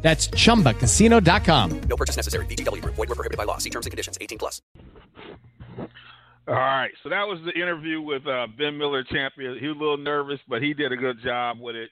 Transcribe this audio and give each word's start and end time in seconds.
That's 0.00 0.28
chumbacasino.com. 0.28 1.80
No 1.80 1.96
purchase 1.96 2.16
necessary. 2.16 2.46
VGW 2.46 2.82
Group. 2.82 2.94
Void 2.94 3.08
were 3.08 3.14
prohibited 3.14 3.36
by 3.36 3.44
law. 3.44 3.58
See 3.58 3.70
terms 3.70 3.86
and 3.86 3.90
conditions. 3.90 4.16
18 4.20 4.38
plus. 4.38 4.62
All 6.48 6.54
right, 6.54 6.92
so 7.02 7.10
that 7.10 7.28
was 7.28 7.40
the 7.44 7.52
interview 7.52 8.00
with 8.00 8.26
uh, 8.26 8.46
Ben 8.56 8.78
Miller, 8.78 9.04
champion. 9.04 9.58
He 9.58 9.68
was 9.68 9.76
a 9.76 9.80
little 9.80 9.98
nervous, 9.98 10.40
but 10.48 10.62
he 10.62 10.72
did 10.72 10.92
a 10.92 10.96
good 10.96 11.20
job 11.22 11.60
with 11.60 11.76
it. 11.76 11.90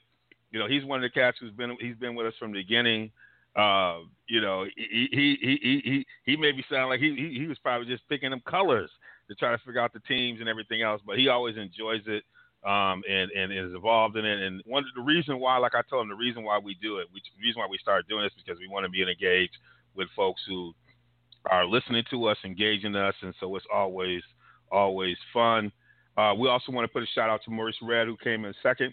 You 0.50 0.58
know, 0.58 0.66
he's 0.66 0.82
one 0.82 0.98
of 0.98 1.02
the 1.02 1.10
cats 1.10 1.36
who's 1.38 1.52
been 1.52 1.76
he's 1.78 1.96
been 1.96 2.14
with 2.14 2.26
us 2.26 2.32
from 2.38 2.52
the 2.52 2.62
beginning. 2.62 3.10
Uh, 3.54 3.98
you 4.26 4.40
know, 4.40 4.64
he 4.74 5.08
he 5.12 5.36
he 5.42 5.80
he 5.84 6.06
he 6.24 6.36
made 6.38 6.56
me 6.56 6.64
sound 6.70 6.88
like 6.88 7.00
he, 7.00 7.14
he 7.14 7.40
he 7.40 7.46
was 7.46 7.58
probably 7.58 7.86
just 7.86 8.08
picking 8.08 8.30
them 8.30 8.40
colors 8.48 8.90
to 9.28 9.34
try 9.34 9.50
to 9.50 9.58
figure 9.58 9.80
out 9.80 9.92
the 9.92 10.00
teams 10.00 10.40
and 10.40 10.48
everything 10.48 10.80
else, 10.80 11.02
but 11.04 11.18
he 11.18 11.28
always 11.28 11.58
enjoys 11.58 12.00
it 12.06 12.22
um, 12.66 13.02
and 13.08 13.30
and 13.30 13.52
is 13.52 13.72
involved 13.74 14.16
in 14.16 14.24
it. 14.24 14.40
And 14.40 14.62
one 14.66 14.84
the 14.94 15.02
reason 15.02 15.38
why, 15.38 15.58
like 15.58 15.74
I 15.74 15.82
told 15.88 16.02
him, 16.02 16.08
the 16.08 16.16
reason 16.16 16.42
why 16.42 16.58
we 16.58 16.76
do 16.82 16.98
it, 16.98 17.06
we, 17.14 17.20
the 17.20 17.46
reason 17.46 17.60
why 17.60 17.68
we 17.70 17.78
started 17.78 18.08
doing 18.08 18.24
this, 18.24 18.32
because 18.36 18.58
we 18.58 18.68
want 18.68 18.84
to 18.84 18.90
be 18.90 19.02
engaged 19.02 19.56
with 19.94 20.08
folks 20.16 20.42
who 20.46 20.74
are 21.50 21.64
listening 21.64 22.02
to 22.10 22.26
us, 22.26 22.36
engaging 22.44 22.96
us, 22.96 23.14
and 23.22 23.34
so 23.40 23.54
it's 23.56 23.66
always 23.72 24.22
always 24.70 25.16
fun. 25.32 25.70
Uh, 26.16 26.34
we 26.36 26.48
also 26.48 26.72
want 26.72 26.84
to 26.84 26.92
put 26.92 27.02
a 27.02 27.06
shout 27.14 27.30
out 27.30 27.40
to 27.44 27.50
Maurice 27.50 27.76
Red, 27.82 28.06
who 28.06 28.16
came 28.16 28.44
in 28.44 28.54
second 28.62 28.92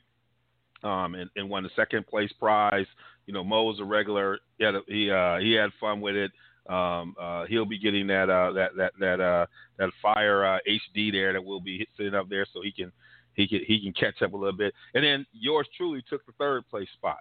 um, 0.83 1.15
and, 1.15 1.29
and 1.35 1.49
won 1.49 1.63
the 1.63 1.69
second 1.75 2.05
place 2.07 2.31
prize. 2.39 2.85
You 3.25 3.33
know, 3.33 3.43
Mo 3.43 3.63
was 3.63 3.79
a 3.79 3.85
regular. 3.85 4.39
He 4.57 4.65
had, 4.65 4.75
a, 4.75 4.81
he, 4.87 5.09
uh, 5.09 5.37
he 5.37 5.53
had 5.53 5.71
fun 5.79 6.01
with 6.01 6.15
it. 6.15 6.31
Um, 6.69 7.15
uh, 7.19 7.45
he'll 7.45 7.65
be 7.65 7.79
getting 7.79 8.07
that 8.07 8.29
uh, 8.29 8.53
that 8.53 8.75
that 8.77 8.93
that 8.97 9.19
uh, 9.19 9.45
that 9.77 9.89
fire 10.01 10.45
uh, 10.45 10.59
HD 10.67 11.11
there 11.11 11.33
that 11.33 11.43
will 11.43 11.59
be 11.59 11.85
sitting 11.97 12.13
up 12.13 12.29
there, 12.29 12.45
so 12.53 12.61
he 12.61 12.71
can 12.71 12.89
he 13.35 13.47
can 13.47 13.61
he 13.65 13.81
can 13.81 13.93
catch 13.93 14.21
up 14.21 14.33
a 14.33 14.37
little 14.37 14.57
bit. 14.57 14.73
And 14.93 15.03
then 15.03 15.25
yours 15.33 15.67
truly 15.75 16.03
took 16.09 16.25
the 16.25 16.33
third 16.33 16.67
place 16.69 16.87
spot, 16.93 17.19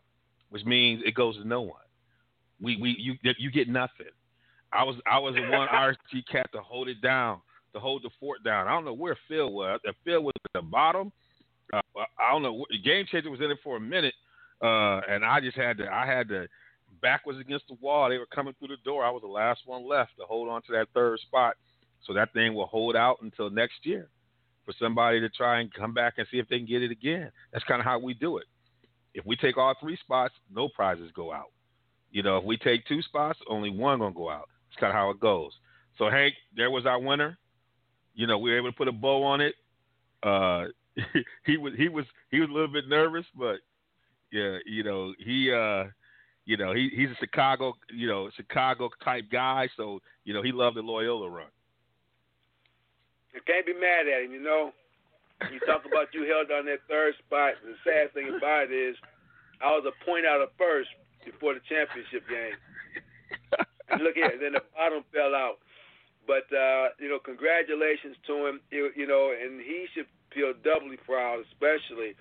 which 0.51 0.65
means 0.65 1.03
it 1.05 1.15
goes 1.15 1.37
to 1.37 1.47
no 1.47 1.63
one. 1.63 1.81
We 2.61 2.77
we 2.77 2.97
you 2.99 3.15
you 3.39 3.51
get 3.51 3.69
nothing. 3.69 4.07
I 4.73 4.85
was 4.85 4.97
I 5.11 5.19
was 5.19 5.35
the 5.35 5.43
one 5.43 5.69
RSG 5.73 6.27
cat 6.31 6.51
to 6.53 6.61
hold 6.61 6.89
it 6.89 7.01
down, 7.01 7.41
to 7.75 7.81
hold 7.81 8.03
the 8.03 8.11
fort 8.21 8.45
down. 8.45 8.69
I 8.69 8.73
don't 8.73 8.85
know 8.85 8.93
where 8.93 9.17
Phil 9.29 9.53
was. 9.53 9.81
If 9.85 9.97
Phil 10.05 10.23
was 10.23 10.35
at 10.45 10.61
the 10.61 10.67
bottom, 10.67 11.13
uh, 11.73 11.81
I 11.97 12.33
don't 12.33 12.43
know. 12.43 12.65
The 12.71 12.79
game 12.79 13.07
changer 13.11 13.31
was 13.31 13.41
in 13.41 13.51
it 13.51 13.59
for 13.65 13.77
a 13.77 13.81
minute, 13.81 14.15
uh, 14.63 15.01
and 15.09 15.25
I 15.25 15.41
just 15.41 15.57
had 15.57 15.79
to 15.79 15.89
I 15.89 16.07
had 16.07 16.29
to 16.29 16.47
back 17.01 17.25
was 17.27 17.39
against 17.39 17.69
the 17.69 17.77
wall. 17.81 18.11
They 18.11 18.19
were 18.19 18.27
coming 18.27 18.55
through 18.59 18.69
the 18.69 18.77
door. 18.85 19.05
I 19.05 19.11
was 19.11 19.23
the 19.23 19.29
last 19.29 19.63
one 19.65 19.89
left 19.89 20.13
to 20.19 20.27
hold 20.27 20.49
on 20.51 20.63
to 20.63 20.73
that 20.73 20.89
third 20.93 21.19
spot, 21.21 21.57
so 22.07 22.13
that 22.13 22.35
thing 22.35 22.55
will 22.55 22.67
hold 22.67 22.97
out 22.97 23.19
until 23.23 23.49
next 23.49 23.85
year 23.85 24.11
for 24.79 24.85
somebody 24.85 25.21
to 25.21 25.29
try 25.29 25.61
and 25.61 25.73
come 25.73 25.95
back 25.95 26.15
and 26.19 26.27
see 26.31 26.39
if 26.39 26.49
they 26.49 26.59
can 26.59 26.67
get 26.67 26.83
it 26.83 26.91
again. 26.91 27.31
That's 27.53 27.65
kind 27.65 27.81
of 27.81 27.85
how 27.85 27.99
we 27.99 28.15
do 28.15 28.39
it. 28.39 28.47
If 29.15 29.27
we 29.27 29.37
take 29.37 29.59
all 29.59 29.75
three 29.81 29.97
spots, 29.97 30.35
no 30.51 30.69
prizes 30.69 31.11
go 31.15 31.33
out. 31.33 31.53
You 32.11 32.23
know, 32.23 32.37
if 32.39 32.45
we 32.45 32.57
take 32.57 32.87
two 32.87 33.03
spots, 33.03 33.39
only 33.49 33.71
one 33.71 33.99
gonna 33.99 34.15
go 34.15 34.31
out. 34.31 34.49
That's 34.69 34.81
kind 34.81 34.91
of 34.91 34.97
how 34.97 35.11
it 35.11 35.21
goes. 35.21 35.53
So 35.99 36.11
Hank, 36.11 36.35
there 36.57 36.71
was 36.71 36.87
our 36.87 37.01
winner. 37.01 37.39
You 38.15 38.27
know, 38.27 38.39
we 38.39 38.51
were 38.51 38.59
able 38.59 38.71
to 38.71 38.77
put 38.77 38.89
a 38.89 38.93
bow 38.93 39.23
on 39.25 39.41
it. 39.41 39.55
Uh, 40.23 40.67
he 41.47 41.57
was 41.57 41.73
he 41.77 41.89
was 41.89 42.05
he 42.31 42.41
was 42.41 42.49
a 42.49 42.53
little 42.53 42.73
bit 42.73 42.89
nervous, 42.89 43.25
but 43.37 43.57
yeah, 44.31 44.59
you 44.67 44.83
know 44.83 45.15
he 45.19 45.53
uh, 45.53 45.85
you 46.45 46.57
know 46.57 46.75
he 46.75 46.91
he's 46.95 47.09
a 47.11 47.17
Chicago 47.21 47.75
you 47.91 48.07
know 48.07 48.31
Chicago 48.37 48.91
type 49.03 49.25
guy, 49.31 49.69
so 49.77 50.01
you 50.25 50.35
know 50.35 50.43
he 50.43 50.53
loved 50.53 50.77
the 50.77 50.83
Loyola 50.83 51.31
run. 51.31 51.47
You 53.33 53.41
can't 53.47 53.67
be 53.67 53.73
mad 53.73 54.07
at 54.09 54.25
him, 54.25 54.33
you 54.33 54.43
know. 54.43 54.73
You 55.51 55.59
talk 55.67 55.85
about 55.85 56.13
you 56.15 56.29
held 56.29 56.53
on 56.53 56.67
that 56.67 56.85
third 56.89 57.15
spot. 57.27 57.55
The 57.65 57.75
sad 57.83 58.13
thing 58.15 58.29
about 58.37 58.71
it 58.71 58.75
is, 58.75 58.97
I 59.61 59.73
was 59.73 59.85
a 59.89 59.95
point 60.05 60.27
out 60.27 60.41
of 60.41 60.51
first 60.59 60.89
before 61.25 61.55
the 61.55 61.65
championship 61.69 62.29
game. 62.29 62.55
And 63.91 64.03
look 64.03 64.17
at 64.17 64.33
it, 64.33 64.41
then 64.41 64.53
the 64.53 64.63
bottom 64.77 65.05
fell 65.13 65.35
out. 65.35 65.59
But 66.27 66.47
uh, 66.55 66.95
you 67.01 67.09
know, 67.09 67.19
congratulations 67.19 68.17
to 68.27 68.47
him. 68.47 68.61
You, 68.71 68.91
you 68.95 69.07
know, 69.07 69.35
and 69.35 69.61
he 69.61 69.87
should 69.93 70.07
feel 70.33 70.55
doubly 70.63 70.97
proud, 70.97 71.43
especially 71.51 72.15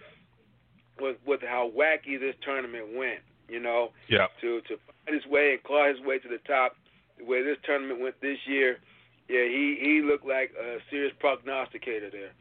with 1.00 1.18
with 1.26 1.42
how 1.42 1.70
wacky 1.70 2.20
this 2.20 2.36
tournament 2.44 2.96
went. 2.96 3.22
You 3.48 3.60
know, 3.60 3.92
yeah. 4.10 4.28
To 4.42 4.62
to 4.62 4.76
find 4.88 5.14
his 5.14 5.26
way 5.30 5.54
and 5.54 5.64
claw 5.64 5.88
his 5.88 6.02
way 6.02 6.18
to 6.18 6.28
the 6.28 6.42
top, 6.48 6.76
the 7.20 7.26
way 7.26 7.44
this 7.44 7.58
tournament 7.64 8.02
went 8.02 8.20
this 8.22 8.40
year 8.48 8.80
yeah, 9.30 9.44
he 9.44 9.78
he 9.82 10.02
looked 10.04 10.26
like 10.26 10.52
a 10.60 10.78
serious 10.90 11.14
prognosticator 11.20 12.10
there. 12.10 12.32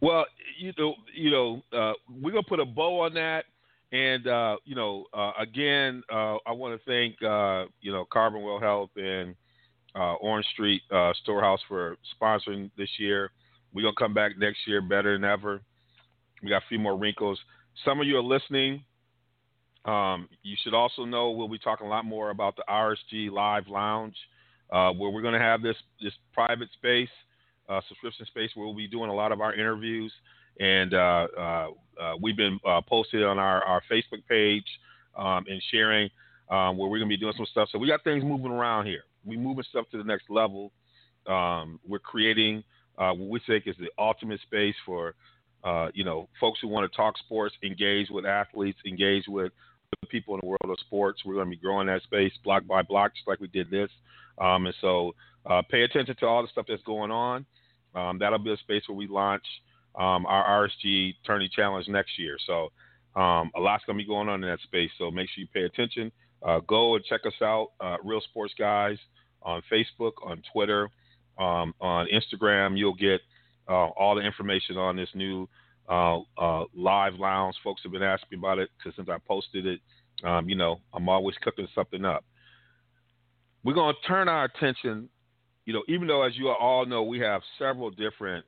Well, 0.00 0.26
you 0.58 0.72
know, 0.78 0.94
you 1.14 1.30
know, 1.30 1.62
uh, 1.72 1.92
we're 2.08 2.32
gonna 2.32 2.42
put 2.42 2.60
a 2.60 2.64
bow 2.64 3.00
on 3.00 3.14
that, 3.14 3.44
and 3.92 4.26
uh, 4.26 4.56
you 4.64 4.74
know, 4.74 5.06
uh, 5.14 5.32
again, 5.38 6.02
uh, 6.12 6.36
I 6.46 6.52
want 6.52 6.78
to 6.78 6.84
thank 6.84 7.22
uh, 7.22 7.70
you 7.80 7.92
know 7.92 8.04
Carbon 8.12 8.42
World 8.42 8.62
Health 8.62 8.90
and 8.96 9.34
uh, 9.94 10.14
Orange 10.14 10.46
Street 10.52 10.82
Storehouse 11.22 11.60
for 11.68 11.96
sponsoring 12.20 12.70
this 12.76 12.90
year. 12.98 13.30
We're 13.72 13.82
gonna 13.82 13.94
come 13.98 14.14
back 14.14 14.32
next 14.38 14.58
year 14.66 14.82
better 14.82 15.14
than 15.14 15.24
ever. 15.24 15.60
We 16.42 16.50
got 16.50 16.62
a 16.62 16.68
few 16.68 16.78
more 16.78 16.96
wrinkles. 16.96 17.38
Some 17.84 18.00
of 18.00 18.06
you 18.06 18.16
are 18.16 18.22
listening. 18.22 18.84
Um, 19.84 20.28
you 20.42 20.56
should 20.62 20.74
also 20.74 21.04
know 21.04 21.30
we'll 21.30 21.48
be 21.48 21.58
talking 21.58 21.86
a 21.86 21.90
lot 21.90 22.04
more 22.04 22.30
about 22.30 22.56
the 22.56 22.64
RSG 22.68 23.30
Live 23.30 23.68
Lounge 23.68 24.16
uh, 24.70 24.90
where 24.92 25.10
we're 25.10 25.22
going 25.22 25.34
to 25.34 25.40
have 25.40 25.62
this 25.62 25.76
this 26.02 26.12
private 26.32 26.68
space, 26.72 27.08
uh, 27.68 27.80
subscription 27.88 28.26
space, 28.26 28.50
where 28.54 28.66
we'll 28.66 28.76
be 28.76 28.88
doing 28.88 29.10
a 29.10 29.14
lot 29.14 29.32
of 29.32 29.40
our 29.40 29.54
interviews, 29.54 30.12
and 30.60 30.94
uh, 30.94 31.26
uh, 31.38 31.68
uh 32.00 32.14
we've 32.20 32.36
been 32.36 32.58
uh, 32.66 32.80
posted 32.80 33.22
on 33.22 33.38
our, 33.38 33.62
our 33.64 33.82
Facebook 33.90 34.26
page 34.28 34.66
um, 35.16 35.44
and 35.48 35.62
sharing 35.70 36.10
um, 36.50 36.76
where 36.76 36.88
we're 36.88 36.98
going 36.98 37.08
to 37.08 37.16
be 37.16 37.16
doing 37.16 37.34
some 37.36 37.46
stuff. 37.50 37.68
So 37.72 37.78
we 37.78 37.86
got 37.86 38.04
things 38.04 38.24
moving 38.24 38.50
around 38.50 38.86
here. 38.86 39.02
We're 39.24 39.40
moving 39.40 39.64
stuff 39.68 39.86
to 39.92 39.98
the 39.98 40.04
next 40.04 40.30
level. 40.30 40.72
Um, 41.26 41.80
we're 41.86 41.98
creating 41.98 42.62
what 42.96 43.18
we 43.18 43.40
think 43.46 43.66
is 43.66 43.76
the 43.78 43.90
ultimate 43.98 44.40
space 44.42 44.76
for 44.84 45.14
you 45.94 46.04
know 46.04 46.28
folks 46.40 46.60
who 46.60 46.68
want 46.68 46.90
to 46.90 46.96
talk 46.96 47.18
sports, 47.18 47.54
engage 47.62 48.08
with 48.10 48.24
athletes, 48.24 48.78
engage 48.86 49.24
with 49.28 49.52
people 50.08 50.34
in 50.34 50.40
the 50.42 50.48
world 50.48 50.70
of 50.70 50.78
sports. 50.80 51.22
We're 51.24 51.34
going 51.34 51.46
to 51.46 51.50
be 51.50 51.56
growing 51.56 51.86
that 51.86 52.02
space 52.02 52.32
block 52.44 52.66
by 52.66 52.82
block, 52.82 53.14
just 53.14 53.26
like 53.26 53.40
we 53.40 53.48
did 53.48 53.70
this. 53.70 53.90
Um, 54.38 54.66
and 54.66 54.74
so 54.80 55.14
uh, 55.46 55.62
pay 55.70 55.82
attention 55.82 56.16
to 56.20 56.26
all 56.26 56.42
the 56.42 56.48
stuff 56.48 56.66
that's 56.68 56.82
going 56.82 57.10
on. 57.10 57.46
Um, 57.94 58.18
that'll 58.18 58.38
be 58.38 58.52
a 58.52 58.56
space 58.58 58.82
where 58.86 58.96
we 58.96 59.06
launch 59.06 59.44
um, 59.94 60.26
our 60.26 60.68
RSG 60.68 61.14
Tourney 61.26 61.48
Challenge 61.54 61.88
next 61.88 62.18
year. 62.18 62.36
So 62.46 62.70
um, 63.18 63.50
a 63.56 63.60
lot's 63.60 63.84
going 63.86 63.98
to 63.98 64.04
be 64.04 64.08
going 64.08 64.28
on 64.28 64.44
in 64.44 64.50
that 64.50 64.60
space. 64.60 64.90
So 64.98 65.10
make 65.10 65.28
sure 65.30 65.42
you 65.42 65.48
pay 65.52 65.62
attention. 65.62 66.12
Uh, 66.42 66.60
go 66.60 66.94
and 66.96 67.04
check 67.04 67.22
us 67.26 67.32
out, 67.42 67.68
uh, 67.80 67.96
Real 68.04 68.20
Sports 68.20 68.54
Guys, 68.58 68.98
on 69.42 69.62
Facebook, 69.72 70.12
on 70.22 70.42
Twitter, 70.52 70.90
um, 71.38 71.74
on 71.80 72.06
Instagram. 72.12 72.76
You'll 72.76 72.94
get 72.94 73.20
uh, 73.68 73.88
all 73.88 74.14
the 74.14 74.20
information 74.20 74.76
on 74.76 74.96
this 74.96 75.08
new 75.14 75.48
uh, 75.88 76.20
uh, 76.38 76.64
live 76.74 77.14
lounge. 77.14 77.56
Folks 77.62 77.82
have 77.82 77.92
been 77.92 78.02
asking 78.02 78.38
about 78.38 78.58
it 78.58 78.70
because 78.76 78.96
since 78.96 79.08
I 79.08 79.18
posted 79.26 79.66
it, 79.66 79.80
um, 80.24 80.48
you 80.48 80.56
know, 80.56 80.80
I'm 80.92 81.08
always 81.08 81.36
cooking 81.42 81.68
something 81.74 82.04
up 82.04 82.24
we're 83.66 83.74
going 83.74 83.92
to 83.92 84.08
turn 84.08 84.28
our 84.28 84.44
attention, 84.44 85.08
you 85.64 85.72
know, 85.72 85.82
even 85.88 86.06
though, 86.06 86.22
as 86.22 86.36
you 86.36 86.48
all 86.48 86.86
know, 86.86 87.02
we 87.02 87.18
have 87.18 87.42
several 87.58 87.90
different 87.90 88.44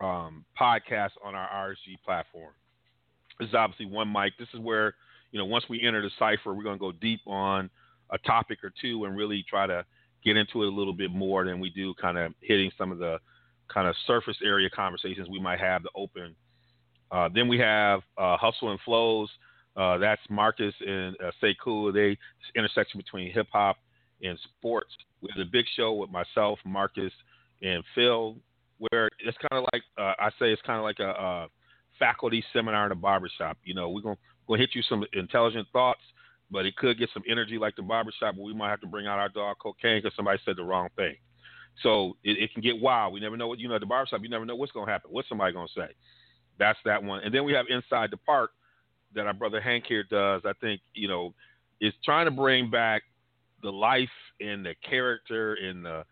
um, 0.00 0.46
podcasts 0.58 1.10
on 1.22 1.34
our 1.34 1.68
RSG 1.68 2.02
platform. 2.02 2.54
This 3.38 3.50
is 3.50 3.54
obviously 3.54 3.84
one 3.84 4.10
mic. 4.10 4.32
This 4.38 4.48
is 4.54 4.60
where, 4.60 4.94
you 5.32 5.38
know, 5.38 5.44
once 5.44 5.66
we 5.68 5.86
enter 5.86 6.00
the 6.00 6.08
cipher, 6.18 6.54
we're 6.54 6.62
going 6.62 6.76
to 6.76 6.80
go 6.80 6.92
deep 6.92 7.20
on 7.26 7.68
a 8.10 8.16
topic 8.16 8.64
or 8.64 8.72
two 8.80 9.04
and 9.04 9.14
really 9.14 9.44
try 9.46 9.66
to 9.66 9.84
get 10.24 10.38
into 10.38 10.62
it 10.62 10.68
a 10.68 10.74
little 10.74 10.94
bit 10.94 11.10
more 11.10 11.44
than 11.44 11.60
we 11.60 11.68
do 11.68 11.92
kind 12.00 12.16
of 12.16 12.32
hitting 12.40 12.70
some 12.78 12.90
of 12.90 12.96
the 12.96 13.18
kind 13.74 13.88
of 13.88 13.94
surface 14.06 14.36
area 14.42 14.70
conversations 14.70 15.28
we 15.28 15.40
might 15.40 15.58
have 15.58 15.82
to 15.82 15.88
open. 15.96 16.34
Uh, 17.10 17.28
then 17.34 17.48
we 17.48 17.58
have 17.58 18.00
uh, 18.16 18.36
Hustle 18.36 18.70
and 18.70 18.80
Flows. 18.84 19.28
Uh, 19.76 19.98
that's 19.98 20.22
Marcus 20.30 20.74
and 20.86 21.16
uh, 21.20 21.32
Sekou. 21.42 21.92
They 21.92 22.16
intersection 22.56 22.98
between 22.98 23.32
hip 23.32 23.48
hop 23.52 23.76
and 24.22 24.38
sports. 24.58 24.90
We 25.20 25.28
have 25.34 25.44
a 25.44 25.50
big 25.50 25.66
show 25.76 25.94
with 25.94 26.10
myself, 26.10 26.60
Marcus, 26.64 27.12
and 27.60 27.82
Phil, 27.94 28.36
where 28.78 29.08
it's 29.18 29.36
kind 29.50 29.64
of 29.64 29.68
like 29.72 29.82
uh, 29.98 30.14
I 30.18 30.30
say 30.38 30.52
it's 30.52 30.62
kind 30.62 30.78
of 30.78 30.84
like 30.84 31.00
a, 31.00 31.10
a, 31.10 31.48
faculty 31.98 32.44
seminar 32.52 32.86
in 32.86 32.92
a 32.92 32.96
barbershop. 32.96 33.56
You 33.64 33.74
know, 33.74 33.88
we're 33.90 34.00
gonna 34.00 34.16
gonna 34.48 34.60
hit 34.60 34.70
you 34.74 34.82
some 34.82 35.04
intelligent 35.12 35.66
thoughts 35.72 36.00
but 36.50 36.66
it 36.66 36.76
could 36.76 36.98
get 36.98 37.10
some 37.12 37.22
energy 37.28 37.58
like 37.58 37.74
the 37.76 37.82
barbershop 37.82 38.36
where 38.36 38.44
we 38.44 38.54
might 38.54 38.70
have 38.70 38.80
to 38.80 38.86
bring 38.86 39.06
out 39.06 39.18
our 39.18 39.28
dog 39.28 39.56
cocaine 39.60 40.00
because 40.00 40.14
somebody 40.14 40.38
said 40.44 40.56
the 40.56 40.62
wrong 40.62 40.88
thing. 40.96 41.16
So 41.82 42.16
it, 42.22 42.38
it, 42.38 42.52
can 42.52 42.62
get 42.62 42.80
wild. 42.80 43.12
We 43.12 43.20
never 43.20 43.36
know 43.36 43.48
what 43.48 43.58
you 43.58 43.68
know 43.68 43.74
at 43.74 43.80
the 43.80 43.86
barbershop. 43.86 44.22
You 44.22 44.28
never 44.28 44.44
know 44.44 44.54
what's 44.54 44.72
going 44.72 44.86
to 44.86 44.92
happen. 44.92 45.10
What's 45.10 45.28
somebody 45.28 45.52
going 45.52 45.68
to 45.74 45.80
say? 45.80 45.94
That's 46.58 46.78
that 46.84 47.02
one. 47.02 47.22
And 47.24 47.34
then 47.34 47.44
we 47.44 47.52
have 47.52 47.66
inside 47.68 48.10
the 48.10 48.16
park 48.16 48.50
that 49.14 49.26
our 49.26 49.34
brother 49.34 49.60
Hank 49.60 49.84
here 49.86 50.04
does. 50.04 50.42
I 50.44 50.52
think 50.60 50.80
you 50.94 51.08
know 51.08 51.34
is 51.80 51.92
trying 52.04 52.26
to 52.26 52.30
bring 52.30 52.70
back 52.70 53.02
the 53.62 53.70
life 53.70 54.08
and 54.40 54.64
the 54.64 54.74
character 54.88 55.54
and 55.54 55.84
the 55.84 56.04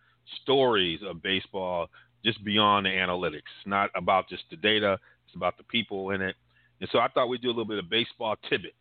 stories 0.43 1.01
of 1.07 1.23
baseball 1.23 1.89
just 2.25 2.43
beyond 2.45 2.87
the 2.87 2.91
analytics. 2.91 3.49
It's 3.59 3.67
Not 3.67 3.91
about 3.95 4.29
just 4.29 4.45
the 4.51 4.57
data. 4.57 4.99
It's 5.27 5.37
about 5.37 5.57
the 5.57 5.65
people 5.65 6.11
in 6.11 6.23
it. 6.23 6.37
And 6.81 6.89
so 6.93 6.99
I 6.99 7.09
thought 7.09 7.29
we'd 7.29 7.43
do 7.43 7.49
a 7.49 7.51
little 7.51 7.65
bit 7.65 7.79
of 7.79 7.89
baseball 7.89 8.37
tidbits, 8.49 8.75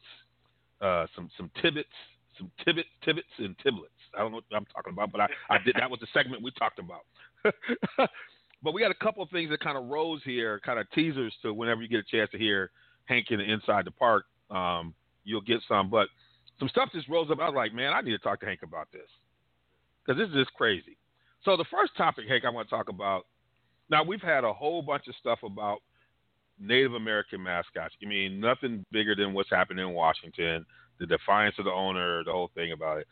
uh, 0.81 1.05
some 1.15 1.29
some 1.37 1.51
tidbits, 1.61 1.89
some 2.37 2.51
tidbits, 2.65 2.89
tidbits, 3.03 3.27
and 3.37 3.55
tiblets. 3.59 3.93
I 4.15 4.19
don't 4.19 4.31
know 4.31 4.37
what 4.47 4.57
I'm 4.57 4.65
talking 4.65 4.93
about, 4.93 5.11
but 5.11 5.21
I, 5.21 5.27
I 5.49 5.57
did. 5.63 5.75
That 5.79 5.89
was 5.89 5.99
the 5.99 6.07
segment 6.13 6.43
we 6.43 6.51
talked 6.51 6.79
about. 6.79 7.05
but 8.63 8.73
we 8.73 8.81
got 8.81 8.91
a 8.91 9.03
couple 9.03 9.23
of 9.23 9.29
things 9.29 9.49
that 9.49 9.59
kind 9.59 9.77
of 9.77 9.85
rose 9.85 10.21
here, 10.23 10.59
kind 10.65 10.79
of 10.79 10.89
teasers 10.91 11.33
to 11.41 11.53
whenever 11.53 11.81
you 11.81 11.87
get 11.87 11.99
a 11.99 12.03
chance 12.03 12.29
to 12.31 12.37
hear 12.37 12.71
Hank 13.05 13.27
in 13.29 13.39
the 13.39 13.45
inside 13.45 13.85
the 13.85 13.91
park. 13.91 14.25
Um, 14.49 14.93
you'll 15.23 15.41
get 15.41 15.59
some, 15.67 15.89
but 15.89 16.07
some 16.59 16.69
stuff 16.69 16.89
just 16.93 17.09
rose 17.09 17.29
up. 17.31 17.39
I 17.39 17.45
was 17.45 17.55
like, 17.55 17.73
man, 17.73 17.93
I 17.93 18.01
need 18.01 18.11
to 18.11 18.19
talk 18.19 18.39
to 18.41 18.45
Hank 18.45 18.61
about 18.63 18.87
this 18.91 19.07
because 20.05 20.19
this 20.19 20.29
is 20.29 20.45
just 20.45 20.53
crazy. 20.53 20.97
So 21.43 21.57
the 21.57 21.65
first 21.71 21.95
topic, 21.97 22.25
Hank, 22.27 22.45
I 22.45 22.49
want 22.49 22.69
to 22.69 22.75
talk 22.75 22.89
about. 22.89 23.25
Now 23.89 24.03
we've 24.03 24.21
had 24.21 24.43
a 24.43 24.53
whole 24.53 24.81
bunch 24.81 25.07
of 25.07 25.15
stuff 25.15 25.39
about 25.43 25.79
Native 26.59 26.93
American 26.93 27.41
mascots. 27.41 27.95
I 28.01 28.07
mean, 28.07 28.39
nothing 28.39 28.85
bigger 28.91 29.15
than 29.15 29.33
what's 29.33 29.49
happening 29.49 29.87
in 29.87 29.93
Washington, 29.93 30.65
the 30.99 31.07
defiance 31.07 31.55
of 31.57 31.65
the 31.65 31.71
owner, 31.71 32.23
the 32.23 32.31
whole 32.31 32.51
thing 32.53 32.71
about 32.71 32.99
it. 32.99 33.07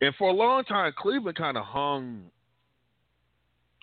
And 0.00 0.14
for 0.16 0.28
a 0.28 0.32
long 0.32 0.64
time, 0.64 0.92
Cleveland 0.96 1.36
kind 1.36 1.56
of 1.56 1.64
hung 1.64 2.24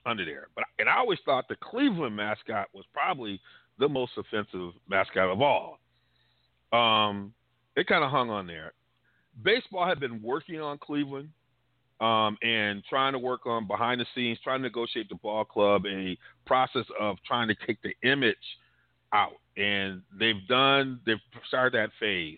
under 0.06 0.26
there. 0.26 0.48
But 0.56 0.66
and 0.80 0.90
I 0.90 0.98
always 0.98 1.20
thought 1.26 1.48
the 1.48 1.56
Cleveland 1.56 2.16
mascot 2.16 2.68
was 2.74 2.86
probably 2.94 3.40
the 3.80 3.90
most 3.90 4.12
offensive 4.18 4.74
mascot 4.88 5.30
of 5.30 5.42
all. 5.42 5.80
Um, 6.72 7.34
it 7.76 7.88
kind 7.88 8.04
of 8.04 8.12
hung 8.12 8.30
on 8.30 8.48
there. 8.48 8.74
Baseball 9.44 9.88
had 9.88 10.00
been 10.00 10.22
working 10.22 10.62
on 10.62 10.78
Cleveland 10.78 11.30
um, 12.00 12.38
and 12.44 12.84
trying 12.88 13.14
to 13.14 13.20
work 13.20 13.46
on 13.46 13.66
behind 13.66 14.02
the 14.02 14.06
scenes, 14.14 14.38
trying 14.44 14.60
to 14.60 14.64
negotiate 14.64 15.10
the 15.10 15.16
ball 15.16 15.46
club, 15.46 15.86
a 15.88 16.18
process 16.46 16.86
of 17.00 17.18
trying 17.26 17.48
to 17.48 17.56
take 17.66 17.80
the 17.82 17.94
image 18.08 18.36
out. 19.12 19.34
And 19.58 20.02
they've 20.20 20.48
done, 20.48 21.00
they've 21.06 21.18
started 21.48 21.74
that 21.74 21.90
phase. 22.00 22.38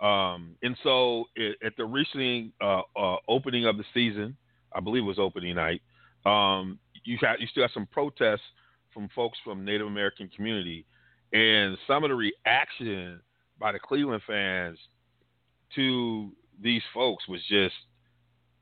Um, 0.00 0.56
and 0.62 0.76
so 0.82 1.24
it, 1.36 1.56
at 1.64 1.72
the 1.76 1.84
recent 1.84 2.52
uh, 2.60 2.82
uh, 2.96 3.16
opening 3.28 3.66
of 3.66 3.78
the 3.78 3.84
season, 3.94 4.36
I 4.72 4.80
believe 4.80 5.02
it 5.02 5.06
was 5.06 5.18
opening 5.18 5.56
night, 5.56 5.80
um, 6.26 6.78
you, 7.04 7.18
got, 7.18 7.40
you 7.40 7.46
still 7.46 7.62
had 7.62 7.70
some 7.72 7.86
protests 7.86 8.40
from 8.92 9.08
folks 9.14 9.38
from 9.44 9.64
Native 9.64 9.86
American 9.86 10.28
community. 10.34 10.84
And 11.32 11.76
some 11.86 12.04
of 12.04 12.10
the 12.10 12.14
reaction 12.14 13.20
by 13.58 13.72
the 13.72 13.78
Cleveland 13.78 14.22
fans 14.26 14.78
to 15.74 16.30
these 16.62 16.82
folks 16.94 17.26
was 17.28 17.40
just 17.48 17.74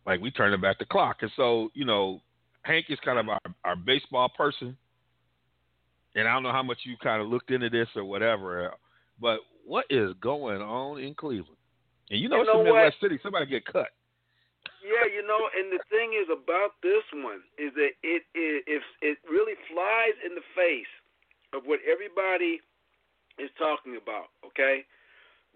like 0.06 0.20
we 0.20 0.30
turning 0.30 0.60
back 0.60 0.78
the 0.78 0.84
clock. 0.84 1.18
And 1.22 1.30
so, 1.36 1.70
you 1.74 1.84
know, 1.84 2.20
Hank 2.62 2.86
is 2.88 2.98
kind 3.04 3.18
of 3.18 3.28
our, 3.28 3.40
our 3.64 3.76
baseball 3.76 4.28
person. 4.28 4.76
And 6.14 6.28
I 6.28 6.32
don't 6.32 6.42
know 6.42 6.52
how 6.52 6.62
much 6.62 6.78
you 6.84 6.96
kind 7.02 7.20
of 7.20 7.28
looked 7.28 7.50
into 7.50 7.70
this 7.70 7.88
or 7.96 8.04
whatever, 8.04 8.72
but 9.20 9.40
what 9.64 9.86
is 9.90 10.12
going 10.20 10.60
on 10.60 11.00
in 11.00 11.14
Cleveland? 11.14 11.58
And 12.10 12.20
you 12.20 12.28
know, 12.28 12.44
you 12.44 12.44
know 12.44 12.52
it's 12.52 12.60
a 12.60 12.64
Midwest 12.64 12.96
what? 13.00 13.08
city. 13.08 13.20
Somebody 13.22 13.46
get 13.46 13.64
cut. 13.64 13.88
Yeah, 14.84 15.08
you 15.08 15.24
know, 15.24 15.48
and 15.56 15.72
the 15.72 15.80
thing 15.88 16.12
is 16.12 16.28
about 16.28 16.76
this 16.84 17.04
one 17.16 17.40
is 17.56 17.72
that 17.74 17.96
it 18.04 18.22
it 18.36 18.64
it, 18.68 18.82
it 19.00 19.16
really 19.24 19.56
flies 19.72 20.16
in 20.20 20.36
the 20.36 20.44
face 20.52 20.92
of 21.56 21.64
what 21.64 21.80
everybody 21.88 22.60
is 23.40 23.48
talking 23.56 23.96
about. 23.96 24.28
Okay, 24.44 24.84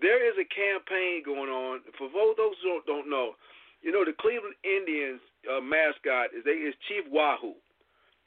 there 0.00 0.24
is 0.24 0.36
a 0.40 0.48
campaign 0.48 1.20
going 1.24 1.52
on. 1.52 1.84
For 2.00 2.08
those 2.08 2.56
who 2.64 2.80
don't 2.88 3.12
know, 3.12 3.36
you 3.84 3.92
know 3.92 4.04
the 4.04 4.16
Cleveland 4.16 4.56
Indians 4.64 5.20
uh, 5.44 5.60
mascot 5.60 6.32
is 6.32 6.48
they 6.48 6.64
is 6.64 6.72
Chief 6.88 7.04
Wahoo, 7.12 7.52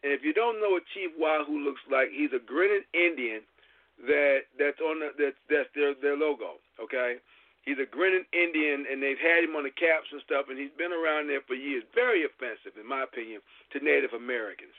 and 0.05 0.13
if 0.13 0.21
you 0.21 0.37
don't 0.37 0.61
know 0.61 0.77
what 0.77 0.85
Chief 0.93 1.09
Wahoo 1.17 1.65
looks 1.65 1.81
like, 1.89 2.13
he's 2.13 2.33
a 2.33 2.41
grinning 2.41 2.85
Indian 2.93 3.41
that 4.07 4.49
that's 4.57 4.81
on 4.81 4.99
the, 4.99 5.09
that's 5.17 5.37
that's 5.49 5.69
their 5.75 5.93
their 6.01 6.17
logo. 6.17 6.57
Okay, 6.81 7.21
he's 7.65 7.77
a 7.77 7.85
grinning 7.89 8.25
Indian, 8.33 8.85
and 8.89 9.01
they've 9.01 9.19
had 9.19 9.45
him 9.45 9.55
on 9.55 9.63
the 9.63 9.73
caps 9.73 10.09
and 10.11 10.21
stuff, 10.25 10.49
and 10.49 10.57
he's 10.57 10.73
been 10.77 10.93
around 10.93 11.29
there 11.29 11.45
for 11.45 11.53
years. 11.53 11.85
Very 11.93 12.25
offensive, 12.25 12.77
in 12.79 12.87
my 12.87 13.05
opinion, 13.05 13.41
to 13.73 13.77
Native 13.79 14.13
Americans. 14.17 14.73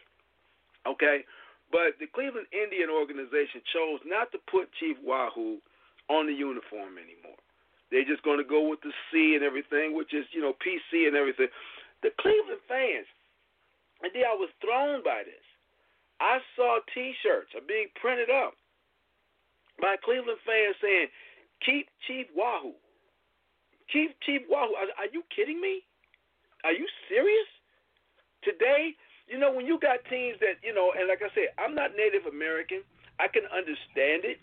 Okay, 0.87 1.23
but 1.71 1.95
the 2.03 2.11
Cleveland 2.11 2.51
Indian 2.51 2.91
organization 2.91 3.63
chose 3.71 4.03
not 4.03 4.35
to 4.35 4.39
put 4.51 4.75
Chief 4.83 4.99
Wahoo 4.99 5.63
on 6.11 6.27
the 6.27 6.35
uniform 6.35 6.99
anymore. 6.99 7.39
They're 7.95 8.09
just 8.09 8.25
going 8.27 8.41
to 8.41 8.49
go 8.49 8.67
with 8.67 8.81
the 8.83 8.91
C 9.13 9.37
and 9.37 9.45
everything, 9.45 9.95
which 9.95 10.17
is, 10.17 10.25
you 10.33 10.41
know, 10.41 10.57
PC 10.59 11.07
and 11.07 11.15
everything. 11.15 11.53
The 12.03 12.11
Cleveland 12.19 12.65
fans, 12.67 13.07
and 14.03 14.11
I 14.11 14.35
was 14.35 14.51
thrown 14.59 15.05
by 15.05 15.23
this. 15.23 15.45
I 16.19 16.39
saw 16.57 16.81
T-shirts 16.95 17.55
are 17.55 17.67
being 17.67 17.93
printed 18.01 18.31
up 18.31 18.55
by 19.82 19.99
Cleveland 19.99 20.38
fans 20.46 20.79
saying, 20.79 21.11
"Keep 21.67 21.90
Chief 22.06 22.31
Wahoo." 22.32 22.79
Keep 23.90 24.14
Chief 24.23 24.43
Wahoo. 24.49 24.79
Are, 24.79 24.88
are 24.96 25.11
you 25.12 25.26
kidding 25.34 25.61
me? 25.61 25.82
Are 26.64 26.73
you 26.73 26.87
serious? 27.11 27.50
Today, 28.46 28.94
you 29.26 29.38
know, 29.38 29.52
when 29.52 29.67
you 29.67 29.79
got 29.79 29.99
teams 30.08 30.38
that, 30.40 30.62
you 30.62 30.73
know, 30.73 30.94
and 30.96 31.06
like 31.08 31.20
I 31.20 31.29
said, 31.34 31.50
I'm 31.58 31.75
not 31.75 31.93
Native 31.99 32.26
American. 32.31 32.81
I 33.20 33.26
can 33.29 33.44
understand 33.50 34.25
it. 34.25 34.38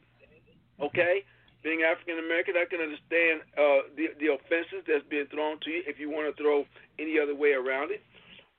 Okay? 0.79 1.23
being 1.63 1.83
African 1.83 2.19
American, 2.19 2.55
I 2.55 2.63
can 2.63 2.79
understand 2.79 3.43
uh, 3.59 3.91
the 3.95 4.15
the 4.19 4.31
offenses 4.31 4.83
that's 4.87 5.03
being 5.11 5.27
thrown 5.27 5.59
to 5.67 5.69
you 5.69 5.83
if 5.83 5.99
you 5.99 6.07
want 6.07 6.31
to 6.31 6.35
throw 6.39 6.63
any 6.97 7.19
other 7.19 7.35
way 7.35 7.51
around 7.51 7.91
it. 7.91 7.99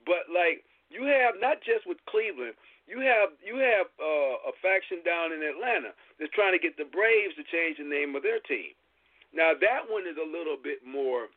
But 0.04 0.28
like 0.28 0.64
you 0.92 1.08
have 1.08 1.40
not 1.40 1.64
just 1.64 1.88
with 1.88 1.96
Cleveland, 2.04 2.52
you 2.90 2.98
have 3.06 3.30
you 3.38 3.62
have 3.62 3.86
uh, 4.02 4.50
a 4.50 4.52
faction 4.58 4.98
down 5.06 5.30
in 5.30 5.46
Atlanta 5.46 5.94
that's 6.18 6.34
trying 6.34 6.52
to 6.52 6.62
get 6.62 6.74
the 6.74 6.90
Braves 6.90 7.38
to 7.38 7.46
change 7.46 7.78
the 7.78 7.86
name 7.86 8.18
of 8.18 8.26
their 8.26 8.42
team. 8.42 8.74
Now 9.30 9.54
that 9.54 9.86
one 9.86 10.10
is 10.10 10.18
a 10.18 10.26
little 10.26 10.58
bit 10.58 10.82
more 10.82 11.30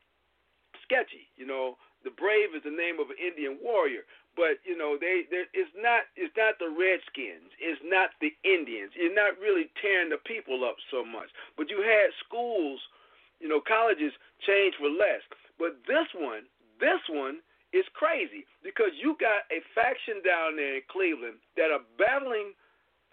sketchy. 0.81 1.29
You 1.37 1.45
know, 1.45 1.77
the 2.01 2.11
Brave 2.11 2.57
is 2.57 2.65
the 2.65 2.73
name 2.73 2.97
of 2.97 3.13
an 3.13 3.21
Indian 3.21 3.61
warrior, 3.61 4.03
but 4.35 4.57
you 4.65 4.77
know 4.77 4.97
they 4.97 5.25
it's 5.29 5.73
not 5.77 6.09
it's 6.17 6.33
not 6.33 6.57
the 6.57 6.69
redskins 6.69 7.53
it's 7.61 7.81
not 7.85 8.09
the 8.21 8.33
indians 8.41 8.91
you're 8.97 9.13
not 9.13 9.37
really 9.37 9.69
tearing 9.77 10.09
the 10.09 10.21
people 10.25 10.65
up 10.65 10.77
so 10.89 11.05
much 11.05 11.29
but 11.57 11.69
you 11.69 11.81
had 11.81 12.09
schools 12.25 12.81
you 13.39 13.47
know 13.47 13.61
colleges 13.61 14.13
change 14.45 14.73
for 14.77 14.89
less 14.89 15.21
but 15.57 15.77
this 15.85 16.09
one 16.17 16.49
this 16.81 17.01
one 17.09 17.39
is 17.73 17.85
crazy 17.97 18.45
because 18.61 18.93
you 18.93 19.17
got 19.17 19.49
a 19.49 19.59
faction 19.73 20.21
down 20.21 20.55
there 20.55 20.77
in 20.77 20.85
cleveland 20.87 21.41
that 21.57 21.73
are 21.73 21.81
battling 21.97 22.53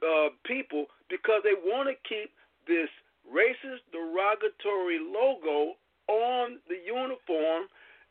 uh, 0.05 0.31
people 0.45 0.87
because 1.09 1.41
they 1.43 1.57
want 1.57 1.89
to 1.89 1.97
keep 2.05 2.31
this 2.69 2.93
racist 3.25 3.81
derogatory 3.89 5.01
logo 5.01 5.81
on 6.09 6.61
the 6.69 6.77
uniform 6.85 7.67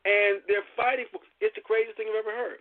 and 0.06 0.42
they're 0.50 0.66
fighting 0.74 1.06
for. 1.14 1.22
It's 1.38 1.54
the 1.54 1.62
craziest 1.62 2.02
thing 2.02 2.10
I've 2.10 2.26
ever 2.26 2.34
heard. 2.34 2.60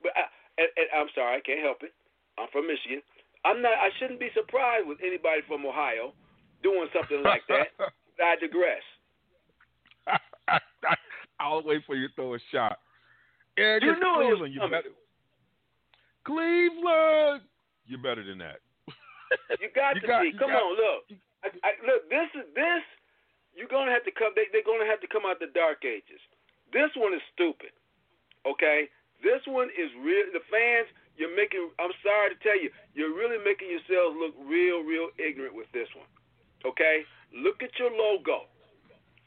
But 0.00 0.16
I, 0.16 0.24
and, 0.56 0.70
and 0.80 0.88
I'm 0.96 1.10
sorry, 1.12 1.36
I 1.36 1.42
can't 1.44 1.60
help 1.60 1.84
it. 1.84 1.92
I'm 2.40 2.48
from 2.52 2.66
Michigan. 2.66 3.02
I'm 3.44 3.60
not. 3.60 3.76
I 3.76 3.90
shouldn't 3.98 4.20
be 4.20 4.30
surprised 4.32 4.86
with 4.88 4.98
anybody 5.04 5.42
from 5.46 5.66
Ohio 5.66 6.16
doing 6.62 6.88
something 6.94 7.22
like 7.22 7.42
that. 7.52 7.74
I 8.22 8.36
digress. 8.40 8.84
I'll 11.40 11.62
wait 11.62 11.82
for 11.84 11.96
you 11.96 12.08
to 12.08 12.14
throw 12.14 12.34
a 12.34 12.38
shot. 12.52 12.78
And 13.56 13.82
you 13.82 13.98
know 13.98 14.20
Cleveland. 14.20 14.54
You 14.54 14.60
better. 14.68 14.92
Cleveland. 16.24 17.42
You're 17.86 18.02
better 18.02 18.24
than 18.24 18.38
that. 18.38 18.60
you 19.60 19.68
got 19.74 19.96
you 19.96 20.02
to 20.02 20.06
got, 20.06 20.22
be. 20.22 20.32
Come 20.36 20.50
got, 20.50 20.62
on, 20.62 20.76
look. 20.76 21.02
I, 21.44 21.48
I, 21.62 21.70
look, 21.86 22.10
this 22.10 22.28
is 22.36 22.46
this. 22.54 22.84
You're 23.54 23.70
gonna 23.70 23.92
have 23.92 24.04
to 24.04 24.12
come. 24.12 24.36
They, 24.36 24.50
they're 24.52 24.66
gonna 24.66 24.84
have 24.84 25.00
to 25.00 25.08
come 25.08 25.22
out 25.24 25.40
the 25.40 25.48
dark 25.54 25.84
ages. 25.86 26.20
This 26.72 26.90
one 26.96 27.14
is 27.14 27.22
stupid. 27.32 27.72
Okay? 28.46 28.88
This 29.22 29.42
one 29.46 29.68
is 29.74 29.90
real. 30.00 30.30
The 30.32 30.44
fans, 30.50 30.86
you're 31.18 31.34
making, 31.34 31.70
I'm 31.82 31.94
sorry 32.00 32.34
to 32.34 32.38
tell 32.40 32.58
you, 32.58 32.70
you're 32.94 33.14
really 33.14 33.42
making 33.42 33.70
yourselves 33.70 34.14
look 34.18 34.34
real, 34.46 34.86
real 34.86 35.10
ignorant 35.18 35.54
with 35.54 35.70
this 35.74 35.90
one. 35.98 36.08
Okay? 36.62 37.02
Look 37.34 37.62
at 37.62 37.74
your 37.78 37.90
logo. 37.90 38.46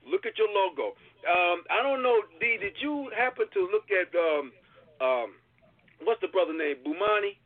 Look 0.10 0.26
at 0.26 0.38
your 0.38 0.50
logo. 0.50 0.98
Um, 1.24 1.64
I 1.70 1.82
don't 1.82 2.02
know, 2.02 2.22
D, 2.40 2.58
did 2.60 2.76
you 2.82 3.10
happen 3.16 3.46
to 3.54 3.62
look 3.72 3.88
at, 3.94 4.10
um, 4.18 4.52
um, 5.00 5.30
what's 6.04 6.22
the 6.22 6.28
brother 6.28 6.54
name? 6.54 6.78
Bumani 6.86 7.38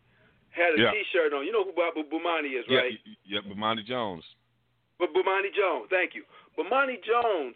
Had 0.51 0.77
a 0.77 0.81
yeah. 0.81 0.91
shirt 1.11 1.33
on. 1.33 1.45
You 1.45 1.51
know 1.51 1.65
who 1.65 1.73
Bumani 1.73 2.57
is, 2.59 2.65
right? 2.69 2.97
Yeah, 3.25 3.39
yeah 3.39 3.41
Bomani 3.41 3.85
Jones. 3.85 4.23
But 4.99 5.09
Bumani 5.13 5.51
Jones, 5.53 5.87
thank 5.89 6.15
you. 6.15 6.23
Bumani 6.57 7.01
Jones 7.03 7.55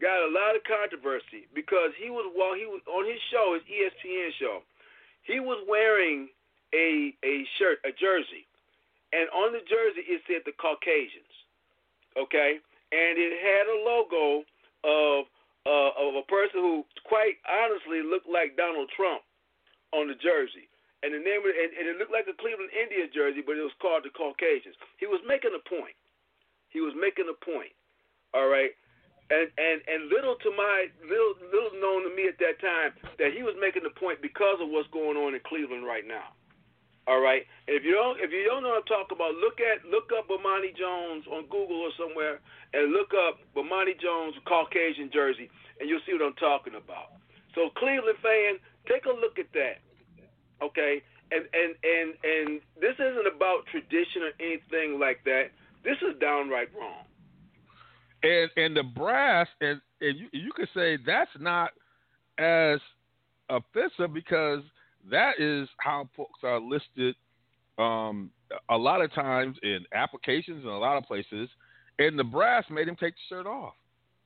got 0.00 0.22
a 0.22 0.30
lot 0.30 0.56
of 0.56 0.62
controversy 0.64 1.48
because 1.54 1.90
he 1.96 2.10
was 2.10 2.30
while 2.36 2.54
he 2.54 2.66
was 2.68 2.80
on 2.86 3.04
his 3.08 3.20
show, 3.32 3.56
his 3.56 3.64
ESPN 3.66 4.30
show, 4.38 4.60
he 5.22 5.40
was 5.40 5.64
wearing 5.68 6.28
a 6.74 7.14
a 7.24 7.44
shirt, 7.58 7.78
a 7.84 7.92
jersey, 7.92 8.46
and 9.12 9.28
on 9.30 9.52
the 9.52 9.64
jersey 9.64 10.04
it 10.06 10.22
said 10.28 10.42
the 10.44 10.52
Caucasians, 10.52 11.34
okay, 12.16 12.60
and 12.92 13.18
it 13.18 13.32
had 13.42 13.64
a 13.66 13.78
logo 13.82 14.46
of 14.86 15.26
uh, 15.66 15.90
of 15.98 16.14
a 16.14 16.24
person 16.30 16.62
who 16.62 16.86
quite 17.02 17.42
honestly 17.42 17.98
looked 18.02 18.30
like 18.30 18.54
Donald 18.54 18.86
Trump 18.94 19.26
on 19.90 20.06
the 20.06 20.14
jersey. 20.22 20.70
And 21.02 21.10
the 21.12 21.22
name 21.22 21.42
of 21.42 21.50
and, 21.50 21.70
and 21.74 21.86
it 21.90 21.96
looked 21.98 22.14
like 22.14 22.30
a 22.30 22.36
Cleveland 22.38 22.70
Indians 22.70 23.10
jersey, 23.12 23.42
but 23.42 23.58
it 23.58 23.66
was 23.66 23.74
called 23.82 24.06
the 24.06 24.14
Caucasians. 24.14 24.78
He 24.96 25.06
was 25.10 25.20
making 25.26 25.52
a 25.54 25.62
point. 25.66 25.94
He 26.70 26.80
was 26.80 26.94
making 26.94 27.26
a 27.28 27.36
point. 27.36 27.74
All 28.32 28.48
right. 28.48 28.72
And 29.28 29.50
and 29.58 29.82
and 29.90 30.06
little 30.08 30.38
to 30.38 30.50
my 30.54 30.86
little 31.02 31.34
little 31.50 31.74
known 31.82 32.06
to 32.06 32.12
me 32.14 32.30
at 32.30 32.38
that 32.38 32.62
time 32.62 32.94
that 33.18 33.34
he 33.34 33.42
was 33.42 33.58
making 33.58 33.82
the 33.82 33.94
point 33.98 34.22
because 34.22 34.62
of 34.62 34.70
what's 34.70 34.88
going 34.94 35.18
on 35.18 35.34
in 35.34 35.42
Cleveland 35.42 35.82
right 35.82 36.06
now. 36.06 36.32
All 37.06 37.20
right. 37.20 37.46
If 37.66 37.84
you 37.84 37.92
don't 37.92 38.18
if 38.18 38.32
you 38.32 38.44
don't 38.44 38.62
know 38.62 38.74
what 38.74 38.82
I'm 38.82 38.90
talking 38.90 39.14
about, 39.14 39.34
look 39.38 39.62
at 39.62 39.86
look 39.86 40.10
up 40.10 40.26
Bomani 40.26 40.74
Jones 40.74 41.24
on 41.30 41.46
Google 41.46 41.86
or 41.86 41.94
somewhere 41.94 42.40
and 42.74 42.92
look 42.92 43.14
up 43.14 43.38
Bomani 43.54 43.94
Jones 43.94 44.34
Caucasian 44.46 45.10
jersey 45.12 45.48
and 45.78 45.88
you'll 45.88 46.02
see 46.06 46.12
what 46.12 46.22
I'm 46.22 46.38
talking 46.38 46.74
about. 46.74 47.14
So 47.54 47.70
Cleveland 47.78 48.18
fan, 48.22 48.58
take 48.90 49.06
a 49.06 49.14
look 49.14 49.38
at 49.38 49.50
that. 49.54 49.78
Okay? 50.60 51.02
And 51.30 51.46
and 51.54 51.78
and 51.82 52.08
and 52.26 52.48
this 52.80 52.98
isn't 52.98 53.28
about 53.30 53.66
tradition 53.70 54.26
or 54.26 54.34
anything 54.42 54.98
like 54.98 55.22
that. 55.24 55.54
This 55.86 55.98
is 56.02 56.18
downright 56.18 56.74
wrong 56.74 57.06
and 58.26 58.50
and 58.56 58.76
the 58.76 58.82
brass 58.82 59.48
and 59.60 59.80
and 60.00 60.18
you 60.18 60.28
you 60.32 60.52
could 60.52 60.68
say 60.74 60.98
that's 61.04 61.30
not 61.38 61.70
as 62.38 62.80
offensive 63.48 64.12
because 64.12 64.60
that 65.10 65.38
is 65.38 65.68
how 65.78 66.08
folks 66.16 66.40
are 66.42 66.60
listed 66.60 67.14
um, 67.78 68.30
a 68.70 68.76
lot 68.76 69.02
of 69.02 69.12
times 69.12 69.56
in 69.62 69.80
applications 69.92 70.64
in 70.64 70.70
a 70.70 70.78
lot 70.78 70.96
of 70.96 71.04
places 71.04 71.48
and 71.98 72.18
the 72.18 72.24
brass 72.24 72.64
made 72.70 72.88
him 72.88 72.96
take 72.96 73.14
the 73.14 73.20
shirt 73.28 73.46
off 73.46 73.74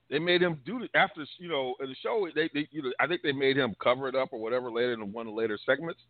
they 0.08 0.18
made 0.18 0.42
him 0.42 0.58
do 0.64 0.82
it 0.82 0.90
after 0.94 1.24
you 1.38 1.48
know 1.48 1.74
in 1.80 1.88
the 1.88 1.96
show 2.02 2.26
they, 2.34 2.50
they 2.54 2.68
you 2.70 2.82
know 2.82 2.92
I 3.00 3.06
think 3.06 3.22
they 3.22 3.32
made 3.32 3.56
him 3.56 3.74
cover 3.82 4.08
it 4.08 4.14
up 4.14 4.32
or 4.32 4.40
whatever 4.40 4.70
later 4.70 4.92
in 4.92 5.12
one 5.12 5.26
of 5.26 5.34
the 5.34 5.38
later 5.38 5.58
segments 5.64 6.00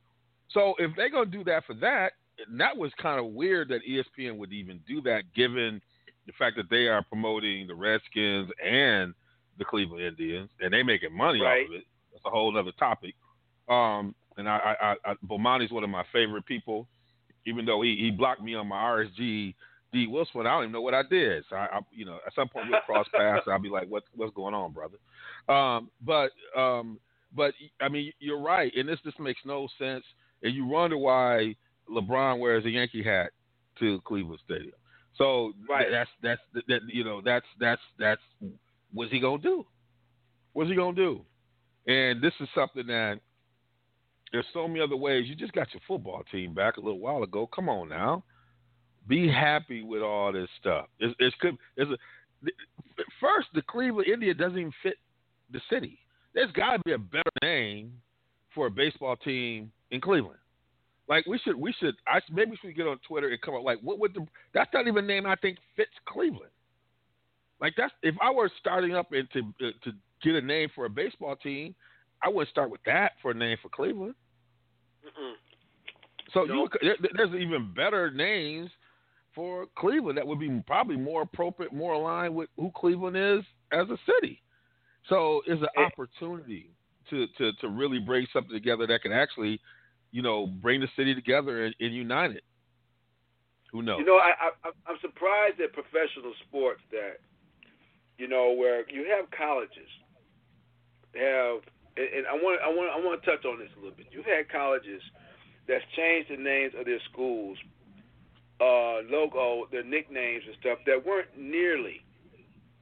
so 0.48 0.74
if 0.78 0.90
they're 0.96 1.10
gonna 1.10 1.26
do 1.26 1.44
that 1.44 1.64
for 1.66 1.74
that 1.74 2.12
that 2.56 2.76
was 2.76 2.90
kind 3.00 3.20
of 3.20 3.26
weird 3.26 3.68
that 3.68 3.80
ESPN 3.88 4.36
would 4.36 4.52
even 4.52 4.80
do 4.86 5.00
that 5.02 5.22
given 5.34 5.80
the 6.26 6.32
fact 6.38 6.56
that 6.56 6.70
they 6.70 6.86
are 6.86 7.02
promoting 7.02 7.66
the 7.66 7.74
Redskins 7.74 8.50
and 8.64 9.14
the 9.58 9.64
Cleveland 9.64 10.02
Indians, 10.02 10.50
and 10.60 10.72
they 10.72 10.82
making 10.82 11.16
money 11.16 11.40
right. 11.40 11.64
off 11.64 11.70
of 11.70 11.74
it. 11.76 11.84
That's 12.12 12.24
a 12.24 12.30
whole 12.30 12.56
other 12.56 12.72
topic. 12.78 13.14
Um, 13.68 14.14
and 14.36 14.48
I, 14.48 14.74
I, 14.80 15.10
I, 15.10 15.14
Bomani's 15.26 15.72
one 15.72 15.84
of 15.84 15.90
my 15.90 16.04
favorite 16.12 16.46
people, 16.46 16.86
even 17.46 17.64
though 17.64 17.82
he, 17.82 17.96
he 17.96 18.10
blocked 18.10 18.42
me 18.42 18.54
on 18.54 18.68
my 18.68 18.76
RSG 18.76 19.54
D 19.92 20.06
Wilson. 20.06 20.40
I 20.40 20.44
don't 20.44 20.64
even 20.64 20.72
know 20.72 20.80
what 20.80 20.94
I 20.94 21.02
did. 21.02 21.44
So 21.50 21.56
I, 21.56 21.66
I 21.66 21.80
you 21.92 22.04
know, 22.04 22.18
at 22.26 22.34
some 22.34 22.48
point 22.48 22.66
we'll 22.70 22.80
cross 22.80 23.06
paths. 23.14 23.46
I'll 23.48 23.58
be 23.58 23.68
like, 23.68 23.88
what, 23.88 24.04
what's 24.14 24.34
going 24.34 24.54
on, 24.54 24.72
brother? 24.72 24.98
Um, 25.48 25.90
but, 26.04 26.30
um, 26.56 26.98
but 27.34 27.54
I 27.80 27.88
mean, 27.88 28.12
you're 28.18 28.40
right, 28.40 28.72
and 28.76 28.88
this 28.88 28.98
just 29.04 29.20
makes 29.20 29.40
no 29.44 29.68
sense. 29.78 30.04
And 30.42 30.54
you 30.54 30.64
wonder 30.66 30.96
why 30.96 31.54
LeBron 31.90 32.38
wears 32.38 32.64
a 32.64 32.70
Yankee 32.70 33.02
hat 33.02 33.30
to 33.78 34.00
Cleveland 34.04 34.40
Stadium. 34.44 34.72
So 35.16 35.52
right. 35.68 35.86
that's 35.90 36.10
that's 36.22 36.40
that 36.68 36.80
you 36.88 37.04
know 37.04 37.20
that's 37.22 37.46
that's 37.58 37.82
that's 37.98 38.22
what's 38.92 39.12
he 39.12 39.20
gonna 39.20 39.42
do? 39.42 39.66
What's 40.52 40.70
he 40.70 40.76
gonna 40.76 40.96
do? 40.96 41.20
And 41.86 42.22
this 42.22 42.32
is 42.40 42.48
something 42.54 42.86
that 42.86 43.20
there's 44.32 44.46
so 44.52 44.68
many 44.68 44.80
other 44.80 44.96
ways. 44.96 45.26
You 45.28 45.34
just 45.34 45.52
got 45.52 45.72
your 45.72 45.82
football 45.86 46.22
team 46.30 46.54
back 46.54 46.76
a 46.76 46.80
little 46.80 47.00
while 47.00 47.22
ago. 47.22 47.48
Come 47.54 47.68
on 47.68 47.88
now, 47.88 48.24
be 49.08 49.28
happy 49.28 49.82
with 49.82 50.02
all 50.02 50.32
this 50.32 50.48
stuff. 50.60 50.86
It's, 50.98 51.14
it's, 51.18 51.36
it's 51.76 51.90
a, 51.90 51.96
first 53.20 53.48
the 53.54 53.62
Cleveland 53.62 54.08
Indian 54.08 54.36
doesn't 54.36 54.58
even 54.58 54.72
fit 54.82 54.94
the 55.52 55.60
city. 55.70 55.98
There's 56.34 56.52
got 56.52 56.76
to 56.76 56.82
be 56.84 56.92
a 56.92 56.98
better 56.98 57.30
name 57.42 57.92
for 58.54 58.66
a 58.66 58.70
baseball 58.70 59.16
team 59.16 59.70
in 59.90 60.00
Cleveland. 60.00 60.38
Like 61.08 61.26
we 61.26 61.38
should, 61.38 61.56
we 61.56 61.74
should. 61.80 61.96
I 62.06 62.20
maybe 62.30 62.52
we 62.52 62.56
should 62.58 62.76
get 62.76 62.86
on 62.86 62.98
Twitter 63.06 63.28
and 63.28 63.40
come 63.40 63.54
up 63.54 63.64
like 63.64 63.80
what 63.82 63.98
would 63.98 64.14
the? 64.14 64.24
That's 64.54 64.70
not 64.72 64.86
even 64.86 65.04
a 65.04 65.06
name 65.06 65.26
I 65.26 65.34
think 65.34 65.58
fits 65.76 65.90
Cleveland. 66.06 66.52
Like 67.60 67.74
that's 67.76 67.92
if 68.04 68.14
I 68.22 68.30
were 68.30 68.50
starting 68.60 68.94
up 68.94 69.10
and 69.10 69.28
to 69.32 69.40
uh, 69.40 69.70
to 69.82 69.92
get 70.22 70.36
a 70.36 70.40
name 70.40 70.68
for 70.72 70.84
a 70.84 70.90
baseball 70.90 71.34
team, 71.34 71.74
I 72.22 72.28
wouldn't 72.28 72.50
start 72.50 72.70
with 72.70 72.82
that 72.86 73.12
for 73.22 73.30
a 73.30 73.34
name 73.34 73.56
for 73.62 73.68
Cleveland. 73.68 74.14
Mm-mm. 75.04 75.32
So 76.32 76.44
you, 76.44 76.68
there, 76.82 76.96
there's 77.16 77.34
even 77.34 77.72
better 77.74 78.10
names 78.10 78.70
for 79.34 79.66
Cleveland 79.76 80.18
that 80.18 80.26
would 80.26 80.38
be 80.38 80.62
probably 80.66 80.96
more 80.96 81.22
appropriate, 81.22 81.72
more 81.72 81.94
aligned 81.94 82.34
with 82.34 82.48
who 82.56 82.70
Cleveland 82.76 83.16
is 83.16 83.44
as 83.72 83.88
a 83.88 83.96
city. 84.06 84.40
So 85.08 85.40
it's 85.46 85.62
an 85.62 85.68
eh. 85.76 85.82
opportunity 85.82 86.70
to, 87.08 87.26
to, 87.38 87.52
to 87.54 87.68
really 87.68 87.98
bring 87.98 88.26
something 88.32 88.52
together 88.52 88.86
that 88.86 89.02
can 89.02 89.12
actually 89.12 89.60
you 90.12 90.22
know, 90.22 90.46
bring 90.46 90.80
the 90.80 90.88
city 90.96 91.14
together 91.14 91.64
and, 91.64 91.74
and 91.80 91.94
unite 91.94 92.32
it. 92.32 92.44
Who 93.72 93.82
knows? 93.82 94.00
You 94.00 94.06
know, 94.06 94.16
I, 94.16 94.50
I 94.66 94.70
I'm 94.86 94.96
surprised 95.00 95.60
at 95.60 95.72
professional 95.72 96.32
sports 96.48 96.82
that, 96.90 97.18
you 98.18 98.26
know, 98.26 98.52
where 98.52 98.88
you 98.90 99.06
have 99.16 99.30
colleges 99.30 99.88
have, 101.14 101.60
and, 102.00 102.26
I 102.26 102.34
want 102.34 102.60
I 102.64 102.68
want 102.68 102.88
I 102.90 102.98
want 103.04 103.22
to 103.22 103.24
touch 103.28 103.44
on 103.44 103.58
this 103.58 103.68
a 103.76 103.80
little 103.80 103.96
bit. 103.96 104.06
You've 104.10 104.26
had 104.26 104.48
colleges 104.48 105.02
that's 105.68 105.84
changed 105.96 106.30
the 106.30 106.36
names 106.36 106.74
of 106.78 106.84
their 106.86 107.00
schools, 107.12 107.58
uh, 108.60 109.04
logo, 109.08 109.68
their 109.70 109.84
nicknames 109.84 110.44
and 110.46 110.56
stuff 110.60 110.78
that 110.86 111.04
weren't 111.04 111.30
nearly 111.36 112.02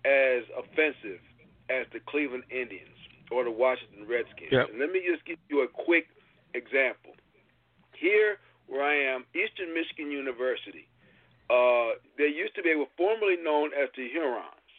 as 0.04 0.44
offensive 0.56 1.20
as 1.68 1.86
the 1.92 2.00
Cleveland 2.08 2.44
Indians 2.50 2.96
or 3.30 3.44
the 3.44 3.50
Washington 3.50 4.06
Redskins. 4.08 4.52
Yep. 4.52 4.70
And 4.70 4.78
let 4.80 4.90
me 4.90 5.02
just 5.04 5.24
give 5.26 5.38
you 5.48 5.62
a 5.62 5.68
quick 5.68 6.08
example. 6.54 7.12
Here, 7.92 8.38
where 8.66 8.82
I 8.82 8.96
am, 9.12 9.24
Eastern 9.34 9.74
Michigan 9.74 10.10
University, 10.10 10.88
uh, 11.50 12.00
they 12.16 12.28
used 12.28 12.54
to 12.56 12.62
be, 12.62 12.70
they 12.70 12.76
were 12.76 12.92
formerly 12.96 13.36
known 13.36 13.70
as 13.76 13.88
the 13.96 14.08
Hurons. 14.08 14.72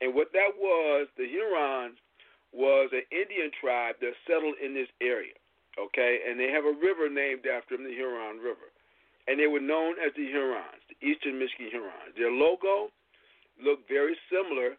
And 0.00 0.14
what 0.14 0.32
that 0.32 0.56
was, 0.56 1.08
the 1.18 1.28
Hurons 1.28 1.98
was 2.52 2.90
an 2.92 3.06
Indian 3.10 3.50
tribe 3.60 3.96
that 4.00 4.14
settled 4.26 4.58
in 4.58 4.74
this 4.74 4.90
area, 5.00 5.36
okay? 5.78 6.20
And 6.26 6.38
they 6.38 6.50
have 6.50 6.64
a 6.66 6.74
river 6.74 7.08
named 7.08 7.46
after 7.46 7.76
them, 7.76 7.86
the 7.86 7.94
Huron 7.94 8.38
River. 8.38 8.74
And 9.28 9.38
they 9.38 9.46
were 9.46 9.62
known 9.62 9.94
as 10.02 10.10
the 10.16 10.26
Hurons, 10.26 10.82
the 10.90 10.98
Eastern 11.06 11.38
Michigan 11.38 11.70
Hurons. 11.70 12.16
Their 12.18 12.32
logo 12.32 12.90
looked 13.62 13.86
very 13.86 14.16
similar 14.26 14.74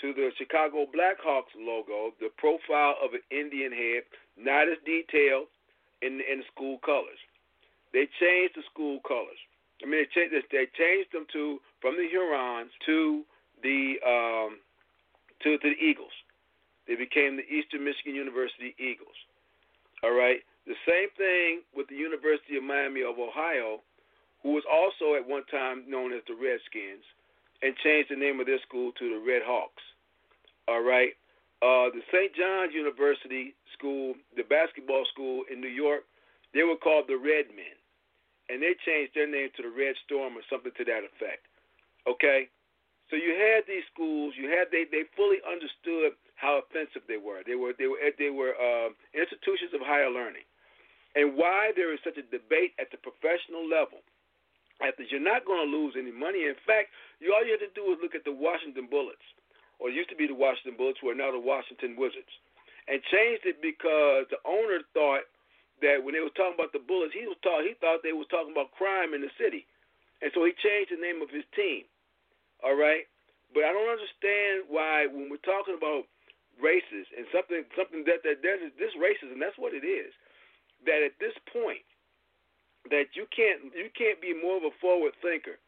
to 0.00 0.12
the 0.12 0.30
Chicago 0.36 0.86
Blackhawks 0.90 1.54
logo, 1.54 2.10
the 2.18 2.30
profile 2.38 2.96
of 2.98 3.14
an 3.14 3.22
Indian 3.30 3.70
head, 3.70 4.02
not 4.36 4.66
as 4.68 4.78
detailed 4.84 5.46
in 6.00 6.20
in 6.20 6.42
school 6.50 6.78
colors. 6.84 7.20
They 7.92 8.08
changed 8.18 8.56
the 8.56 8.62
school 8.72 8.98
colors. 9.06 9.38
I 9.82 9.86
mean, 9.86 10.02
they 10.02 10.10
changed 10.10 10.34
they 10.50 10.66
changed 10.74 11.12
them 11.12 11.26
to 11.32 11.60
from 11.80 11.96
the 11.96 12.08
Hurons 12.08 12.72
to 12.86 13.22
the 13.62 14.00
um, 14.02 14.58
to, 15.42 15.58
to 15.58 15.68
the 15.70 15.78
Eagles. 15.78 16.12
They 16.92 17.00
became 17.00 17.40
the 17.40 17.48
Eastern 17.48 17.88
Michigan 17.88 18.12
University 18.12 18.76
Eagles. 18.76 19.16
All 20.04 20.12
right. 20.12 20.44
The 20.68 20.76
same 20.84 21.08
thing 21.16 21.64
with 21.72 21.88
the 21.88 21.96
University 21.96 22.60
of 22.60 22.68
Miami 22.68 23.00
of 23.00 23.16
Ohio, 23.16 23.80
who 24.44 24.52
was 24.52 24.68
also 24.68 25.16
at 25.16 25.24
one 25.24 25.48
time 25.48 25.88
known 25.88 26.12
as 26.12 26.20
the 26.28 26.36
Redskins, 26.36 27.00
and 27.64 27.72
changed 27.80 28.12
the 28.12 28.20
name 28.20 28.44
of 28.44 28.46
their 28.46 28.60
school 28.60 28.92
to 29.00 29.08
the 29.08 29.24
Red 29.24 29.40
Hawks. 29.40 29.80
All 30.68 30.84
right. 30.84 31.16
Uh, 31.64 31.88
the 31.96 32.04
St. 32.12 32.36
John's 32.36 32.76
University 32.76 33.56
School, 33.72 34.12
the 34.36 34.44
basketball 34.44 35.08
school 35.08 35.48
in 35.48 35.64
New 35.64 35.72
York, 35.72 36.04
they 36.52 36.60
were 36.60 36.76
called 36.76 37.08
the 37.08 37.16
Red 37.16 37.48
Men 37.56 37.72
and 38.52 38.60
they 38.60 38.76
changed 38.84 39.16
their 39.16 39.30
name 39.30 39.48
to 39.56 39.64
the 39.64 39.72
Red 39.72 39.96
Storm 40.04 40.36
or 40.36 40.44
something 40.50 40.76
to 40.76 40.84
that 40.84 41.08
effect. 41.08 41.48
Okay, 42.04 42.52
so 43.12 43.20
you 43.20 43.36
had 43.36 43.68
these 43.68 43.84
schools, 43.92 44.32
you 44.40 44.48
had 44.48 44.72
they 44.72 44.88
they 44.88 45.04
fully 45.12 45.36
understood 45.44 46.16
how 46.42 46.58
offensive 46.58 47.06
they 47.06 47.22
were. 47.22 47.46
They 47.46 47.54
were 47.54 47.70
they 47.78 47.86
were 47.86 48.02
they 48.18 48.34
were 48.34 48.58
uh, 48.58 48.90
institutions 49.14 49.70
of 49.72 49.80
higher 49.86 50.10
learning, 50.10 50.42
and 51.14 51.38
why 51.38 51.70
there 51.78 51.94
is 51.94 52.02
such 52.02 52.18
a 52.18 52.26
debate 52.34 52.74
at 52.82 52.90
the 52.90 52.98
professional 52.98 53.62
level. 53.62 54.02
After 54.82 55.06
you're 55.06 55.22
not 55.22 55.46
going 55.46 55.62
to 55.62 55.70
lose 55.70 55.94
any 55.94 56.10
money. 56.10 56.50
In 56.50 56.58
fact, 56.66 56.90
you 57.22 57.30
all 57.30 57.46
you 57.46 57.54
have 57.54 57.62
to 57.62 57.70
do 57.78 57.94
is 57.94 58.02
look 58.02 58.18
at 58.18 58.26
the 58.26 58.34
Washington 58.34 58.90
Bullets, 58.90 59.22
or 59.78 59.94
used 59.94 60.10
to 60.10 60.18
be 60.18 60.26
the 60.26 60.34
Washington 60.34 60.74
Bullets, 60.74 60.98
who 60.98 61.14
are 61.14 61.16
now 61.16 61.30
the 61.30 61.38
Washington 61.38 61.94
Wizards, 61.94 62.34
and 62.90 62.98
changed 63.14 63.46
it 63.46 63.62
because 63.62 64.26
the 64.34 64.42
owner 64.42 64.82
thought 64.90 65.30
that 65.78 66.02
when 66.02 66.18
they 66.18 66.22
were 66.26 66.34
talking 66.34 66.58
about 66.58 66.74
the 66.74 66.82
Bullets, 66.82 67.14
he 67.14 67.22
was 67.30 67.38
taught 67.46 67.62
he 67.62 67.78
thought 67.78 68.02
they 68.02 68.10
was 68.10 68.26
talking 68.34 68.50
about 68.50 68.74
crime 68.74 69.14
in 69.14 69.22
the 69.22 69.30
city, 69.38 69.62
and 70.18 70.34
so 70.34 70.42
he 70.42 70.50
changed 70.58 70.90
the 70.90 70.98
name 70.98 71.22
of 71.22 71.30
his 71.30 71.46
team. 71.54 71.86
All 72.66 72.74
right, 72.74 73.06
but 73.54 73.62
I 73.62 73.70
don't 73.70 73.94
understand 73.94 74.66
why 74.66 75.06
when 75.06 75.30
we're 75.30 75.46
talking 75.46 75.78
about 75.78 76.10
racist 76.62 77.10
and 77.12 77.26
something 77.34 77.66
something 77.74 78.06
that 78.06 78.22
that 78.22 78.40
there's 78.40 78.72
this 78.78 78.94
racism. 78.94 79.42
That's 79.42 79.58
what 79.58 79.74
it 79.74 79.84
is. 79.84 80.14
That 80.86 81.02
at 81.02 81.18
this 81.18 81.34
point, 81.50 81.84
that 82.90 83.12
you 83.18 83.26
can't 83.34 83.74
you 83.74 83.90
can't 83.92 84.22
be 84.22 84.32
more 84.32 84.56
of 84.56 84.64
a 84.64 84.74
forward 84.80 85.12
thinker 85.20 85.58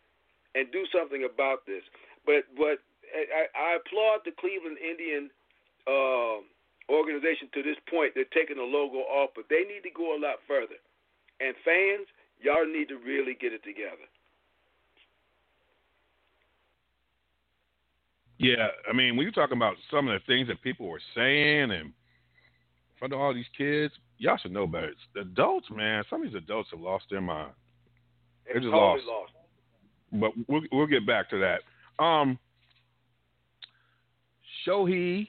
and 0.55 0.71
do 0.71 0.87
something 0.95 1.27
about 1.27 1.67
this. 1.67 1.83
But 2.25 2.47
but 2.57 2.79
I, 3.13 3.51
I 3.53 3.69
applaud 3.83 4.23
the 4.25 4.33
Cleveland 4.39 4.79
Indian 4.79 5.31
uh, 5.87 6.41
organization 6.91 7.51
to 7.55 7.63
this 7.63 7.79
point. 7.91 8.15
They're 8.15 8.31
taking 8.35 8.57
the 8.57 8.67
logo 8.67 9.05
off, 9.07 9.35
but 9.35 9.47
they 9.51 9.67
need 9.67 9.83
to 9.85 9.93
go 9.95 10.17
a 10.17 10.21
lot 10.21 10.43
further. 10.47 10.79
And 11.43 11.55
fans, 11.67 12.07
y'all 12.41 12.67
need 12.67 12.89
to 12.89 12.99
really 12.99 13.35
get 13.35 13.53
it 13.53 13.63
together. 13.63 14.07
Yeah, 18.45 18.69
I 18.89 18.93
mean, 18.93 19.17
when 19.17 19.25
you're 19.25 19.33
talking 19.33 19.57
about 19.57 19.77
some 19.91 20.07
of 20.07 20.21
the 20.21 20.27
things 20.27 20.49
that 20.49 20.61
people 20.61 20.87
were 20.87 21.01
saying 21.15 21.71
and 21.71 21.73
in 21.73 21.95
front 22.99 23.15
of 23.15 23.21
all 23.21 23.33
these 23.33 23.47
kids, 23.57 23.95
y'all 24.19 24.37
should 24.37 24.53
know 24.53 24.67
better. 24.67 24.93
The 25.15 25.23
adults, 25.23 25.69
man, 25.71 26.05
some 26.11 26.23
of 26.23 26.29
these 26.29 26.37
adults 26.37 26.69
have 26.71 26.81
lost 26.81 27.07
their 27.11 27.23
mind. 27.23 27.53
They're 28.45 28.61
just 28.61 28.67
totally 28.67 29.03
lost. 29.07 29.07
lost. 29.07 29.33
But 30.13 30.33
we'll 30.47 30.63
we'll 30.71 30.87
get 30.87 31.07
back 31.07 31.31
to 31.31 31.41
that. 31.41 32.05
Um, 32.05 32.39
Shohei 34.67 35.29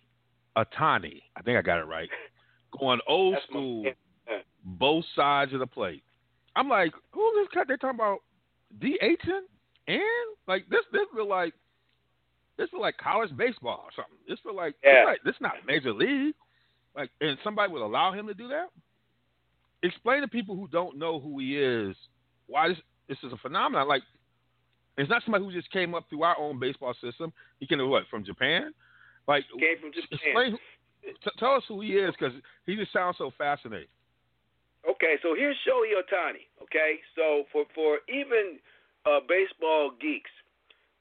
Atani, 0.58 1.22
I 1.38 1.42
think 1.42 1.58
I 1.58 1.62
got 1.62 1.80
it 1.80 1.86
right. 1.86 2.10
Going 2.80 3.00
old 3.08 3.36
That's 3.36 3.46
school, 3.46 3.84
my, 3.84 4.42
both 4.66 5.06
sides 5.16 5.54
of 5.54 5.60
the 5.60 5.68
plate. 5.68 6.04
I'm 6.58 6.68
like, 6.68 6.92
who's 7.12 7.34
this 7.38 7.48
cut? 7.54 7.68
They're 7.70 7.78
talking 7.78 7.98
about 7.98 8.20
DHing 8.80 9.46
and 9.88 10.02
like 10.50 10.68
this. 10.70 10.82
This 10.92 11.04
feel 11.16 11.30
like 11.30 11.54
this 12.58 12.70
feel 12.70 12.82
like 12.82 12.98
college 12.98 13.36
baseball 13.36 13.84
or 13.86 13.92
something. 13.96 14.18
This 14.28 14.40
feel 14.40 14.56
like, 14.56 14.76
Yeah. 14.84 15.04
like 15.06 15.22
this 15.24 15.36
not 15.42 15.54
major 15.66 15.94
league. 15.94 16.34
Like, 16.96 17.10
and 17.20 17.38
somebody 17.44 17.72
would 17.74 17.82
allow 17.82 18.14
him 18.14 18.28
to 18.28 18.34
do 18.34 18.48
that. 18.50 18.70
Explain 19.84 20.22
to 20.22 20.28
people 20.28 20.56
who 20.56 20.68
don't 20.70 20.98
know 20.98 21.20
who 21.20 21.38
he 21.40 21.58
is 21.62 21.96
why 22.48 22.70
this 22.70 22.78
this 23.08 23.18
is 23.24 23.34
a 23.34 23.38
phenomenon. 23.38 23.88
Like, 23.88 24.02
it's 24.98 25.10
not 25.10 25.22
somebody 25.24 25.44
who 25.46 25.52
just 25.52 25.70
came 25.72 25.94
up 25.94 26.10
through 26.10 26.24
our 26.24 26.38
own 26.40 26.58
baseball 26.60 26.94
system. 27.04 27.32
He 27.60 27.68
came 27.68 27.88
what 27.90 28.08
from 28.10 28.24
Japan? 28.26 28.74
Like, 29.28 29.44
Came 29.60 29.78
from 29.82 29.92
Japan. 29.92 30.08
explain. 30.12 30.58
t- 31.04 31.32
tell 31.38 31.54
us 31.56 31.64
who 31.68 31.82
he 31.82 31.94
is 31.98 32.14
because 32.18 32.34
he 32.66 32.76
just 32.76 32.94
sounds 32.94 33.18
so 33.18 33.32
fascinating. 33.38 33.90
Okay, 34.90 35.16
so 35.22 35.36
here's 35.36 35.58
Shohei 35.68 35.94
Ohtani. 36.02 36.46
Okay, 36.64 37.00
so 37.16 37.44
for 37.52 37.66
for 37.76 38.00
even 38.08 38.58
uh, 39.06 39.20
baseball 39.28 39.92
geeks, 40.00 40.32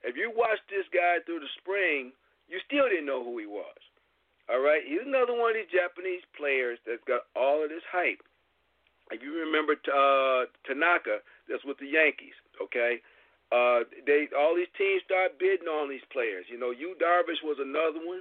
if 0.04 0.16
you 0.16 0.30
watched 0.30 0.68
this 0.68 0.86
guy 0.92 1.24
through 1.24 1.40
the 1.40 1.52
spring, 1.60 2.12
you 2.48 2.60
still 2.68 2.88
didn't 2.88 3.08
know 3.08 3.24
who 3.24 3.40
he 3.40 3.48
was. 3.48 3.80
All 4.52 4.60
right, 4.60 4.84
he's 4.84 5.00
another 5.00 5.32
one 5.32 5.56
of 5.56 5.56
these 5.56 5.72
Japanese 5.72 6.20
players 6.36 6.76
that's 6.84 7.02
got 7.08 7.24
all 7.32 7.64
of 7.64 7.72
this 7.72 7.84
hype. 7.88 8.20
If 9.08 9.24
you 9.24 9.32
remember 9.32 9.72
uh, 9.88 10.44
Tanaka, 10.68 11.24
that's 11.48 11.64
with 11.64 11.80
the 11.80 11.88
Yankees. 11.88 12.36
Okay, 12.60 13.00
uh, 13.52 13.88
they 14.04 14.28
all 14.36 14.52
these 14.52 14.72
teams 14.76 15.00
start 15.04 15.40
bidding 15.40 15.68
on 15.68 15.88
these 15.88 16.04
players. 16.12 16.44
You 16.52 16.60
know, 16.60 16.72
Yu 16.72 16.96
Darvish 17.00 17.40
was 17.40 17.56
another 17.60 18.00
one. 18.04 18.20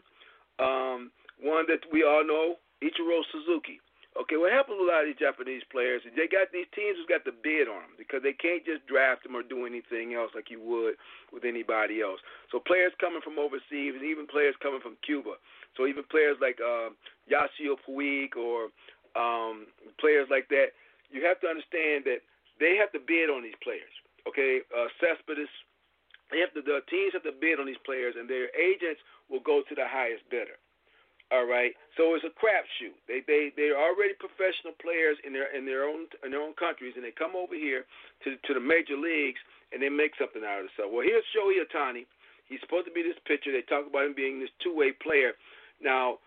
Um, 0.60 1.12
one 1.44 1.66
that 1.68 1.84
we 1.92 2.04
all 2.04 2.24
know, 2.24 2.56
Ichiro 2.80 3.20
Suzuki. 3.32 3.84
Okay, 4.14 4.38
what 4.38 4.54
happens 4.54 4.78
with 4.78 4.86
a 4.86 4.92
lot 4.94 5.02
of 5.02 5.10
these 5.10 5.18
Japanese 5.18 5.66
players 5.74 6.06
is 6.06 6.14
they 6.14 6.30
got 6.30 6.54
these 6.54 6.70
teams 6.78 7.02
who's 7.02 7.10
got 7.10 7.26
the 7.26 7.34
bid 7.34 7.66
on 7.66 7.82
them 7.82 7.98
because 7.98 8.22
they 8.22 8.38
can't 8.38 8.62
just 8.62 8.86
draft 8.86 9.26
them 9.26 9.34
or 9.34 9.42
do 9.42 9.66
anything 9.66 10.14
else 10.14 10.30
like 10.38 10.54
you 10.54 10.62
would 10.62 11.02
with 11.34 11.42
anybody 11.42 11.98
else. 12.06 12.22
So 12.54 12.62
players 12.62 12.94
coming 13.02 13.26
from 13.26 13.42
overseas 13.42 13.98
and 13.98 14.06
even 14.06 14.30
players 14.30 14.54
coming 14.62 14.86
from 14.86 15.02
Cuba. 15.02 15.42
So 15.74 15.90
even 15.90 16.06
players 16.14 16.38
like 16.38 16.62
uh, 16.62 16.94
Yasiel 17.26 17.82
Puig 17.82 18.38
or 18.38 18.70
um, 19.18 19.66
players 19.98 20.30
like 20.30 20.46
that, 20.54 20.78
you 21.10 21.26
have 21.26 21.42
to 21.42 21.50
understand 21.50 22.06
that 22.06 22.22
they 22.62 22.78
have 22.78 22.94
to 22.94 23.02
bid 23.02 23.34
on 23.34 23.42
these 23.42 23.58
players. 23.66 23.90
Okay, 24.30 24.62
uh, 24.70 24.94
Cespedes, 25.02 25.50
they 26.30 26.38
have 26.38 26.54
to, 26.54 26.62
the 26.62 26.86
teams 26.86 27.18
have 27.18 27.26
to 27.26 27.34
bid 27.34 27.58
on 27.58 27.66
these 27.66 27.82
players, 27.82 28.14
and 28.14 28.30
their 28.30 28.54
agents 28.54 29.02
will 29.26 29.42
go 29.42 29.66
to 29.66 29.74
the 29.74 29.90
highest 29.90 30.22
bidder. 30.30 30.62
All 31.32 31.48
right, 31.48 31.74
so 31.98 32.14
it's 32.14 32.26
a 32.28 32.34
crapshoot. 32.36 32.94
They 33.08 33.24
they 33.26 33.50
they're 33.56 33.80
already 33.80 34.14
professional 34.20 34.78
players 34.78 35.18
in 35.26 35.34
their 35.34 35.50
in 35.56 35.66
their 35.66 35.86
own 35.86 36.06
in 36.22 36.30
their 36.30 36.42
own 36.42 36.54
countries, 36.54 36.94
and 36.96 37.04
they 37.04 37.16
come 37.16 37.34
over 37.34 37.56
here 37.56 37.86
to 38.24 38.38
to 38.38 38.54
the 38.54 38.62
major 38.62 38.98
leagues 38.98 39.40
and 39.74 39.82
they 39.82 39.90
make 39.90 40.14
something 40.22 40.46
out 40.46 40.62
of 40.62 40.70
themselves. 40.70 40.94
Well, 40.94 41.02
here's 41.02 41.26
Shohei 41.34 41.58
Ohtani. 41.66 42.06
He's 42.46 42.62
supposed 42.62 42.86
to 42.86 42.94
be 42.94 43.02
this 43.02 43.18
pitcher. 43.26 43.50
They 43.50 43.66
talk 43.66 43.90
about 43.90 44.06
him 44.06 44.14
being 44.14 44.38
this 44.38 44.54
two-way 44.62 44.94
player. 45.02 45.34
Now, 45.82 46.22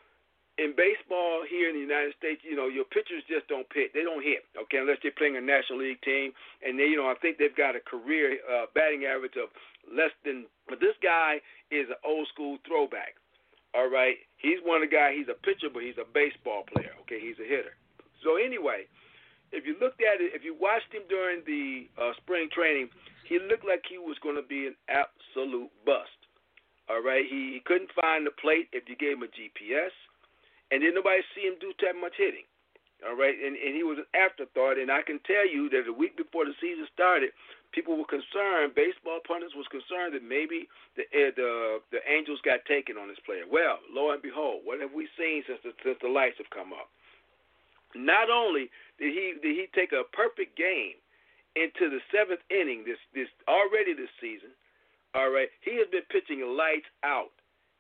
in 0.58 0.74
baseball 0.74 1.46
here 1.46 1.70
in 1.70 1.76
the 1.78 1.84
United 1.84 2.18
States, 2.18 2.42
you 2.42 2.56
know, 2.58 2.66
your 2.66 2.88
pitchers 2.88 3.22
just 3.30 3.46
don't 3.46 3.68
pitch. 3.70 3.94
They 3.94 4.02
don't 4.02 4.24
hit, 4.24 4.42
okay, 4.58 4.82
unless 4.82 4.98
they're 5.04 5.14
playing 5.14 5.36
a 5.36 5.44
National 5.44 5.78
League 5.78 6.02
team. 6.02 6.32
And 6.64 6.74
they, 6.74 6.90
you 6.90 6.96
know, 6.96 7.06
I 7.06 7.14
think 7.22 7.38
they've 7.38 7.54
got 7.54 7.76
a 7.76 7.84
career 7.84 8.40
uh, 8.42 8.66
batting 8.74 9.06
average 9.06 9.38
of 9.38 9.52
less 9.86 10.10
than. 10.24 10.50
But 10.66 10.80
this 10.80 10.96
guy 10.98 11.38
is 11.70 11.86
an 11.92 12.00
old 12.02 12.26
school 12.32 12.58
throwback. 12.66 13.14
All 13.76 13.92
right, 13.92 14.16
he's 14.40 14.56
one 14.64 14.80
of 14.80 14.88
the 14.88 14.96
guys. 14.96 15.12
He's 15.12 15.28
a 15.28 15.36
pitcher, 15.36 15.68
but 15.68 15.84
he's 15.84 16.00
a 16.00 16.08
baseball 16.08 16.64
player. 16.64 16.96
Okay, 17.04 17.20
he's 17.20 17.36
a 17.36 17.44
hitter. 17.44 17.76
So 18.24 18.40
anyway, 18.40 18.88
if 19.52 19.68
you 19.68 19.76
looked 19.76 20.00
at 20.00 20.24
it, 20.24 20.32
if 20.32 20.40
you 20.40 20.56
watched 20.56 20.88
him 20.88 21.04
during 21.12 21.44
the 21.44 21.92
uh, 22.00 22.16
spring 22.16 22.48
training, 22.48 22.88
he 23.28 23.36
looked 23.36 23.68
like 23.68 23.84
he 23.84 24.00
was 24.00 24.16
going 24.24 24.40
to 24.40 24.46
be 24.46 24.64
an 24.64 24.76
absolute 24.88 25.68
bust. 25.84 26.16
All 26.88 27.04
right, 27.04 27.28
he, 27.28 27.58
he 27.58 27.60
couldn't 27.60 27.92
find 27.92 28.24
the 28.24 28.32
plate 28.40 28.72
if 28.72 28.88
you 28.88 28.96
gave 28.96 29.20
him 29.20 29.28
a 29.28 29.30
GPS, 29.30 29.92
and 30.72 30.80
didn't 30.80 30.96
nobody 30.96 31.20
see 31.36 31.44
him 31.44 31.60
do 31.60 31.76
that 31.84 32.00
much 32.00 32.16
hitting. 32.16 32.48
All 33.04 33.12
right, 33.18 33.36
and, 33.36 33.60
and 33.60 33.76
he 33.76 33.84
was 33.84 34.00
an 34.00 34.08
afterthought. 34.16 34.80
And 34.80 34.88
I 34.88 35.04
can 35.04 35.20
tell 35.28 35.44
you 35.44 35.68
that 35.76 35.84
a 35.84 35.92
week 35.92 36.16
before 36.16 36.48
the 36.48 36.56
season 36.62 36.88
started, 36.94 37.36
people 37.76 38.00
were 38.00 38.08
concerned. 38.08 38.72
Baseball 38.72 39.20
pundits 39.28 39.52
was 39.52 39.68
concerned 39.68 40.16
that 40.16 40.24
maybe 40.24 40.64
the 40.96 41.04
uh, 41.12 41.30
the 41.36 41.50
the 41.92 42.00
Angels 42.08 42.40
got 42.40 42.64
taken 42.64 42.96
on 42.96 43.12
this 43.12 43.20
player. 43.28 43.44
Well, 43.44 43.84
lo 43.92 44.16
and 44.16 44.24
behold, 44.24 44.64
what 44.64 44.80
have 44.80 44.96
we 44.96 45.04
seen 45.20 45.44
since 45.44 45.60
the, 45.60 45.76
since 45.84 46.00
the 46.00 46.08
lights 46.08 46.40
have 46.40 46.48
come 46.48 46.72
up? 46.72 46.88
Not 47.92 48.32
only 48.32 48.72
did 48.96 49.12
he 49.12 49.36
did 49.44 49.52
he 49.52 49.68
take 49.76 49.92
a 49.92 50.08
perfect 50.16 50.56
game 50.56 50.96
into 51.52 51.92
the 51.92 52.00
seventh 52.08 52.40
inning 52.48 52.88
this 52.88 52.98
this 53.12 53.28
already 53.44 53.92
this 53.92 54.12
season. 54.20 54.56
All 55.14 55.28
right, 55.28 55.48
he 55.60 55.76
has 55.76 55.88
been 55.92 56.04
pitching 56.08 56.40
lights 56.56 56.88
out 57.04 57.32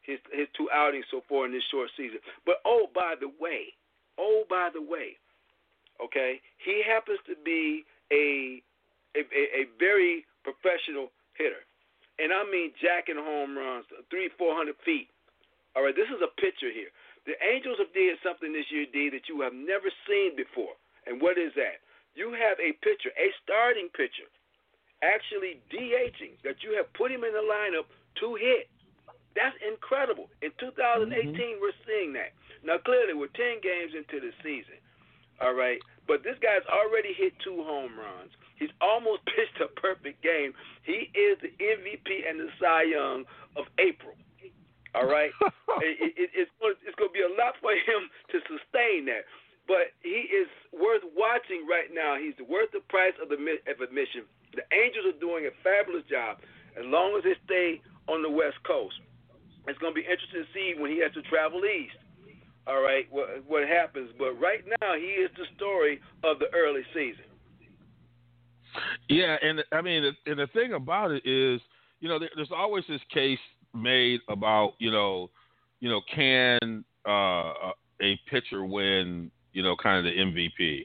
his 0.04 0.20
his 0.32 0.48
two 0.56 0.68
outings 0.72 1.08
so 1.10 1.24
far 1.28 1.48
in 1.48 1.52
this 1.52 1.64
short 1.72 1.88
season. 1.96 2.20
But 2.44 2.60
oh, 2.64 2.88
by 2.94 3.16
the 3.16 3.32
way, 3.40 3.72
oh 4.20 4.44
by 4.48 4.68
the 4.72 4.84
way, 4.84 5.16
okay, 6.04 6.40
he 6.60 6.84
happens 6.84 7.18
to 7.26 7.34
be 7.44 7.84
a 8.12 8.62
a, 9.16 9.22
a, 9.32 9.42
a 9.60 9.62
very 9.80 10.24
professional 10.44 11.10
hitter, 11.34 11.64
and 12.20 12.30
I 12.32 12.44
mean 12.46 12.72
jacking 12.78 13.18
home 13.18 13.56
runs 13.56 13.88
three 14.12 14.28
four 14.38 14.54
hundred 14.54 14.76
feet. 14.84 15.08
All 15.74 15.82
right, 15.84 15.96
this 15.96 16.08
is 16.08 16.20
a 16.24 16.32
pitcher 16.40 16.70
here. 16.72 16.88
The 17.26 17.36
Angels 17.42 17.76
have 17.82 17.92
did 17.92 18.16
something 18.22 18.52
this 18.52 18.70
year, 18.70 18.86
D, 18.88 19.10
that 19.10 19.28
you 19.28 19.40
have 19.42 19.52
never 19.52 19.90
seen 20.06 20.36
before. 20.38 20.72
And 21.08 21.20
what 21.20 21.36
is 21.36 21.52
that? 21.58 21.82
You 22.14 22.32
have 22.32 22.56
a 22.62 22.72
pitcher, 22.80 23.10
a 23.18 23.28
starting 23.44 23.90
pitcher, 23.92 24.24
actually 25.02 25.60
DHing, 25.68 26.40
that 26.44 26.62
you 26.64 26.72
have 26.76 26.88
put 26.94 27.10
him 27.12 27.24
in 27.24 27.32
the 27.34 27.44
lineup 27.44 27.84
to 28.22 28.34
hit. 28.40 28.70
That's 29.36 29.56
incredible. 29.60 30.30
In 30.40 30.50
2018, 30.56 31.12
Mm-hmm. 31.12 31.60
we're 31.60 31.76
seeing 31.84 32.12
that. 32.16 32.32
Now, 32.64 32.78
clearly, 32.80 33.12
we're 33.12 33.28
10 33.36 33.60
games 33.60 33.92
into 33.92 34.16
the 34.24 34.32
season. 34.40 34.80
All 35.40 35.54
right. 35.54 35.78
But 36.06 36.22
this 36.22 36.38
guy's 36.40 36.64
already 36.70 37.12
hit 37.12 37.34
two 37.42 37.64
home 37.66 37.98
runs. 37.98 38.32
He's 38.56 38.72
almost 38.80 39.26
pitched 39.32 39.60
a 39.60 39.68
perfect 39.80 40.22
game. 40.22 40.54
He 40.82 41.10
is 41.12 41.38
the 41.42 41.52
MVP 41.58 42.28
and 42.28 42.40
the 42.40 42.48
Cy 42.60 42.88
Young 42.88 43.24
of 43.56 43.66
April. 43.78 44.14
All 44.94 45.04
right. 45.04 45.30
it, 45.84 46.14
it, 46.16 46.30
it's 46.32 46.52
going 46.60 46.78
it's 46.86 46.96
going 46.96 47.10
to 47.10 47.16
be 47.16 47.26
a 47.26 47.34
lot 47.36 47.58
for 47.60 47.72
him 47.76 48.08
to 48.32 48.36
sustain 48.48 49.04
that. 49.12 49.28
But 49.68 49.92
he 50.00 50.30
is 50.30 50.46
worth 50.72 51.02
watching 51.18 51.66
right 51.66 51.90
now. 51.90 52.14
He's 52.16 52.38
worth 52.46 52.70
the 52.70 52.80
price 52.86 53.18
of 53.20 53.28
the 53.28 53.36
of 53.36 53.82
admission. 53.82 54.24
The 54.54 54.64
Angels 54.72 55.10
are 55.10 55.20
doing 55.20 55.50
a 55.50 55.52
fabulous 55.60 56.06
job 56.08 56.38
as 56.78 56.86
long 56.86 57.18
as 57.18 57.26
they 57.26 57.36
stay 57.44 57.82
on 58.08 58.22
the 58.22 58.30
West 58.30 58.56
Coast. 58.64 58.96
It's 59.66 59.76
going 59.82 59.92
to 59.92 59.98
be 59.98 60.06
interesting 60.06 60.46
to 60.46 60.50
see 60.54 60.78
when 60.78 60.94
he 60.94 61.02
has 61.02 61.10
to 61.18 61.22
travel 61.26 61.66
east. 61.66 61.98
All 62.66 62.82
right, 62.82 63.06
what 63.10 63.28
what 63.46 63.68
happens? 63.68 64.10
But 64.18 64.32
right 64.40 64.64
now, 64.80 64.94
he 64.96 65.06
is 65.06 65.30
the 65.36 65.44
story 65.56 66.00
of 66.24 66.38
the 66.38 66.46
early 66.52 66.82
season. 66.92 67.24
Yeah, 69.08 69.36
and 69.40 69.62
I 69.72 69.80
mean, 69.80 70.04
and 70.26 70.38
the 70.38 70.48
thing 70.48 70.72
about 70.72 71.10
it 71.12 71.24
is, 71.24 71.60
you 72.00 72.08
know, 72.08 72.18
there's 72.18 72.50
always 72.54 72.84
this 72.88 73.00
case 73.12 73.38
made 73.74 74.20
about, 74.28 74.74
you 74.78 74.90
know, 74.90 75.30
you 75.80 75.88
know, 75.88 76.00
can 76.12 76.84
uh, 77.06 77.72
a 78.02 78.18
pitcher 78.28 78.64
win, 78.64 79.30
you 79.52 79.62
know, 79.62 79.76
kind 79.80 79.98
of 79.98 80.12
the 80.12 80.18
MVP? 80.18 80.84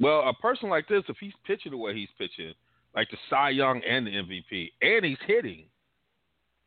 Well, 0.00 0.28
a 0.28 0.34
person 0.34 0.68
like 0.68 0.88
this, 0.88 1.02
if 1.08 1.16
he's 1.20 1.32
pitching 1.46 1.72
the 1.72 1.78
way 1.78 1.94
he's 1.94 2.08
pitching, 2.18 2.52
like 2.94 3.10
the 3.10 3.16
Cy 3.30 3.50
Young 3.50 3.82
and 3.88 4.06
the 4.06 4.10
MVP, 4.10 4.70
and 4.80 5.04
he's 5.04 5.18
hitting, 5.26 5.66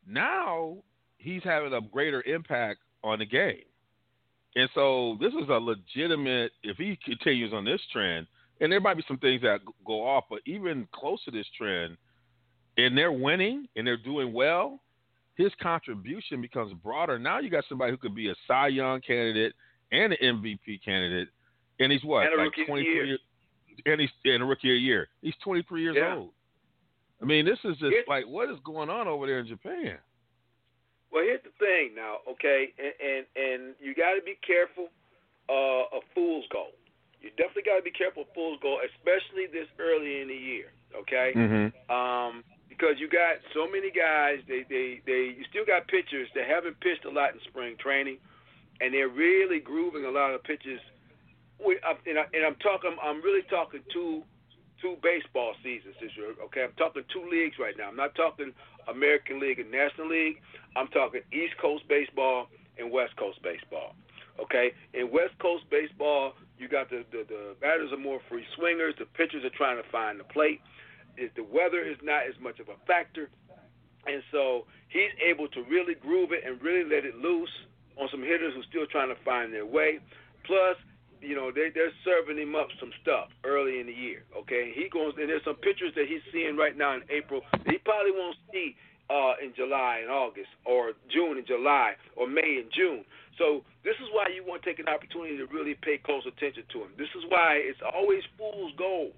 now 0.06 0.76
he's 1.18 1.42
having 1.44 1.72
a 1.72 1.80
greater 1.80 2.22
impact 2.22 2.80
on 3.06 3.18
the 3.20 3.26
game. 3.26 3.62
And 4.56 4.68
so 4.74 5.16
this 5.20 5.32
is 5.34 5.48
a 5.48 5.52
legitimate. 5.60 6.52
If 6.62 6.76
he 6.78 6.98
continues 7.04 7.52
on 7.52 7.64
this 7.64 7.80
trend, 7.92 8.26
and 8.60 8.72
there 8.72 8.80
might 8.80 8.96
be 8.96 9.04
some 9.06 9.18
things 9.18 9.42
that 9.42 9.60
go 9.86 10.06
off, 10.06 10.24
but 10.30 10.40
even 10.46 10.88
close 10.92 11.22
to 11.24 11.30
this 11.30 11.46
trend, 11.58 11.96
and 12.78 12.96
they're 12.96 13.12
winning 13.12 13.66
and 13.76 13.86
they're 13.86 13.96
doing 13.98 14.32
well, 14.32 14.80
his 15.36 15.52
contribution 15.62 16.40
becomes 16.40 16.72
broader. 16.82 17.18
Now 17.18 17.38
you 17.38 17.50
got 17.50 17.64
somebody 17.68 17.90
who 17.92 17.98
could 17.98 18.14
be 18.14 18.30
a 18.30 18.34
Cy 18.48 18.68
Young 18.68 19.00
candidate 19.02 19.52
and 19.92 20.14
an 20.14 20.18
MVP 20.42 20.82
candidate, 20.82 21.28
and 21.78 21.92
he's 21.92 22.02
what 22.04 22.24
And 22.24 22.34
a 22.34 22.36
like 22.38 22.46
rookie 22.46 22.62
of 22.62 22.66
twenty 22.68 22.84
three, 22.84 23.06
year. 23.08 23.18
and 23.84 24.00
he's 24.00 24.10
in 24.24 24.40
a 24.40 24.46
rookie 24.46 24.70
of 24.70 24.74
the 24.76 24.78
year. 24.78 25.08
He's 25.20 25.34
twenty 25.44 25.62
three 25.68 25.82
years 25.82 25.96
Yeah. 25.98 26.14
old. 26.16 26.30
I 27.20 27.26
mean, 27.26 27.44
this 27.44 27.58
is 27.64 27.76
just 27.76 27.92
It's- 27.92 28.08
like 28.08 28.26
what 28.26 28.48
is 28.50 28.58
going 28.64 28.88
on 28.88 29.06
over 29.06 29.26
there 29.26 29.38
in 29.40 29.46
Japan. 29.46 29.98
Well, 31.16 31.24
here's 31.24 31.40
the 31.48 31.56
thing 31.56 31.96
now, 31.96 32.20
okay, 32.36 32.76
and 32.76 32.92
and, 33.00 33.24
and 33.40 33.60
you 33.80 33.96
got 33.96 34.20
to 34.20 34.22
be 34.22 34.36
careful 34.44 34.92
uh, 35.48 35.88
of 35.96 36.04
fool's 36.12 36.44
gold. 36.52 36.76
You 37.24 37.32
definitely 37.40 37.64
got 37.64 37.80
to 37.80 37.86
be 37.88 37.96
careful 37.96 38.28
of 38.28 38.30
fool's 38.36 38.60
gold, 38.60 38.84
especially 38.84 39.48
this 39.48 39.64
early 39.80 40.20
in 40.20 40.28
the 40.28 40.36
year, 40.36 40.76
okay? 40.92 41.32
Mm-hmm. 41.32 41.72
Um, 41.88 42.44
because 42.68 43.00
you 43.00 43.08
got 43.08 43.40
so 43.56 43.64
many 43.64 43.88
guys, 43.88 44.44
they 44.44 44.68
they 44.68 45.00
they 45.08 45.32
you 45.40 45.44
still 45.48 45.64
got 45.64 45.88
pitchers 45.88 46.28
that 46.36 46.44
haven't 46.44 46.76
pitched 46.84 47.08
a 47.08 47.12
lot 47.16 47.32
in 47.32 47.40
spring 47.48 47.80
training, 47.80 48.20
and 48.84 48.92
they're 48.92 49.08
really 49.08 49.56
grooving 49.56 50.04
a 50.04 50.12
lot 50.12 50.36
of 50.36 50.44
pitches. 50.44 50.84
We, 51.56 51.80
and, 51.80 52.20
I, 52.20 52.28
and 52.36 52.44
I'm 52.44 52.60
talking, 52.60 52.92
I'm 53.00 53.24
really 53.24 53.48
talking 53.48 53.80
two 53.88 54.20
two 54.84 55.00
baseball 55.00 55.56
seasons 55.64 55.96
this 55.96 56.12
year. 56.12 56.36
Okay, 56.52 56.68
I'm 56.68 56.76
talking 56.76 57.08
two 57.08 57.24
leagues 57.24 57.56
right 57.56 57.72
now. 57.72 57.88
I'm 57.88 57.96
not 57.96 58.12
talking 58.14 58.52
American 58.88 59.40
League 59.40 59.58
and 59.58 59.70
National 59.70 60.08
League. 60.08 60.40
I'm 60.76 60.88
talking 60.88 61.22
East 61.32 61.56
Coast 61.60 61.84
baseball 61.88 62.48
and 62.78 62.90
West 62.90 63.16
Coast 63.16 63.42
baseball. 63.42 63.94
Okay, 64.40 64.72
in 64.92 65.10
West 65.10 65.38
Coast 65.38 65.64
baseball, 65.70 66.34
you 66.58 66.68
got 66.68 66.90
the 66.90 67.04
the, 67.10 67.24
the 67.28 67.56
batters 67.60 67.92
are 67.92 67.98
more 67.98 68.20
free 68.28 68.44
swingers. 68.56 68.94
The 68.98 69.06
pitchers 69.06 69.44
are 69.44 69.56
trying 69.56 69.82
to 69.82 69.88
find 69.90 70.20
the 70.20 70.24
plate. 70.24 70.60
Is 71.16 71.30
the 71.34 71.44
weather 71.44 71.80
is 71.80 71.96
not 72.02 72.28
as 72.28 72.34
much 72.40 72.60
of 72.60 72.68
a 72.68 72.76
factor, 72.86 73.30
and 74.06 74.22
so 74.30 74.66
he's 74.88 75.12
able 75.24 75.48
to 75.48 75.62
really 75.62 75.94
groove 75.94 76.32
it 76.32 76.44
and 76.44 76.60
really 76.60 76.84
let 76.84 77.04
it 77.06 77.16
loose 77.16 77.52
on 77.96 78.08
some 78.10 78.20
hitters 78.20 78.52
who 78.52 78.60
are 78.60 78.68
still 78.68 78.86
trying 78.86 79.08
to 79.08 79.20
find 79.24 79.52
their 79.52 79.64
way. 79.64 79.98
Plus, 80.44 80.76
you 81.20 81.34
know, 81.34 81.50
they 81.50 81.70
they're 81.74 81.94
serving 82.04 82.38
him 82.38 82.54
up 82.54 82.68
some 82.80 82.90
stuff 83.02 83.28
early 83.44 83.80
in 83.80 83.86
the 83.86 83.92
year. 83.92 84.24
Okay, 84.36 84.72
he 84.74 84.88
goes 84.88 85.14
and 85.18 85.28
there's 85.28 85.44
some 85.44 85.56
pictures 85.56 85.92
that 85.96 86.06
he's 86.08 86.22
seeing 86.32 86.56
right 86.56 86.76
now 86.76 86.94
in 86.94 87.02
April 87.10 87.42
he 87.66 87.78
probably 87.78 88.12
won't 88.12 88.36
see 88.52 88.76
uh, 89.10 89.34
in 89.42 89.54
July 89.54 90.00
and 90.02 90.10
August 90.10 90.50
or 90.64 90.92
June 91.12 91.38
and 91.38 91.46
July 91.46 91.94
or 92.16 92.26
May 92.26 92.62
and 92.62 92.70
June. 92.74 93.04
So 93.38 93.62
this 93.84 93.94
is 94.02 94.08
why 94.12 94.32
you 94.34 94.42
want 94.42 94.62
to 94.62 94.66
take 94.68 94.80
an 94.80 94.88
opportunity 94.88 95.36
to 95.36 95.46
really 95.46 95.74
pay 95.74 95.98
close 95.98 96.24
attention 96.26 96.64
to 96.72 96.88
him. 96.88 96.90
This 96.98 97.12
is 97.14 97.24
why 97.28 97.60
it's 97.60 97.80
always 97.84 98.22
fool's 98.38 98.72
gold 98.78 99.12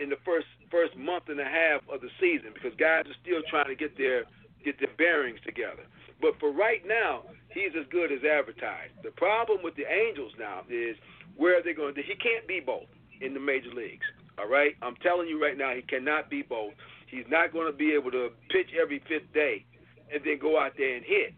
in 0.00 0.08
the 0.08 0.18
first 0.24 0.48
first 0.70 0.96
month 0.96 1.28
and 1.28 1.38
a 1.38 1.44
half 1.44 1.82
of 1.92 2.00
the 2.00 2.10
season 2.18 2.50
because 2.54 2.72
guys 2.78 3.04
are 3.04 3.18
still 3.22 3.42
trying 3.50 3.68
to 3.68 3.76
get 3.76 3.96
their 3.98 4.24
get 4.64 4.78
their 4.80 4.92
bearings 4.96 5.38
together. 5.44 5.84
But 6.20 6.36
for 6.38 6.52
right 6.52 6.84
now, 6.86 7.24
he's 7.48 7.72
as 7.78 7.86
good 7.90 8.12
as 8.12 8.20
advertised. 8.24 8.92
The 9.02 9.10
problem 9.16 9.60
with 9.64 9.74
the 9.76 9.88
Angels 9.88 10.32
now 10.38 10.62
is 10.68 10.96
where 11.40 11.58
are 11.58 11.62
they 11.62 11.72
going 11.72 11.94
to? 11.94 12.02
He 12.02 12.14
can't 12.16 12.46
be 12.46 12.60
both 12.60 12.84
in 13.22 13.32
the 13.32 13.40
major 13.40 13.72
leagues. 13.72 14.04
All 14.38 14.48
right, 14.48 14.76
I'm 14.82 14.94
telling 14.96 15.26
you 15.26 15.42
right 15.42 15.56
now, 15.56 15.74
he 15.74 15.80
cannot 15.80 16.28
be 16.28 16.42
both. 16.42 16.72
He's 17.08 17.24
not 17.30 17.52
going 17.52 17.66
to 17.66 17.76
be 17.76 17.92
able 17.92 18.10
to 18.10 18.28
pitch 18.50 18.68
every 18.80 19.02
fifth 19.08 19.32
day 19.32 19.64
and 20.12 20.20
then 20.22 20.38
go 20.38 20.60
out 20.60 20.72
there 20.76 20.94
and 20.94 21.04
hit. 21.04 21.32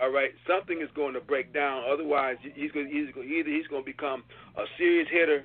All 0.00 0.10
right, 0.10 0.30
something 0.46 0.80
is 0.80 0.88
going 0.94 1.14
to 1.14 1.20
break 1.20 1.52
down. 1.52 1.82
Otherwise, 1.90 2.36
he's 2.54 2.70
going 2.70 2.86
he's 2.86 3.12
going 3.14 3.28
either 3.28 3.50
he's 3.50 3.66
going 3.66 3.82
to 3.82 3.90
become 3.90 4.22
a 4.56 4.64
serious 4.78 5.08
hitter, 5.10 5.44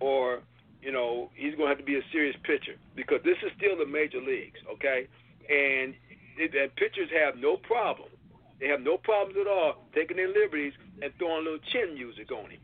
or 0.00 0.40
you 0.82 0.92
know 0.92 1.30
he's 1.34 1.54
going 1.56 1.72
to 1.72 1.74
have 1.74 1.78
to 1.78 1.84
be 1.84 1.96
a 1.96 2.04
serious 2.12 2.36
pitcher 2.44 2.76
because 2.94 3.20
this 3.24 3.36
is 3.44 3.50
still 3.56 3.76
the 3.76 3.86
major 3.86 4.20
leagues. 4.20 4.60
Okay, 4.74 5.08
and 5.48 5.94
it, 6.36 6.54
and 6.54 6.74
pitchers 6.76 7.08
have 7.16 7.36
no 7.40 7.56
problem. 7.56 8.08
They 8.60 8.68
have 8.68 8.80
no 8.80 8.96
problems 8.98 9.36
at 9.40 9.46
all 9.48 9.84
taking 9.94 10.16
their 10.16 10.28
liberties 10.28 10.72
and 11.02 11.12
throwing 11.18 11.46
a 11.46 11.50
little 11.50 11.64
chin 11.72 11.94
music 11.94 12.30
on 12.30 12.50
him. 12.50 12.60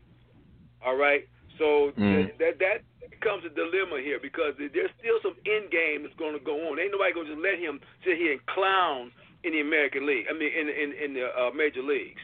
All 0.85 0.95
right, 0.95 1.27
so 1.57 1.91
Mm. 1.97 2.37
that 2.37 2.59
that 2.59 2.83
becomes 3.09 3.43
a 3.45 3.49
dilemma 3.49 3.99
here 4.01 4.19
because 4.21 4.53
there's 4.57 4.91
still 4.99 5.19
some 5.23 5.35
end 5.45 5.71
game 5.71 6.03
that's 6.03 6.15
going 6.15 6.33
to 6.37 6.43
go 6.43 6.69
on. 6.69 6.79
Ain't 6.79 6.91
nobody 6.91 7.13
going 7.13 7.25
to 7.27 7.33
just 7.33 7.43
let 7.43 7.57
him 7.57 7.79
sit 8.05 8.17
here 8.17 8.33
and 8.33 8.45
clown 8.45 9.11
in 9.43 9.53
the 9.53 9.61
American 9.61 10.05
League. 10.05 10.27
I 10.29 10.33
mean, 10.33 10.51
in 10.53 10.69
in 10.69 10.89
in 10.93 11.13
the 11.15 11.25
uh, 11.33 11.51
major 11.51 11.81
leagues. 11.81 12.21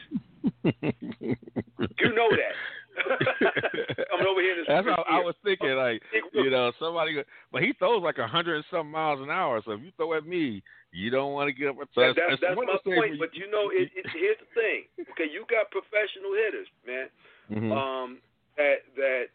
You 2.00 2.14
know 2.14 2.30
that. 2.30 2.56
Coming 4.12 4.28
over 4.28 4.42
here 4.42 4.56
That's 4.68 4.88
I 5.08 5.20
was 5.24 5.36
thinking. 5.44 5.72
Like 5.76 6.02
you 6.34 6.50
know, 6.50 6.72
somebody. 6.80 7.24
But 7.52 7.64
he 7.64 7.74
throws 7.74 8.04
like 8.04 8.18
a 8.18 8.28
hundred 8.28 8.56
and 8.58 8.66
some 8.70 8.92
miles 8.92 9.22
an 9.22 9.30
hour. 9.30 9.62
So 9.66 9.72
if 9.72 9.82
you 9.82 9.92
throw 9.98 10.14
at 10.16 10.26
me, 10.26 10.62
you 10.92 11.10
don't 11.10 11.34
want 11.34 11.48
to 11.48 11.54
get 11.54 11.70
up. 11.70 11.78
So 11.96 12.02
That, 12.02 12.16
that's 12.18 12.42
that's 12.42 12.56
my 12.56 12.64
of 12.64 12.68
those 12.68 12.84
things 12.84 12.98
point. 13.00 13.20
where 13.20 13.28
But 13.30 13.36
you 13.36 13.50
know, 13.50 13.70
it, 13.72 13.90
it, 13.96 14.06
here's 14.14 14.38
the 14.40 14.50
thing. 14.54 15.08
Okay, 15.14 15.32
you 15.32 15.46
got 15.50 15.72
professional 15.72 16.34
hitters, 16.36 16.68
man. 16.86 17.08
Mhm. 17.50 17.72
Um, 17.72 18.18
that 18.62 18.78
that 18.96 19.26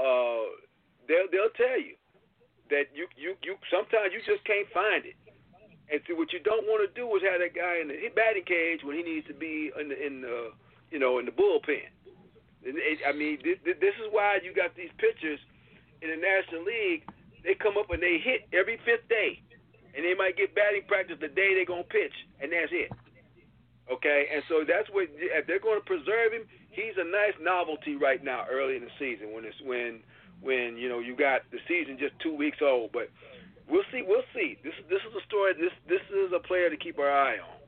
uh, 0.00 0.48
they'll 1.08 1.28
they'll 1.28 1.56
tell 1.56 1.76
you 1.76 1.96
that 2.72 2.88
you 2.96 3.04
you 3.16 3.36
you 3.44 3.60
sometimes 3.68 4.16
you 4.16 4.24
just 4.24 4.44
can't 4.48 4.68
find 4.72 5.04
it. 5.04 5.16
And 5.92 6.00
see, 6.08 6.16
what 6.16 6.32
you 6.32 6.40
don't 6.40 6.64
want 6.64 6.80
to 6.80 6.90
do 6.96 7.04
is 7.16 7.22
have 7.28 7.44
that 7.44 7.52
guy 7.52 7.84
in 7.84 7.92
the 7.92 8.08
batting 8.16 8.48
cage 8.48 8.80
when 8.80 8.96
he 8.96 9.04
needs 9.04 9.28
to 9.28 9.36
be 9.36 9.68
in 9.76 9.92
the, 9.92 9.96
in 9.98 10.24
the 10.24 10.56
you 10.88 10.98
know 10.98 11.20
in 11.20 11.28
the 11.28 11.34
bullpen. 11.34 11.84
And 12.64 12.78
it, 12.78 13.02
I 13.04 13.12
mean, 13.12 13.42
this, 13.42 13.58
this 13.66 13.96
is 13.98 14.08
why 14.14 14.38
you 14.40 14.54
got 14.54 14.72
these 14.78 14.94
pitchers 14.96 15.42
in 16.00 16.14
the 16.14 16.16
National 16.16 16.62
League. 16.62 17.02
They 17.42 17.58
come 17.58 17.74
up 17.76 17.90
and 17.90 17.98
they 17.98 18.22
hit 18.22 18.46
every 18.54 18.78
fifth 18.86 19.10
day, 19.10 19.42
and 19.98 20.06
they 20.06 20.14
might 20.14 20.38
get 20.38 20.54
batting 20.54 20.86
practice 20.86 21.18
the 21.20 21.28
day 21.28 21.58
they're 21.58 21.68
gonna 21.68 21.84
pitch, 21.84 22.14
and 22.40 22.54
that's 22.54 22.70
it. 22.72 22.88
Okay, 23.90 24.26
and 24.32 24.42
so 24.48 24.64
that's 24.66 24.88
what 24.90 25.08
if 25.10 25.46
they're 25.46 25.60
going 25.60 25.80
to 25.80 25.84
preserve 25.84 26.32
him. 26.32 26.46
He's 26.70 26.94
a 26.96 27.04
nice 27.04 27.34
novelty 27.40 27.96
right 27.96 28.22
now, 28.22 28.44
early 28.50 28.76
in 28.76 28.82
the 28.82 28.94
season 28.98 29.32
when 29.34 29.44
it's 29.44 29.60
when 29.64 30.00
when 30.40 30.76
you 30.76 30.88
know 30.88 31.00
you 31.00 31.16
got 31.16 31.42
the 31.50 31.58
season 31.66 31.98
just 31.98 32.14
two 32.22 32.34
weeks 32.34 32.58
old. 32.62 32.92
But 32.92 33.10
we'll 33.68 33.84
see, 33.90 34.02
we'll 34.06 34.26
see. 34.34 34.56
This 34.62 34.74
this 34.88 35.00
is 35.00 35.14
a 35.18 35.24
story. 35.26 35.54
This 35.54 35.72
this 35.88 36.02
is 36.10 36.32
a 36.34 36.38
player 36.38 36.70
to 36.70 36.76
keep 36.76 36.98
our 36.98 37.10
eye 37.10 37.38
on. 37.38 37.62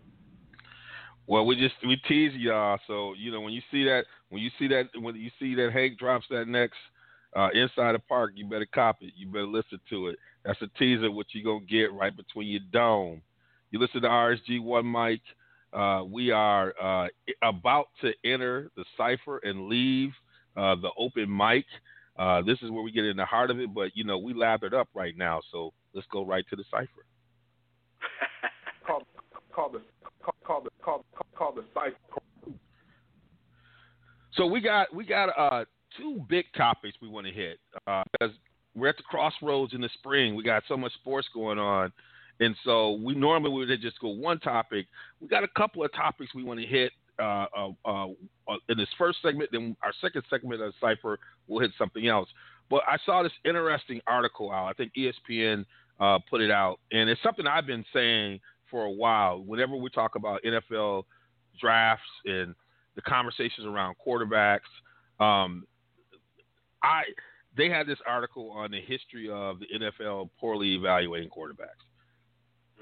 Well, 1.27 1.47
we 1.47 1.57
just 1.57 1.75
we 1.87 1.97
tease 2.09 2.33
y'all. 2.35 2.79
So 2.87 3.15
you 3.19 3.33
know 3.33 3.41
when 3.41 3.53
you 3.53 3.63
see 3.71 3.85
that 3.85 4.05
when 4.29 4.43
you 4.43 4.51
see 4.59 4.69
that 4.69 4.89
when 4.99 5.17
you 5.17 5.31
see 5.39 5.55
that 5.57 5.73
Hank 5.73 5.99
drops 5.99 6.27
that 6.31 6.47
next 6.47 6.77
uh, 7.35 7.49
inside 7.53 7.93
the 7.93 7.99
park, 7.99 8.33
you 8.35 8.47
better 8.47 8.69
cop 8.73 8.99
it. 9.01 9.13
You 9.17 9.27
better 9.27 9.47
listen 9.47 9.81
to 9.91 10.09
it. 10.09 10.19
That's 10.45 10.61
a 10.63 10.69
teaser. 10.79 11.11
What 11.11 11.27
you 11.33 11.43
gonna 11.43 11.65
get 11.65 11.93
right 11.93 12.17
between 12.17 12.49
your 12.49 12.61
dome. 12.73 13.23
You 13.71 13.79
listen 13.81 14.03
to 14.03 14.09
RSG 14.09 14.63
One 14.63 14.91
Mic. 14.91 15.21
Uh, 15.75 16.05
we 16.05 16.31
are 16.31 16.73
uh, 16.81 17.09
about 17.43 17.87
to 18.01 18.13
enter 18.25 18.71
the 18.77 18.85
cipher 18.97 19.39
and 19.39 19.69
leave 19.69 20.11
uh, 20.57 20.77
the 20.77 20.91
open 20.97 21.35
mic. 21.35 21.65
Uh, 22.17 22.43
this 22.43 22.59
is 22.63 22.71
where 22.71 22.83
we 22.83 22.93
get 22.93 23.05
in 23.05 23.17
the 23.17 23.25
heart 23.25 23.51
of 23.51 23.59
it, 23.59 23.75
but 23.75 23.91
you 23.95 24.05
know 24.05 24.17
we 24.17 24.33
lathered 24.33 24.73
up 24.73 24.89
right 24.95 25.17
now, 25.17 25.41
so 25.51 25.73
let's 25.93 26.07
go 26.13 26.25
right 26.25 26.45
to 26.49 26.55
the 26.57 26.65
cipher. 26.71 27.05
called 28.87 29.05
called 29.53 29.75
the 29.75 29.83
called 30.45 30.65
the 30.65 30.71
called 30.81 31.57
the 31.57 31.65
cipher. 31.75 31.97
So 34.37 34.47
we 34.47 34.61
got 34.61 34.95
we 34.95 35.05
got 35.05 35.31
uh, 35.37 35.65
two 35.97 36.25
big 36.29 36.47
topics 36.57 36.97
we 37.01 37.09
want 37.09 37.27
to 37.27 37.33
hit 37.33 37.59
uh, 37.87 38.03
because 38.13 38.35
we're 38.75 38.89
at 38.89 38.97
the 38.97 39.03
crossroads 39.05 39.75
in 39.75 39.81
the 39.81 39.91
spring. 39.95 40.35
We 40.35 40.43
got 40.43 40.63
so 40.69 40.77
much 40.77 40.93
sports 40.95 41.29
going 41.33 41.59
on, 41.59 41.93
and 42.41 42.57
so 42.65 42.93
we 42.93 43.15
normally 43.15 43.53
would 43.53 43.81
just 43.81 44.01
go 44.01 44.09
one 44.09 44.41
topic. 44.41 44.87
We 45.21 45.29
got 45.29 45.45
a 45.45 45.49
couple 45.57 45.85
of 45.85 45.93
topics 45.93 46.35
we 46.35 46.43
want 46.43 46.61
to 46.61 46.67
hit 46.67 46.93
uh, 47.19 47.47
uh, 47.57 47.69
uh, 47.85 48.07
in 48.69 48.77
this 48.77 48.89
first 48.99 49.19
segment. 49.23 49.51
Then 49.53 49.77
our 49.83 49.93
second 50.01 50.23
segment 50.29 50.61
of 50.61 50.75
Cipher 50.81 51.19
will 51.47 51.61
hit 51.61 51.71
something 51.79 52.09
else. 52.09 52.29
But 52.71 52.83
I 52.89 52.97
saw 53.05 53.23
this 53.23 53.33
interesting 53.45 54.01
article 54.07 54.51
out. 54.51 54.67
I 54.67 54.73
think 54.73 54.93
ESPN 54.97 55.65
uh, 56.01 56.19
put 56.29 56.41
it 56.41 56.51
out, 56.51 56.81
and 56.91 57.09
it's 57.09 57.23
something 57.23 57.47
I've 57.47 57.67
been 57.67 57.85
saying 57.93 58.41
for 58.71 58.85
a 58.85 58.91
while. 58.91 59.43
Whenever 59.45 59.77
we 59.77 59.91
talk 59.91 60.17
about 60.17 60.41
NFL 60.43 61.05
drafts 61.61 62.03
and 62.25 62.55
the 62.97 63.03
conversations 63.03 63.67
around 63.67 63.95
quarterbacks, 64.05 64.61
um, 65.21 65.65
I 66.83 67.03
they 67.57 67.69
had 67.69 67.87
this 67.87 67.99
article 68.07 68.51
on 68.51 68.73
the 68.73 68.81
history 68.81 69.31
of 69.31 69.61
the 69.61 69.67
NFL 69.79 70.31
poorly 70.41 70.75
evaluating 70.75 71.31
quarterbacks. 71.31 71.85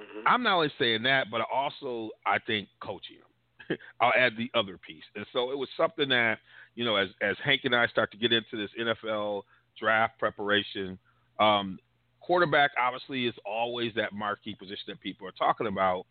Mhm. 0.00 0.22
I'm 0.26 0.42
not 0.42 0.56
only 0.56 0.72
saying 0.78 1.02
that, 1.04 1.30
but 1.30 1.42
also 1.52 2.10
I 2.26 2.38
think 2.38 2.68
coaching 2.80 3.16
them. 3.18 3.78
I'll 4.00 4.12
add 4.16 4.36
the 4.36 4.50
other 4.54 4.78
piece, 4.78 5.04
and 5.14 5.26
so 5.32 5.50
it 5.50 5.58
was 5.58 5.68
something 5.76 6.08
that 6.08 6.38
you 6.74 6.84
know, 6.84 6.96
as 6.96 7.08
as 7.20 7.36
Hank 7.44 7.62
and 7.64 7.74
I 7.74 7.86
start 7.88 8.10
to 8.12 8.16
get 8.16 8.32
into 8.32 8.56
this 8.56 8.70
NFL 8.78 9.42
draft 9.78 10.18
preparation, 10.18 10.98
um, 11.38 11.78
quarterback 12.20 12.70
obviously 12.80 13.26
is 13.26 13.34
always 13.44 13.92
that 13.94 14.12
marquee 14.12 14.54
position 14.54 14.84
that 14.88 15.00
people 15.00 15.26
are 15.26 15.32
talking 15.32 15.66
about, 15.66 16.06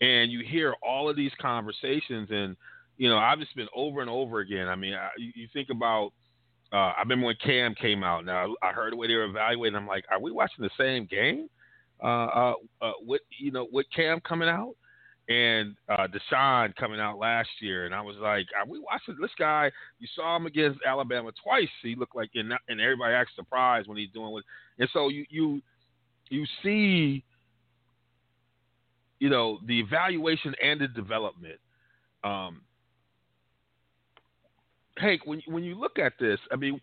and 0.00 0.30
you 0.32 0.40
hear 0.44 0.74
all 0.82 1.08
of 1.08 1.16
these 1.16 1.32
conversations, 1.40 2.28
and 2.30 2.56
you 2.96 3.08
know, 3.08 3.18
I've 3.18 3.38
just 3.38 3.54
been 3.54 3.68
over 3.74 4.00
and 4.00 4.10
over 4.10 4.40
again. 4.40 4.68
I 4.68 4.74
mean, 4.74 4.94
I, 4.94 5.10
you, 5.18 5.32
you 5.34 5.48
think 5.52 5.68
about. 5.70 6.12
Uh, 6.70 6.92
I 6.96 7.00
remember 7.00 7.26
when 7.26 7.36
Cam 7.42 7.74
came 7.74 8.02
out. 8.04 8.26
Now 8.26 8.54
I 8.62 8.72
heard 8.72 8.92
the 8.92 8.96
way 8.96 9.06
they 9.06 9.14
were 9.14 9.24
evaluating. 9.24 9.76
I'm 9.76 9.86
like, 9.86 10.04
are 10.10 10.20
we 10.20 10.30
watching 10.32 10.64
the 10.64 10.70
same 10.78 11.06
game? 11.06 11.48
Uh, 12.02 12.06
uh, 12.06 12.54
uh, 12.80 12.92
with 13.04 13.22
you 13.38 13.50
know, 13.50 13.66
with 13.72 13.86
Cam 13.94 14.20
coming 14.20 14.48
out 14.48 14.74
and 15.28 15.76
uh, 15.88 16.06
Deshaun 16.06 16.74
coming 16.76 17.00
out 17.00 17.18
last 17.18 17.48
year, 17.60 17.84
and 17.84 17.94
I 17.94 18.00
was 18.00 18.16
like, 18.16 18.46
"Are 18.58 18.66
we 18.66 18.78
watching 18.78 19.16
this 19.20 19.30
guy?" 19.38 19.70
You 19.98 20.08
saw 20.14 20.36
him 20.36 20.46
against 20.46 20.80
Alabama 20.86 21.32
twice. 21.42 21.68
He 21.82 21.96
looked 21.96 22.16
like, 22.16 22.30
and, 22.34 22.52
and 22.68 22.80
everybody 22.80 23.14
acts 23.14 23.32
surprised 23.36 23.88
when 23.88 23.98
he's 23.98 24.10
doing 24.14 24.32
what. 24.32 24.44
And 24.78 24.88
so 24.92 25.08
you 25.08 25.26
you 25.28 25.60
you 26.30 26.46
see, 26.62 27.24
you 29.18 29.28
know, 29.28 29.58
the 29.66 29.80
evaluation 29.80 30.54
and 30.62 30.80
the 30.80 30.88
development. 30.88 31.58
Um, 32.24 32.62
Hank, 34.96 35.26
when 35.26 35.42
when 35.46 35.62
you 35.62 35.74
look 35.74 35.98
at 35.98 36.14
this, 36.18 36.38
I 36.50 36.56
mean, 36.56 36.80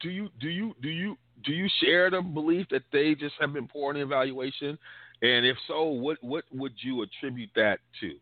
do 0.00 0.10
you 0.10 0.28
do 0.40 0.48
you 0.48 0.74
do 0.82 0.88
you 0.88 1.16
do 1.42 1.52
you 1.52 1.68
share 1.82 2.10
the 2.10 2.20
belief 2.22 2.66
that 2.70 2.82
they 2.92 3.14
just 3.14 3.34
have 3.40 3.52
been 3.52 3.66
poor 3.66 3.92
in 3.94 4.00
evaluation? 4.00 4.78
And 5.22 5.46
if 5.46 5.56
so, 5.66 5.84
what 5.84 6.18
what 6.22 6.44
would 6.52 6.74
you 6.78 7.02
attribute 7.02 7.50
that 7.56 7.78
to? 8.00 8.14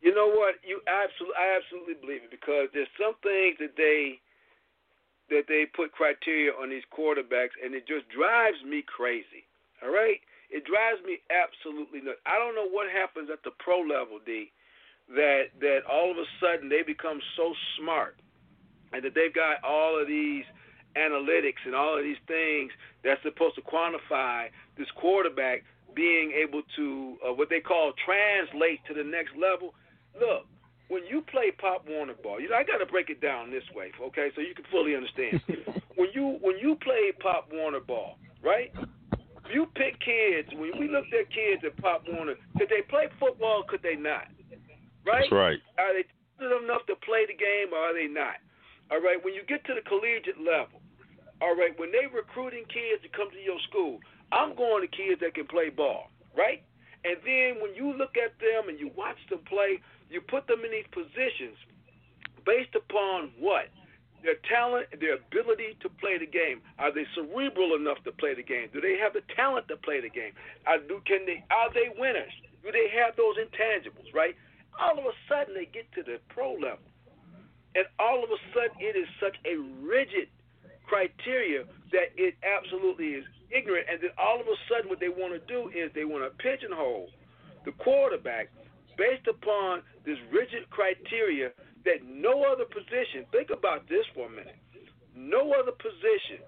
You 0.00 0.14
know 0.14 0.26
what? 0.26 0.56
You 0.66 0.80
absolutely, 0.90 1.38
I 1.38 1.58
absolutely 1.60 1.94
believe 1.94 2.26
it 2.26 2.30
because 2.30 2.68
there's 2.74 2.90
some 2.98 3.14
things 3.22 3.56
that 3.60 3.76
they 3.76 4.18
that 5.30 5.46
they 5.48 5.64
put 5.64 5.92
criteria 5.92 6.50
on 6.52 6.70
these 6.70 6.86
quarterbacks, 6.90 7.54
and 7.62 7.74
it 7.74 7.86
just 7.86 8.08
drives 8.10 8.58
me 8.66 8.82
crazy. 8.82 9.46
All 9.82 9.90
right, 9.90 10.18
it 10.50 10.66
drives 10.66 11.00
me 11.06 11.18
absolutely 11.30 12.02
nuts. 12.02 12.20
I 12.26 12.38
don't 12.38 12.54
know 12.54 12.68
what 12.68 12.90
happens 12.90 13.30
at 13.32 13.42
the 13.42 13.54
pro 13.58 13.80
level, 13.80 14.18
D, 14.24 14.50
that 15.14 15.54
that 15.60 15.86
all 15.88 16.10
of 16.10 16.18
a 16.18 16.28
sudden 16.42 16.68
they 16.68 16.82
become 16.82 17.20
so 17.36 17.54
smart, 17.78 18.18
and 18.92 19.02
that 19.04 19.14
they've 19.14 19.34
got 19.34 19.62
all 19.62 20.00
of 20.00 20.06
these 20.06 20.44
analytics 20.96 21.62
and 21.64 21.74
all 21.74 21.98
of 21.98 22.04
these 22.04 22.20
things 22.26 22.70
that's 23.04 23.22
supposed 23.22 23.54
to 23.56 23.62
quantify 23.62 24.46
this 24.76 24.88
quarterback 24.96 25.64
being 25.94 26.32
able 26.32 26.62
to 26.76 27.16
uh, 27.26 27.32
what 27.32 27.48
they 27.48 27.60
call 27.60 27.92
translate 28.04 28.80
to 28.88 28.94
the 28.94 29.04
next 29.04 29.32
level. 29.36 29.74
Look, 30.18 30.46
when 30.88 31.04
you 31.08 31.22
play 31.22 31.52
Pop 31.56 31.86
Warner 31.88 32.14
ball, 32.22 32.40
you 32.40 32.48
know 32.48 32.56
I 32.56 32.64
got 32.64 32.78
to 32.78 32.86
break 32.86 33.08
it 33.08 33.20
down 33.20 33.50
this 33.50 33.64
way, 33.74 33.92
okay, 33.96 34.28
so 34.34 34.40
you 34.40 34.54
can 34.54 34.64
fully 34.70 34.94
understand. 34.94 35.40
when 35.96 36.08
you 36.12 36.36
when 36.40 36.58
you 36.58 36.76
play 36.84 37.12
Pop 37.20 37.48
Warner 37.52 37.80
ball, 37.80 38.18
right? 38.44 38.72
You 39.52 39.66
pick 39.74 40.00
kids. 40.00 40.48
When 40.52 40.72
we 40.78 40.88
looked 40.88 41.12
at 41.12 41.28
kids 41.32 41.64
at 41.64 41.76
Pop 41.80 42.04
Warner, 42.08 42.36
could 42.56 42.68
they 42.68 42.84
play 42.88 43.08
football? 43.18 43.64
Could 43.68 43.82
they 43.82 43.96
not? 43.96 44.28
Right? 45.04 45.26
That's 45.28 45.32
right. 45.32 45.58
Are 45.80 45.92
they 45.96 46.04
talented 46.38 46.64
enough 46.64 46.84
to 46.86 46.96
play 47.04 47.24
the 47.26 47.36
game, 47.36 47.72
or 47.72 47.90
are 47.90 47.94
they 47.96 48.06
not? 48.06 48.38
All 48.92 49.00
right. 49.00 49.16
When 49.24 49.34
you 49.34 49.42
get 49.48 49.64
to 49.66 49.74
the 49.74 49.82
collegiate 49.82 50.38
level, 50.38 50.81
all 51.42 51.58
right. 51.58 51.74
When 51.76 51.90
they 51.90 52.06
recruiting 52.06 52.62
kids 52.70 53.02
to 53.02 53.10
come 53.10 53.26
to 53.34 53.42
your 53.42 53.58
school, 53.68 53.98
I'm 54.30 54.54
going 54.54 54.86
to 54.86 54.88
kids 54.88 55.20
that 55.20 55.34
can 55.34 55.50
play 55.50 55.68
ball, 55.74 56.14
right? 56.38 56.62
And 57.02 57.18
then 57.26 57.58
when 57.58 57.74
you 57.74 57.90
look 57.98 58.14
at 58.14 58.38
them 58.38 58.70
and 58.70 58.78
you 58.78 58.94
watch 58.94 59.18
them 59.28 59.42
play, 59.50 59.82
you 60.08 60.22
put 60.22 60.46
them 60.46 60.62
in 60.62 60.70
these 60.70 60.86
positions 60.94 61.58
based 62.46 62.78
upon 62.78 63.34
what? 63.42 63.74
Their 64.22 64.38
talent, 64.46 64.86
their 65.02 65.18
ability 65.18 65.74
to 65.82 65.90
play 65.98 66.14
the 66.14 66.30
game. 66.30 66.62
Are 66.78 66.94
they 66.94 67.02
cerebral 67.18 67.74
enough 67.74 67.98
to 68.06 68.12
play 68.14 68.38
the 68.38 68.46
game? 68.46 68.70
Do 68.72 68.80
they 68.80 68.94
have 69.02 69.18
the 69.18 69.26
talent 69.34 69.66
to 69.66 69.76
play 69.82 69.98
the 69.98 70.14
game? 70.14 70.30
Are, 70.62 70.78
do, 70.78 71.02
can 71.02 71.26
they, 71.26 71.42
are 71.50 71.74
they 71.74 71.90
winners? 71.98 72.30
Do 72.62 72.70
they 72.70 72.86
have 73.02 73.18
those 73.18 73.34
intangibles, 73.34 74.14
right? 74.14 74.38
All 74.78 74.94
of 74.94 75.04
a 75.04 75.14
sudden, 75.26 75.58
they 75.58 75.66
get 75.66 75.90
to 75.98 76.06
the 76.06 76.22
pro 76.30 76.54
level. 76.54 76.86
And 77.74 77.82
all 77.98 78.22
of 78.22 78.30
a 78.30 78.38
sudden, 78.54 78.78
it 78.78 78.94
is 78.94 79.10
such 79.18 79.34
a 79.42 79.58
rigid 79.82 80.30
criteria 80.92 81.64
that 81.88 82.12
it 82.20 82.36
absolutely 82.44 83.16
is 83.16 83.24
ignorant, 83.48 83.88
and 83.88 83.96
then 84.04 84.12
all 84.20 84.36
of 84.36 84.44
a 84.44 84.56
sudden, 84.68 84.92
what 84.92 85.00
they 85.00 85.08
want 85.08 85.32
to 85.32 85.40
do 85.48 85.72
is 85.72 85.88
they 85.96 86.04
want 86.04 86.20
to 86.20 86.30
pigeonhole 86.36 87.08
the 87.64 87.72
quarterback 87.80 88.52
based 89.00 89.24
upon 89.24 89.80
this 90.04 90.20
rigid 90.28 90.68
criteria 90.68 91.48
that 91.88 92.04
no 92.04 92.44
other 92.44 92.68
position. 92.68 93.24
Think 93.32 93.48
about 93.48 93.88
this 93.88 94.04
for 94.12 94.28
a 94.28 94.32
minute. 94.32 94.60
No 95.16 95.56
other 95.56 95.72
position 95.72 96.44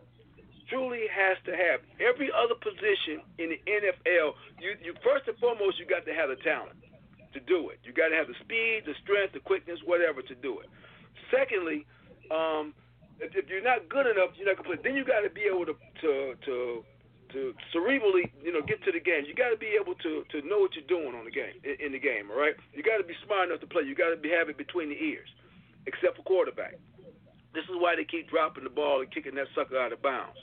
truly 0.69 1.09
has 1.09 1.41
to 1.49 1.57
have 1.57 1.81
every 1.97 2.29
other 2.29 2.57
position 2.61 3.25
in 3.41 3.57
the 3.57 3.61
NFL. 3.65 4.37
You, 4.61 4.77
you 4.85 4.93
first 5.01 5.25
and 5.25 5.37
foremost, 5.41 5.81
you 5.81 5.89
got 5.89 6.05
to 6.05 6.13
have 6.13 6.29
the 6.29 6.41
talent 6.45 6.77
to 7.33 7.41
do 7.41 7.73
it. 7.73 7.81
You 7.85 7.97
got 7.97 8.13
to 8.13 8.17
have 8.17 8.29
the 8.29 8.37
speed, 8.45 8.85
the 8.85 8.97
strength, 9.01 9.33
the 9.33 9.41
quickness, 9.41 9.81
whatever 9.85 10.21
to 10.21 10.35
do 10.37 10.61
it. 10.61 10.69
Secondly, 11.33 11.85
um, 12.29 12.73
if, 13.21 13.49
you're 13.49 13.63
not 13.63 13.89
good 13.89 14.07
enough, 14.07 14.31
you're 14.37 14.47
not 14.47 14.57
gonna 14.57 14.75
play. 14.75 14.79
Then 14.83 14.97
you 14.97 15.05
got 15.05 15.21
to 15.21 15.31
be 15.31 15.47
able 15.47 15.67
to 15.67 15.75
to 16.03 16.35
to 16.47 16.85
to 17.35 17.55
cerebrally, 17.75 18.31
you 18.43 18.53
know, 18.53 18.63
get 18.63 18.83
to 18.85 18.93
the 18.93 19.01
game. 19.01 19.27
You 19.27 19.35
got 19.35 19.51
to 19.51 19.59
be 19.59 19.75
able 19.79 19.95
to 20.07 20.25
to 20.31 20.47
know 20.47 20.59
what 20.61 20.75
you're 20.75 20.87
doing 20.87 21.15
on 21.15 21.25
the 21.25 21.35
game 21.35 21.59
in, 21.65 21.87
in 21.87 21.91
the 21.93 22.03
game. 22.03 22.31
All 22.31 22.39
right, 22.39 22.55
you 22.73 22.83
got 22.83 22.99
to 22.99 23.05
be 23.05 23.15
smart 23.27 23.49
enough 23.49 23.61
to 23.61 23.67
play. 23.67 23.83
You 23.83 23.95
got 23.95 24.11
to 24.11 24.17
be 24.17 24.31
have 24.31 24.49
it 24.49 24.59
between 24.59 24.89
the 24.89 24.99
ears, 24.99 25.29
except 25.87 26.17
for 26.17 26.23
quarterback. 26.23 26.79
This 27.55 27.65
is 27.71 27.77
why 27.79 27.95
they 27.95 28.05
keep 28.05 28.31
dropping 28.31 28.65
the 28.65 28.75
ball 28.75 29.01
and 29.01 29.11
kicking 29.11 29.35
that 29.37 29.47
sucker 29.55 29.79
out 29.79 29.93
of 29.93 30.03
bounds. 30.03 30.39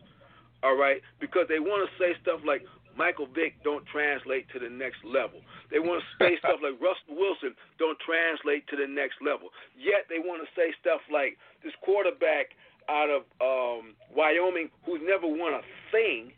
All 0.64 0.78
right, 0.78 1.02
because 1.20 1.48
they 1.50 1.60
want 1.60 1.90
to 1.90 1.92
say 1.98 2.14
stuff 2.22 2.40
like 2.46 2.64
Michael 2.98 3.28
Vick 3.32 3.60
don't 3.64 3.86
translate 3.88 4.48
to 4.52 4.60
the 4.60 4.70
next 4.70 5.04
level. 5.06 5.40
They 5.72 5.80
want 5.80 6.04
to 6.04 6.08
say 6.20 6.38
stuff 6.44 6.60
like 6.64 6.80
Russell 6.82 7.16
Wilson 7.16 7.56
don't 7.80 7.98
translate 8.04 8.68
to 8.70 8.76
the 8.76 8.88
next 8.88 9.20
level. 9.24 9.50
Yet 9.78 10.08
they 10.12 10.20
want 10.20 10.44
to 10.44 10.50
say 10.56 10.76
stuff 10.80 11.02
like 11.12 11.38
this 11.64 11.74
quarterback 11.84 12.54
out 12.90 13.10
of 13.10 13.24
um, 13.40 13.96
Wyoming 14.12 14.70
who's 14.86 15.02
never 15.04 15.28
won 15.28 15.54
a 15.54 15.64
thing 15.92 16.34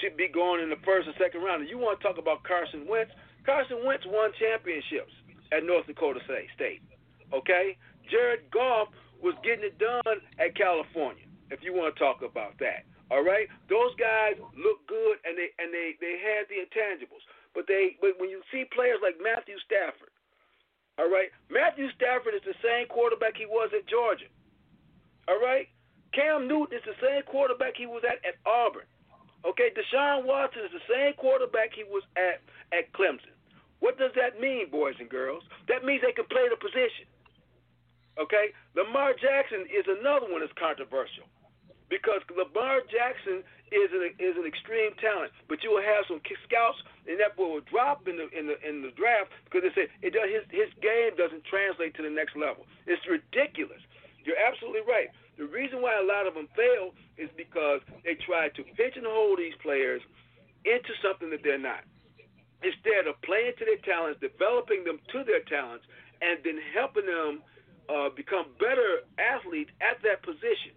should 0.00 0.16
be 0.16 0.28
going 0.28 0.62
in 0.62 0.70
the 0.70 0.80
first 0.84 1.06
or 1.06 1.14
second 1.20 1.42
round. 1.42 1.62
And 1.62 1.70
you 1.70 1.78
want 1.78 2.00
to 2.00 2.02
talk 2.02 2.18
about 2.18 2.42
Carson 2.42 2.86
Wentz? 2.88 3.12
Carson 3.46 3.84
Wentz 3.84 4.04
won 4.06 4.30
championships 4.40 5.12
at 5.52 5.62
North 5.64 5.86
Dakota 5.86 6.20
State. 6.24 6.82
Okay, 7.32 7.76
Jared 8.10 8.50
Goff 8.50 8.88
was 9.22 9.34
getting 9.44 9.64
it 9.64 9.78
done 9.78 10.20
at 10.38 10.56
California. 10.56 11.24
If 11.50 11.60
you 11.62 11.72
want 11.72 11.94
to 11.94 11.98
talk 11.98 12.22
about 12.22 12.58
that, 12.60 12.84
all 13.10 13.24
right. 13.24 13.48
Those 13.68 13.92
guys 14.00 14.40
look 14.56 14.80
good 14.88 15.20
and 15.28 15.36
they 15.36 15.52
and 15.60 15.68
they 15.68 15.96
they 16.00 16.16
had 16.16 16.48
the 16.48 16.64
intangibles, 16.64 17.24
but 17.52 17.68
they 17.68 18.00
but 18.00 18.16
when 18.16 18.32
you 18.32 18.40
see 18.48 18.64
players 18.72 19.00
like 19.04 19.20
Matthew 19.20 19.60
Stafford, 19.68 20.12
all 20.96 21.12
right, 21.12 21.28
Matthew 21.52 21.92
Stafford 21.92 22.32
is 22.32 22.44
the 22.48 22.56
same 22.64 22.88
quarterback 22.88 23.36
he 23.36 23.44
was 23.44 23.68
at 23.76 23.84
Georgia. 23.84 24.30
All 25.28 25.40
right, 25.40 25.68
Cam 26.16 26.48
Newton 26.48 26.80
is 26.80 26.84
the 26.88 26.96
same 27.00 27.24
quarterback 27.28 27.76
he 27.76 27.84
was 27.84 28.00
at 28.08 28.24
at 28.24 28.40
Auburn. 28.48 28.88
Okay, 29.44 29.68
Deshaun 29.76 30.24
Watson 30.24 30.64
is 30.64 30.72
the 30.72 30.88
same 30.88 31.12
quarterback 31.20 31.76
he 31.76 31.84
was 31.84 32.04
at 32.16 32.40
at 32.72 32.88
Clemson. 32.96 33.36
What 33.84 34.00
does 34.00 34.16
that 34.16 34.40
mean, 34.40 34.72
boys 34.72 34.96
and 34.96 35.12
girls? 35.12 35.44
That 35.68 35.84
means 35.84 36.00
they 36.00 36.16
can 36.16 36.24
play 36.32 36.48
the 36.48 36.56
position. 36.56 37.04
Okay, 38.16 38.56
Lamar 38.72 39.12
Jackson 39.12 39.68
is 39.68 39.84
another 39.84 40.24
one 40.32 40.40
that's 40.40 40.56
controversial 40.56 41.28
because 41.88 42.20
Lamar 42.32 42.80
Jackson 42.88 43.44
is 43.72 43.90
an 43.92 44.14
is 44.18 44.36
an 44.36 44.46
extreme 44.46 44.94
talent, 45.00 45.32
but 45.48 45.62
you 45.62 45.70
will 45.74 45.84
have 45.84 46.04
some 46.08 46.20
scouts 46.46 46.78
and 47.06 47.20
that 47.20 47.36
boy 47.36 47.60
will 47.60 47.66
drop 47.68 48.08
in 48.08 48.16
the 48.16 48.28
in 48.32 48.46
the 48.48 48.56
in 48.64 48.80
the 48.80 48.92
draft 48.96 49.32
because 49.44 49.62
they 49.64 49.72
say 49.74 49.86
it 50.00 50.12
does 50.16 50.28
his 50.30 50.44
his 50.48 50.70
game 50.80 51.12
doesn't 51.16 51.44
translate 51.44 51.94
to 51.96 52.02
the 52.02 52.12
next 52.12 52.36
level. 52.36 52.64
It's 52.86 53.02
ridiculous. 53.04 53.80
You're 54.24 54.40
absolutely 54.40 54.84
right. 54.88 55.12
The 55.36 55.44
reason 55.44 55.82
why 55.82 55.98
a 56.00 56.06
lot 56.06 56.26
of 56.26 56.34
them 56.34 56.48
fail 56.56 56.94
is 57.18 57.28
because 57.36 57.80
they 58.04 58.16
try 58.24 58.48
to 58.48 58.62
pigeonhole 58.78 59.36
these 59.36 59.56
players 59.60 60.00
into 60.64 60.94
something 61.04 61.28
that 61.30 61.44
they're 61.44 61.60
not. 61.60 61.84
Instead 62.64 63.04
of 63.04 63.20
playing 63.20 63.52
to 63.60 63.64
their 63.68 63.82
talents, 63.84 64.22
developing 64.24 64.84
them 64.88 64.96
to 65.12 65.20
their 65.26 65.44
talents, 65.44 65.84
and 66.22 66.40
then 66.40 66.56
helping 66.72 67.04
them 67.04 67.44
uh, 67.92 68.08
become 68.16 68.48
better 68.56 69.04
athletes 69.20 69.68
at 69.84 70.00
that 70.00 70.24
position. 70.24 70.72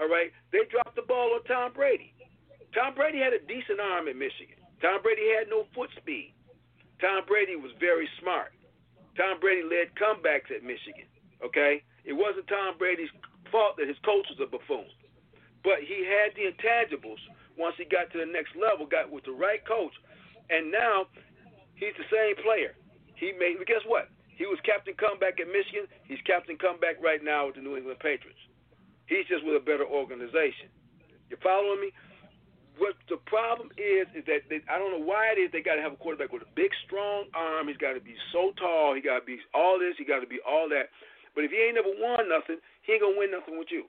All 0.00 0.08
right, 0.08 0.32
they 0.50 0.64
dropped 0.72 0.96
the 0.96 1.04
ball 1.04 1.36
on 1.36 1.44
Tom 1.44 1.76
Brady. 1.76 2.16
Tom 2.72 2.96
Brady 2.96 3.20
had 3.20 3.36
a 3.36 3.44
decent 3.44 3.84
arm 3.84 4.08
in 4.08 4.16
Michigan. 4.16 4.56
Tom 4.80 5.04
Brady 5.04 5.28
had 5.36 5.52
no 5.52 5.68
foot 5.76 5.92
speed. 6.00 6.32
Tom 7.04 7.28
Brady 7.28 7.56
was 7.56 7.72
very 7.76 8.08
smart. 8.16 8.56
Tom 9.20 9.36
Brady 9.44 9.60
led 9.60 9.92
comebacks 10.00 10.48
at 10.48 10.64
Michigan. 10.64 11.04
Okay, 11.44 11.84
it 12.08 12.16
wasn't 12.16 12.48
Tom 12.48 12.80
Brady's 12.80 13.12
fault 13.52 13.76
that 13.76 13.88
his 13.88 14.00
coach 14.00 14.24
was 14.32 14.40
a 14.40 14.48
buffoon. 14.48 14.88
But 15.60 15.84
he 15.84 16.08
had 16.08 16.32
the 16.32 16.48
intangibles 16.48 17.20
once 17.60 17.76
he 17.76 17.84
got 17.84 18.08
to 18.16 18.24
the 18.24 18.30
next 18.32 18.56
level, 18.56 18.88
got 18.88 19.12
with 19.12 19.28
the 19.28 19.36
right 19.36 19.60
coach, 19.68 19.92
and 20.48 20.72
now 20.72 21.12
he's 21.76 21.96
the 22.00 22.08
same 22.08 22.40
player. 22.40 22.72
He 23.20 23.36
made 23.36 23.60
guess 23.68 23.84
what? 23.84 24.08
He 24.32 24.48
was 24.48 24.56
captain 24.64 24.96
comeback 24.96 25.36
at 25.44 25.52
Michigan. 25.52 25.84
He's 26.08 26.24
captain 26.24 26.56
comeback 26.56 26.96
right 27.04 27.20
now 27.20 27.52
with 27.52 27.60
the 27.60 27.60
New 27.60 27.76
England 27.76 28.00
Patriots. 28.00 28.40
He's 29.10 29.26
just 29.26 29.42
with 29.42 29.58
a 29.58 29.64
better 29.64 29.84
organization. 29.84 30.70
You 31.28 31.36
following 31.42 31.82
me? 31.82 31.90
what 32.80 32.96
the 33.12 33.20
problem 33.28 33.68
is 33.76 34.08
is 34.16 34.24
that 34.24 34.48
they, 34.48 34.64
I 34.64 34.80
don't 34.80 34.96
know 34.96 35.04
why 35.04 35.36
it 35.36 35.38
is 35.38 35.52
they 35.52 35.60
got 35.60 35.76
to 35.76 35.84
have 35.84 35.92
a 35.92 36.00
quarterback 36.00 36.32
with 36.32 36.40
a 36.40 36.52
big, 36.56 36.72
strong 36.88 37.28
arm. 37.36 37.68
He's 37.68 37.76
got 37.76 37.92
to 37.92 38.00
be 38.00 38.16
so 38.32 38.56
tall. 38.56 38.96
He 38.96 39.04
got 39.04 39.20
to 39.20 39.26
be 39.28 39.36
all 39.52 39.76
this. 39.76 40.00
He 40.00 40.08
got 40.08 40.24
to 40.24 40.26
be 40.26 40.40
all 40.40 40.64
that. 40.72 40.88
But 41.36 41.44
if 41.44 41.52
he 41.52 41.60
ain't 41.60 41.76
never 41.76 41.92
won 41.92 42.24
nothing, 42.32 42.56
he 42.82 42.96
ain't 42.96 43.04
gonna 43.04 43.20
win 43.20 43.30
nothing 43.30 43.60
with 43.60 43.68
you. 43.70 43.84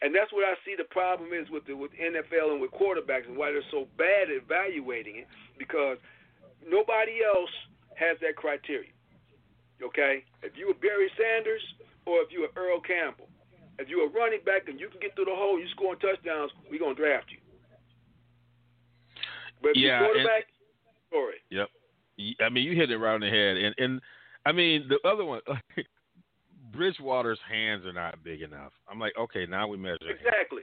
And 0.00 0.14
that's 0.14 0.32
what 0.32 0.46
I 0.46 0.56
see 0.64 0.78
the 0.78 0.88
problem 0.88 1.34
is 1.36 1.50
with 1.50 1.66
the 1.66 1.76
with 1.76 1.92
NFL 1.98 2.56
and 2.56 2.62
with 2.62 2.72
quarterbacks 2.72 3.28
and 3.28 3.36
why 3.36 3.52
they're 3.52 3.66
so 3.74 3.90
bad 3.98 4.30
at 4.30 4.38
evaluating 4.38 5.20
it 5.20 5.28
because 5.58 5.98
nobody 6.64 7.20
else 7.20 7.52
has 7.98 8.16
that 8.22 8.38
criteria. 8.38 8.94
Okay? 9.82 10.24
If 10.40 10.56
you 10.56 10.70
were 10.70 10.78
Barry 10.78 11.10
Sanders 11.18 11.60
or 12.06 12.24
if 12.24 12.32
you 12.32 12.46
were 12.46 12.52
Earl 12.56 12.80
Campbell, 12.80 13.28
if 13.80 13.88
you're 13.88 14.06
a 14.06 14.10
running 14.12 14.40
back 14.44 14.68
and 14.68 14.78
you 14.78 14.88
can 14.88 15.00
get 15.00 15.14
through 15.14 15.24
the 15.26 15.34
hole, 15.34 15.58
you 15.58 15.66
scoring 15.72 15.98
touchdowns, 15.98 16.52
we're 16.70 16.78
gonna 16.78 16.94
draft 16.94 17.30
you. 17.30 17.38
But 19.62 19.70
if 19.70 19.76
Yeah, 19.76 20.00
you're 20.00 20.08
quarterback, 20.12 20.44
story. 21.08 21.36
Yep. 21.50 21.68
I 22.40 22.48
mean, 22.50 22.64
you 22.64 22.76
hit 22.76 22.90
it 22.90 22.98
right 22.98 23.14
on 23.14 23.20
the 23.20 23.30
head, 23.30 23.56
and 23.56 23.74
and 23.78 24.00
I 24.44 24.52
mean 24.52 24.88
the 24.88 25.00
other 25.08 25.24
one, 25.24 25.40
Bridgewater's 26.72 27.40
hands 27.48 27.84
are 27.86 27.92
not 27.92 28.22
big 28.22 28.42
enough. 28.42 28.72
I'm 28.88 28.98
like, 28.98 29.12
okay, 29.18 29.46
now 29.46 29.66
we 29.68 29.76
measure. 29.76 29.98
him. 30.02 30.16
Exactly. 30.16 30.62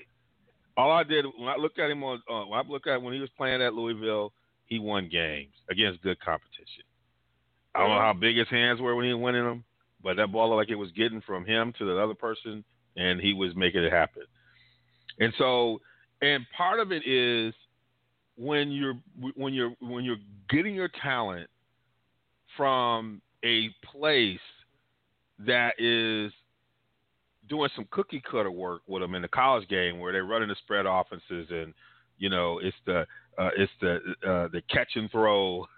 All 0.78 0.92
I 0.92 1.04
did 1.04 1.26
when 1.26 1.50
I 1.50 1.56
looked 1.56 1.80
at 1.80 1.90
him 1.90 2.04
on, 2.04 2.22
uh, 2.30 2.46
when 2.46 2.60
I 2.60 2.68
looked 2.68 2.88
at 2.88 3.02
when 3.02 3.14
he 3.14 3.20
was 3.20 3.30
playing 3.36 3.62
at 3.62 3.74
Louisville, 3.74 4.32
he 4.66 4.80
won 4.80 5.10
games 5.10 5.54
against 5.70 6.02
good 6.04 6.20
competition. 6.20 6.84
I 7.74 7.80
don't 7.82 7.90
know 7.90 8.00
how 8.00 8.14
big 8.14 8.38
his 8.38 8.48
hands 8.50 8.80
were 8.82 8.96
when 8.96 9.06
he 9.06 9.14
was 9.14 9.22
winning 9.22 9.44
them, 9.44 9.64
but 10.04 10.18
that 10.18 10.32
ball 10.32 10.56
like 10.56 10.70
it 10.70 10.76
was 10.76 10.92
getting 10.94 11.22
from 11.22 11.46
him 11.46 11.74
to 11.78 11.86
the 11.86 11.98
other 12.00 12.16
person, 12.16 12.64
and 12.98 13.22
he 13.22 13.34
was 13.34 13.56
making 13.56 13.84
it 13.84 13.92
happen. 13.92 14.24
And 15.20 15.34
so, 15.38 15.80
and 16.22 16.46
part 16.56 16.80
of 16.80 16.92
it 16.92 17.08
is 17.08 17.54
when 18.36 18.72
you're 18.72 18.98
when 19.36 19.54
you're 19.54 19.74
when 19.80 20.04
you're 20.04 20.18
getting 20.50 20.76
your 20.76 20.90
talent 21.02 21.50
from 22.56 23.22
a 23.44 23.70
place 23.92 24.40
that 25.40 25.74
is 25.80 26.32
doing 27.50 27.70
some 27.76 27.88
cookie 27.92 28.22
cutter 28.30 28.52
work 28.52 28.82
with 28.88 29.02
them 29.02 29.16
in 29.16 29.22
the 29.22 29.28
college 29.28 29.68
game 29.70 30.00
where 30.00 30.12
they're 30.12 30.26
running 30.26 30.50
the 30.50 30.56
spread 30.64 30.86
offenses 30.86 31.48
and 31.50 31.74
you 32.18 32.30
know 32.30 32.60
it's 32.62 32.76
the 32.86 33.06
uh, 33.38 33.50
it's 33.56 33.72
the 33.82 33.96
uh, 34.28 34.48
the 34.52 34.62
catch 34.70 34.90
and 34.96 35.10
throw 35.12 35.66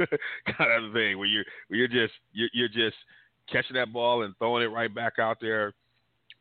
kind 0.58 0.86
of 0.86 0.94
thing 0.94 1.18
where 1.18 1.28
you're 1.28 1.46
where 1.68 1.80
you're 1.80 1.88
just 1.88 2.14
you're, 2.34 2.50
you're 2.54 2.68
just 2.68 2.96
catching 3.52 3.76
that 3.76 3.92
ball 3.92 4.24
and 4.24 4.36
throwing 4.38 4.64
it 4.64 4.68
right 4.68 4.94
back 4.94 5.14
out 5.20 5.38
there 5.42 5.74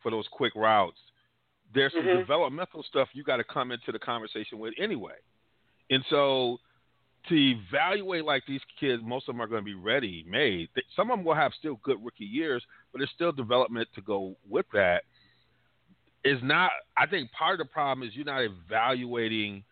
for 0.02 0.10
those 0.10 0.26
quick 0.30 0.54
routes. 0.54 1.00
There's 1.72 1.92
some 1.92 2.06
Mhm. 2.06 2.20
developmental 2.20 2.82
stuff 2.82 3.08
you 3.14 3.22
got 3.22 3.36
to 3.36 3.44
come 3.44 3.72
into 3.72 3.92
the 3.92 3.98
conversation 3.98 4.58
with 4.58 4.74
anyway, 4.78 5.16
and 5.90 6.04
so 6.06 6.60
to 7.24 7.34
evaluate 7.34 8.24
like 8.24 8.46
these 8.46 8.62
kids, 8.78 9.02
most 9.02 9.28
of 9.28 9.34
them 9.34 9.42
are 9.42 9.46
going 9.46 9.60
to 9.60 9.64
be 9.64 9.74
ready 9.74 10.24
made. 10.26 10.70
Some 10.94 11.10
of 11.10 11.18
them 11.18 11.24
will 11.24 11.34
have 11.34 11.52
still 11.54 11.76
good 11.82 12.02
rookie 12.02 12.24
years, 12.24 12.64
but 12.90 12.98
there's 12.98 13.10
still 13.10 13.32
development 13.32 13.88
to 13.94 14.00
go 14.00 14.36
with 14.48 14.66
that. 14.72 15.04
Is 16.24 16.42
not. 16.42 16.72
I 16.96 17.06
think 17.06 17.30
part 17.32 17.60
of 17.60 17.66
the 17.66 17.72
problem 17.72 18.06
is 18.06 18.14
you're 18.16 18.24
not 18.24 18.42
evaluating 18.42 19.64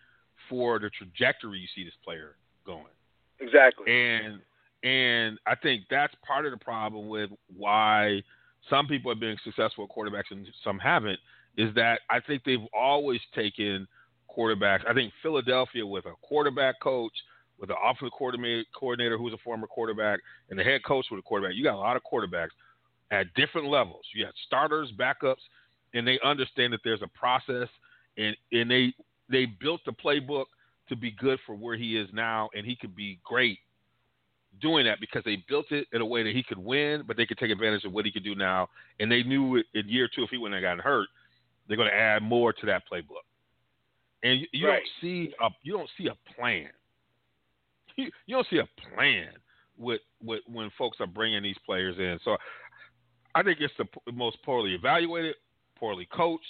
for 0.48 0.78
the 0.78 0.90
trajectory 0.90 1.58
you 1.58 1.66
see 1.74 1.84
this 1.84 1.96
player 2.04 2.36
going, 2.64 2.92
Exactly. 3.40 3.90
and 3.90 4.40
and 4.82 5.38
I 5.46 5.54
think 5.56 5.84
that's 5.90 6.14
part 6.26 6.46
of 6.46 6.52
the 6.52 6.58
problem 6.58 7.08
with 7.08 7.30
why 7.48 8.22
some 8.70 8.86
people 8.86 9.10
are 9.10 9.16
being 9.16 9.36
successful 9.44 9.86
quarterbacks 9.88 10.30
and 10.30 10.46
some 10.64 10.78
haven't. 10.78 11.18
Is 11.56 11.74
that 11.74 12.00
I 12.10 12.20
think 12.20 12.42
they've 12.44 12.66
always 12.74 13.20
taken 13.34 13.86
quarterbacks. 14.36 14.80
I 14.88 14.92
think 14.92 15.12
Philadelphia 15.22 15.86
with 15.86 16.04
a 16.06 16.12
quarterback 16.22 16.80
coach, 16.80 17.12
with 17.58 17.70
an 17.70 17.76
offensive 17.82 18.12
coordinator, 18.16 18.64
coordinator 18.78 19.16
who's 19.16 19.32
a 19.32 19.38
former 19.38 19.66
quarterback, 19.66 20.20
and 20.50 20.58
the 20.58 20.64
head 20.64 20.84
coach 20.84 21.06
with 21.10 21.20
a 21.20 21.22
quarterback. 21.22 21.56
You 21.56 21.64
got 21.64 21.74
a 21.74 21.78
lot 21.78 21.96
of 21.96 22.02
quarterbacks 22.02 22.50
at 23.10 23.32
different 23.34 23.68
levels. 23.68 24.04
You 24.14 24.24
got 24.24 24.34
starters, 24.46 24.92
backups, 24.98 25.42
and 25.94 26.06
they 26.06 26.18
understand 26.22 26.72
that 26.72 26.80
there's 26.84 27.02
a 27.02 27.08
process, 27.18 27.68
and 28.18 28.36
and 28.52 28.70
they 28.70 28.92
they 29.30 29.46
built 29.46 29.80
the 29.86 29.92
playbook 29.92 30.46
to 30.88 30.96
be 30.96 31.10
good 31.12 31.38
for 31.46 31.54
where 31.54 31.76
he 31.76 31.96
is 31.96 32.08
now, 32.12 32.48
and 32.54 32.66
he 32.66 32.76
could 32.76 32.94
be 32.94 33.18
great 33.24 33.58
doing 34.60 34.84
that 34.86 35.00
because 35.00 35.22
they 35.24 35.44
built 35.48 35.70
it 35.70 35.86
in 35.92 36.00
a 36.00 36.06
way 36.06 36.22
that 36.22 36.34
he 36.34 36.42
could 36.42 36.58
win, 36.58 37.04
but 37.06 37.16
they 37.16 37.26
could 37.26 37.38
take 37.38 37.50
advantage 37.50 37.84
of 37.84 37.92
what 37.92 38.04
he 38.04 38.12
could 38.12 38.24
do 38.24 38.34
now. 38.34 38.68
And 39.00 39.10
they 39.10 39.22
knew 39.22 39.56
it 39.56 39.66
in 39.74 39.88
year 39.88 40.08
two 40.12 40.22
if 40.22 40.30
he 40.30 40.38
wouldn't 40.38 40.62
have 40.62 40.68
gotten 40.68 40.82
hurt, 40.82 41.08
they're 41.68 41.76
going 41.76 41.90
to 41.90 41.96
add 41.96 42.22
more 42.22 42.52
to 42.52 42.66
that 42.66 42.82
playbook. 42.90 43.24
And 44.22 44.40
you, 44.40 44.46
you 44.52 44.66
Right. 44.66 44.78
don't 44.78 44.88
see 45.00 45.34
a 45.40 45.50
you 45.62 45.72
don't 45.72 45.90
see 45.98 46.08
a 46.08 46.34
plan. 46.34 46.68
You, 47.96 48.10
you 48.26 48.36
don't 48.36 48.46
see 48.50 48.58
a 48.58 48.68
plan 48.94 49.28
with 49.78 50.00
with 50.22 50.40
when 50.46 50.70
folks 50.76 50.98
are 51.00 51.06
bringing 51.06 51.42
these 51.42 51.56
players 51.64 51.96
in. 51.98 52.18
So 52.24 52.36
I 53.34 53.42
think 53.42 53.58
it's 53.60 53.74
the 53.78 54.12
most 54.12 54.42
poorly 54.42 54.74
evaluated, 54.74 55.34
poorly 55.78 56.06
coached, 56.12 56.44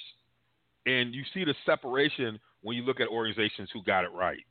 and 0.86 1.14
you 1.14 1.22
see 1.34 1.44
the 1.44 1.54
separation 1.64 2.38
when 2.62 2.76
you 2.76 2.82
look 2.84 3.00
at 3.00 3.08
organizations 3.08 3.68
who 3.72 3.82
got 3.82 4.04
it 4.04 4.12
right. 4.12 4.44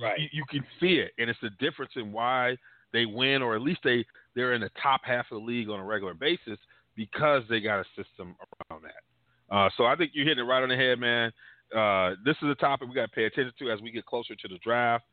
Right. 0.00 0.18
You, 0.20 0.28
you 0.32 0.44
can 0.48 0.64
see 0.80 0.94
it, 0.94 1.12
and 1.18 1.28
it's 1.28 1.38
the 1.42 1.50
difference 1.58 1.92
in 1.96 2.12
why 2.12 2.56
they 2.92 3.04
win, 3.06 3.42
or 3.42 3.54
at 3.54 3.62
least 3.62 3.80
they 3.84 4.04
they're 4.34 4.54
in 4.54 4.60
the 4.60 4.70
top 4.82 5.02
half 5.04 5.26
of 5.30 5.40
the 5.40 5.44
league 5.44 5.68
on 5.68 5.80
a 5.80 5.84
regular 5.84 6.14
basis 6.14 6.58
because 6.96 7.42
they 7.48 7.60
got 7.60 7.80
a 7.80 7.84
system 7.96 8.34
around 8.70 8.82
that. 8.84 9.54
Uh, 9.54 9.68
so 9.76 9.84
I 9.84 9.96
think 9.96 10.12
you're 10.14 10.26
hitting 10.26 10.44
it 10.44 10.48
right 10.48 10.62
on 10.62 10.68
the 10.68 10.76
head, 10.76 10.98
man. 10.98 11.32
Uh, 11.76 12.14
this 12.24 12.36
is 12.42 12.48
a 12.48 12.54
topic 12.54 12.88
we 12.88 12.94
got 12.94 13.06
to 13.06 13.12
pay 13.12 13.24
attention 13.24 13.52
to 13.58 13.70
as 13.70 13.80
we 13.80 13.90
get 13.90 14.06
closer 14.06 14.34
to 14.34 14.48
the 14.48 14.58
draft, 14.64 15.04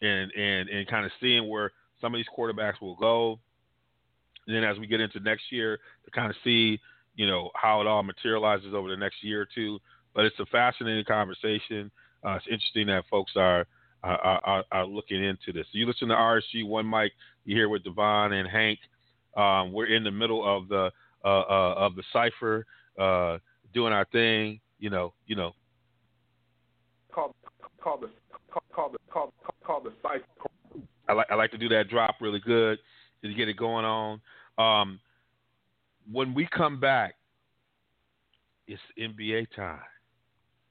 and 0.00 0.30
and 0.32 0.68
and 0.68 0.86
kind 0.86 1.04
of 1.04 1.12
seeing 1.20 1.48
where 1.48 1.72
some 2.00 2.14
of 2.14 2.18
these 2.18 2.26
quarterbacks 2.36 2.80
will 2.80 2.96
go. 2.96 3.38
And 4.46 4.54
then 4.54 4.64
as 4.64 4.78
we 4.78 4.86
get 4.86 5.00
into 5.00 5.20
next 5.20 5.44
year, 5.50 5.78
to 6.04 6.10
kind 6.10 6.30
of 6.30 6.36
see, 6.44 6.78
you 7.14 7.26
know, 7.26 7.50
how 7.54 7.80
it 7.80 7.86
all 7.86 8.02
materializes 8.02 8.74
over 8.74 8.90
the 8.90 8.96
next 8.96 9.22
year 9.22 9.42
or 9.42 9.48
two. 9.54 9.78
But 10.14 10.26
it's 10.26 10.38
a 10.38 10.46
fascinating 10.46 11.04
conversation. 11.04 11.90
Uh, 12.24 12.34
it's 12.34 12.46
interesting 12.50 12.88
that 12.88 13.04
folks 13.10 13.32
are 13.36 13.66
are, 14.04 14.40
are 14.44 14.64
are 14.70 14.86
looking 14.86 15.24
into 15.24 15.52
this. 15.52 15.66
You 15.72 15.86
listen 15.86 16.08
to 16.08 16.14
RSG 16.14 16.66
One 16.66 16.88
Mic. 16.88 17.12
You 17.44 17.56
hear 17.56 17.68
with 17.68 17.84
Devon 17.84 18.32
and 18.32 18.48
Hank. 18.48 18.78
Um, 19.36 19.72
we're 19.72 19.86
in 19.86 20.04
the 20.04 20.10
middle 20.10 20.44
of 20.44 20.68
the 20.68 20.90
uh, 21.24 21.28
uh, 21.28 21.74
of 21.76 21.96
the 21.96 22.02
cipher, 22.12 22.66
uh, 22.98 23.38
doing 23.72 23.92
our 23.92 24.04
thing. 24.12 24.60
You 24.78 24.90
know, 24.90 25.14
you 25.26 25.36
know. 25.36 25.52
Call, 27.12 27.34
call 27.80 27.98
the, 27.98 28.10
call, 28.50 28.62
call 28.72 28.90
the, 28.90 29.32
call 29.64 29.80
the 29.80 29.92
cipher. 30.02 30.24
I 31.08 31.12
like 31.12 31.26
I 31.30 31.34
like 31.34 31.50
to 31.52 31.58
do 31.58 31.68
that 31.70 31.88
drop 31.88 32.16
really 32.20 32.40
good 32.40 32.78
to 33.22 33.32
get 33.32 33.48
it 33.48 33.56
going 33.56 33.84
on. 33.84 34.20
Um, 34.58 35.00
when 36.10 36.34
we 36.34 36.46
come 36.46 36.78
back, 36.78 37.14
it's 38.66 38.80
NBA 38.98 39.46
time. 39.56 39.80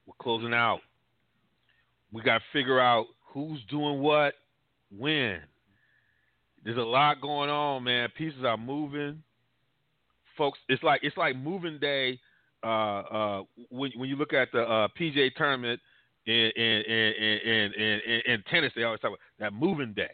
We're 0.05 0.13
closing 0.21 0.53
out. 0.53 0.81
We 2.11 2.21
got 2.21 2.39
to 2.39 2.43
figure 2.51 2.79
out 2.79 3.07
who's 3.33 3.59
doing 3.69 3.99
what, 3.99 4.35
when. 4.97 5.39
There's 6.63 6.77
a 6.77 6.81
lot 6.81 7.21
going 7.21 7.49
on, 7.49 7.83
man. 7.83 8.09
Pieces 8.17 8.43
are 8.45 8.57
moving. 8.57 9.21
Folks, 10.37 10.59
it's 10.69 10.83
like 10.83 11.01
it's 11.03 11.17
like 11.17 11.35
moving 11.35 11.77
day. 11.79 12.19
Uh, 12.63 12.67
uh, 13.01 13.43
when 13.69 13.91
when 13.97 14.09
you 14.09 14.15
look 14.15 14.33
at 14.33 14.49
the 14.53 14.61
uh, 14.61 14.87
PGA 14.99 15.33
tournament 15.35 15.79
in 16.25 16.51
in 16.55 16.63
in 16.63 17.13
in, 17.13 17.73
in, 17.73 17.99
in, 18.05 18.21
in 18.27 18.43
tennis, 18.49 18.71
they 18.75 18.83
always 18.83 19.01
talk 19.01 19.09
about 19.09 19.19
that 19.39 19.53
moving 19.53 19.93
day. 19.93 20.11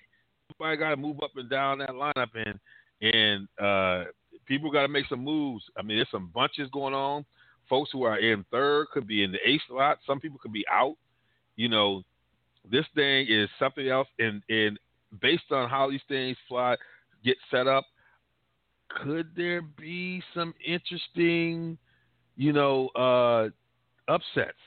Everybody 0.49 0.77
got 0.77 0.89
to 0.89 0.97
move 0.97 1.17
up 1.23 1.31
and 1.35 1.49
down 1.49 1.79
that 1.79 1.91
lineup, 1.91 2.29
and 2.33 2.59
and 3.01 3.47
uh, 3.61 4.09
people 4.45 4.71
got 4.71 4.81
to 4.81 4.87
make 4.87 5.05
some 5.07 5.23
moves. 5.23 5.63
I 5.77 5.83
mean, 5.83 5.97
there's 5.97 6.09
some 6.11 6.31
bunches 6.33 6.69
going 6.71 6.95
on. 6.95 7.25
Folks 7.69 7.91
who 7.93 8.01
are 8.03 8.17
in 8.17 8.43
third 8.51 8.87
could 8.91 9.05
be 9.05 9.23
in 9.23 9.31
the 9.31 9.37
eighth 9.45 9.61
slot. 9.67 9.99
Some 10.07 10.19
people 10.19 10.39
could 10.41 10.53
be 10.53 10.65
out. 10.71 10.95
You 11.55 11.69
know, 11.69 12.03
this 12.69 12.85
thing 12.95 13.25
is 13.29 13.49
something 13.59 13.87
else, 13.87 14.07
and 14.19 14.41
and 14.49 14.79
based 15.21 15.51
on 15.51 15.69
how 15.69 15.89
these 15.89 16.01
things 16.07 16.37
fly 16.47 16.75
get 17.23 17.37
set 17.51 17.67
up, 17.67 17.85
could 18.89 19.27
there 19.35 19.61
be 19.61 20.21
some 20.33 20.53
interesting, 20.65 21.77
you 22.35 22.53
know, 22.53 22.87
uh, 22.89 23.49
upsets 24.11 24.57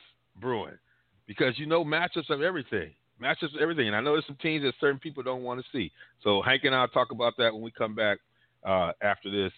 brewing? 0.40 0.78
Because 1.26 1.58
you 1.58 1.66
know 1.66 1.84
matchups 1.84 2.30
of 2.30 2.42
everything. 2.42 2.92
Matchups 3.20 3.54
of 3.54 3.60
everything. 3.60 3.86
And 3.86 3.96
I 3.96 4.00
know 4.00 4.12
there's 4.12 4.26
some 4.26 4.36
teams 4.36 4.64
that 4.64 4.74
certain 4.80 4.98
people 4.98 5.22
don't 5.22 5.42
want 5.42 5.60
to 5.60 5.66
see. 5.72 5.92
So 6.22 6.42
Hank 6.42 6.64
and 6.64 6.74
I'll 6.74 6.88
talk 6.88 7.12
about 7.12 7.34
that 7.38 7.52
when 7.52 7.62
we 7.62 7.70
come 7.70 7.94
back 7.94 8.18
uh, 8.64 8.92
after 9.00 9.30
this 9.30 9.52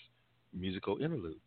musical 0.52 0.98
interlude. 0.98 1.40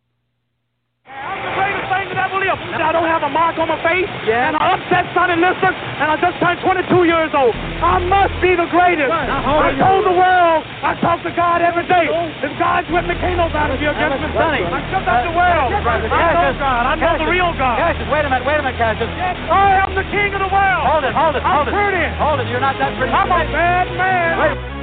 I'm 1.08 1.40
the 1.40 1.54
greatest 1.56 1.88
thing 1.88 2.06
that 2.12 2.20
ever 2.20 2.36
lived. 2.36 2.60
I 2.84 2.92
don't 2.92 3.08
have 3.08 3.24
a 3.24 3.32
mark 3.32 3.56
on 3.56 3.72
my 3.72 3.80
face, 3.80 4.12
and 4.28 4.60
I 4.60 4.76
upset 4.76 5.08
Sonny 5.16 5.40
Liston, 5.40 5.72
and 5.72 6.08
I 6.12 6.20
just 6.20 6.36
turned 6.44 6.60
22 6.60 7.08
years 7.08 7.32
old. 7.32 7.56
I 7.80 8.04
must 8.04 8.36
be 8.44 8.60
the 8.60 8.68
greatest. 8.68 9.08
I 9.08 9.32
uh-huh. 9.32 9.88
told 9.88 10.04
the 10.04 10.12
world, 10.12 10.68
I 10.84 11.00
talk 11.00 11.24
to 11.24 11.32
God 11.32 11.64
every 11.64 11.88
day. 11.88 12.12
If 12.44 12.52
God's 12.60 12.92
with 12.92 13.08
me, 13.08 13.16
can't 13.24 13.40
nobody 13.40 13.80
be 13.80 13.88
against 13.88 14.20
me. 14.20 14.30
Sonny, 14.36 14.68
I 14.68 14.80
shut 14.92 15.08
up 15.08 15.24
the 15.24 15.32
world. 15.32 15.72
I 15.80 15.96
know 16.04 16.52
God. 16.60 16.84
I 16.84 16.94
know 17.00 17.16
the 17.24 17.30
real 17.32 17.52
God. 17.56 17.80
Cassius, 17.80 18.08
wait 18.12 18.28
a 18.28 18.30
minute, 18.30 18.44
wait 18.44 18.60
a 18.60 18.64
minute, 18.68 18.76
Cassius. 18.76 19.08
I 19.08 19.80
am 19.88 19.96
the 19.96 20.04
king 20.12 20.36
of 20.36 20.44
the 20.44 20.52
world. 20.52 20.84
Hold 20.92 21.08
it, 21.08 21.16
hold 21.16 21.40
it, 21.40 21.44
hold 21.44 21.68
I'm 21.68 21.72
it. 21.72 21.80
pretty. 21.80 22.04
Hold 22.20 22.38
it, 22.44 22.52
you're 22.52 22.64
not 22.64 22.76
that 22.84 22.92
pretty. 23.00 23.16
I'm 23.16 23.32
a 23.32 23.48
bad 23.48 23.88
man. 23.96 24.32
Wait. 24.44 24.77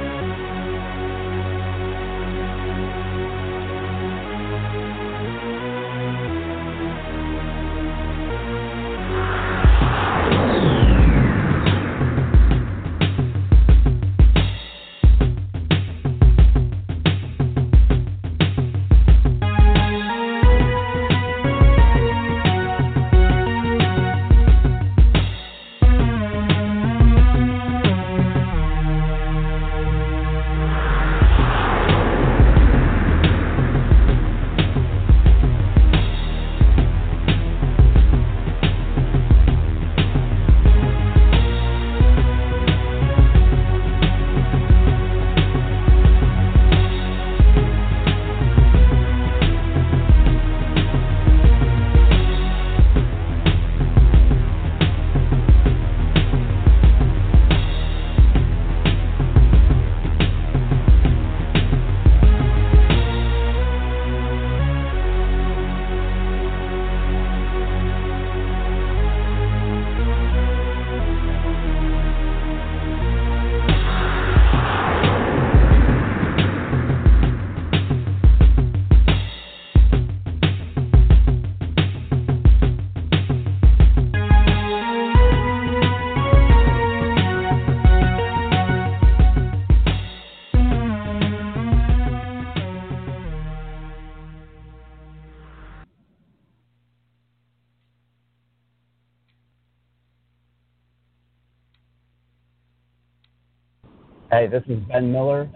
Hey, 104.35 104.47
this 104.47 104.63
is 104.67 104.83
Ben 104.89 105.13
Miller, 105.13 105.49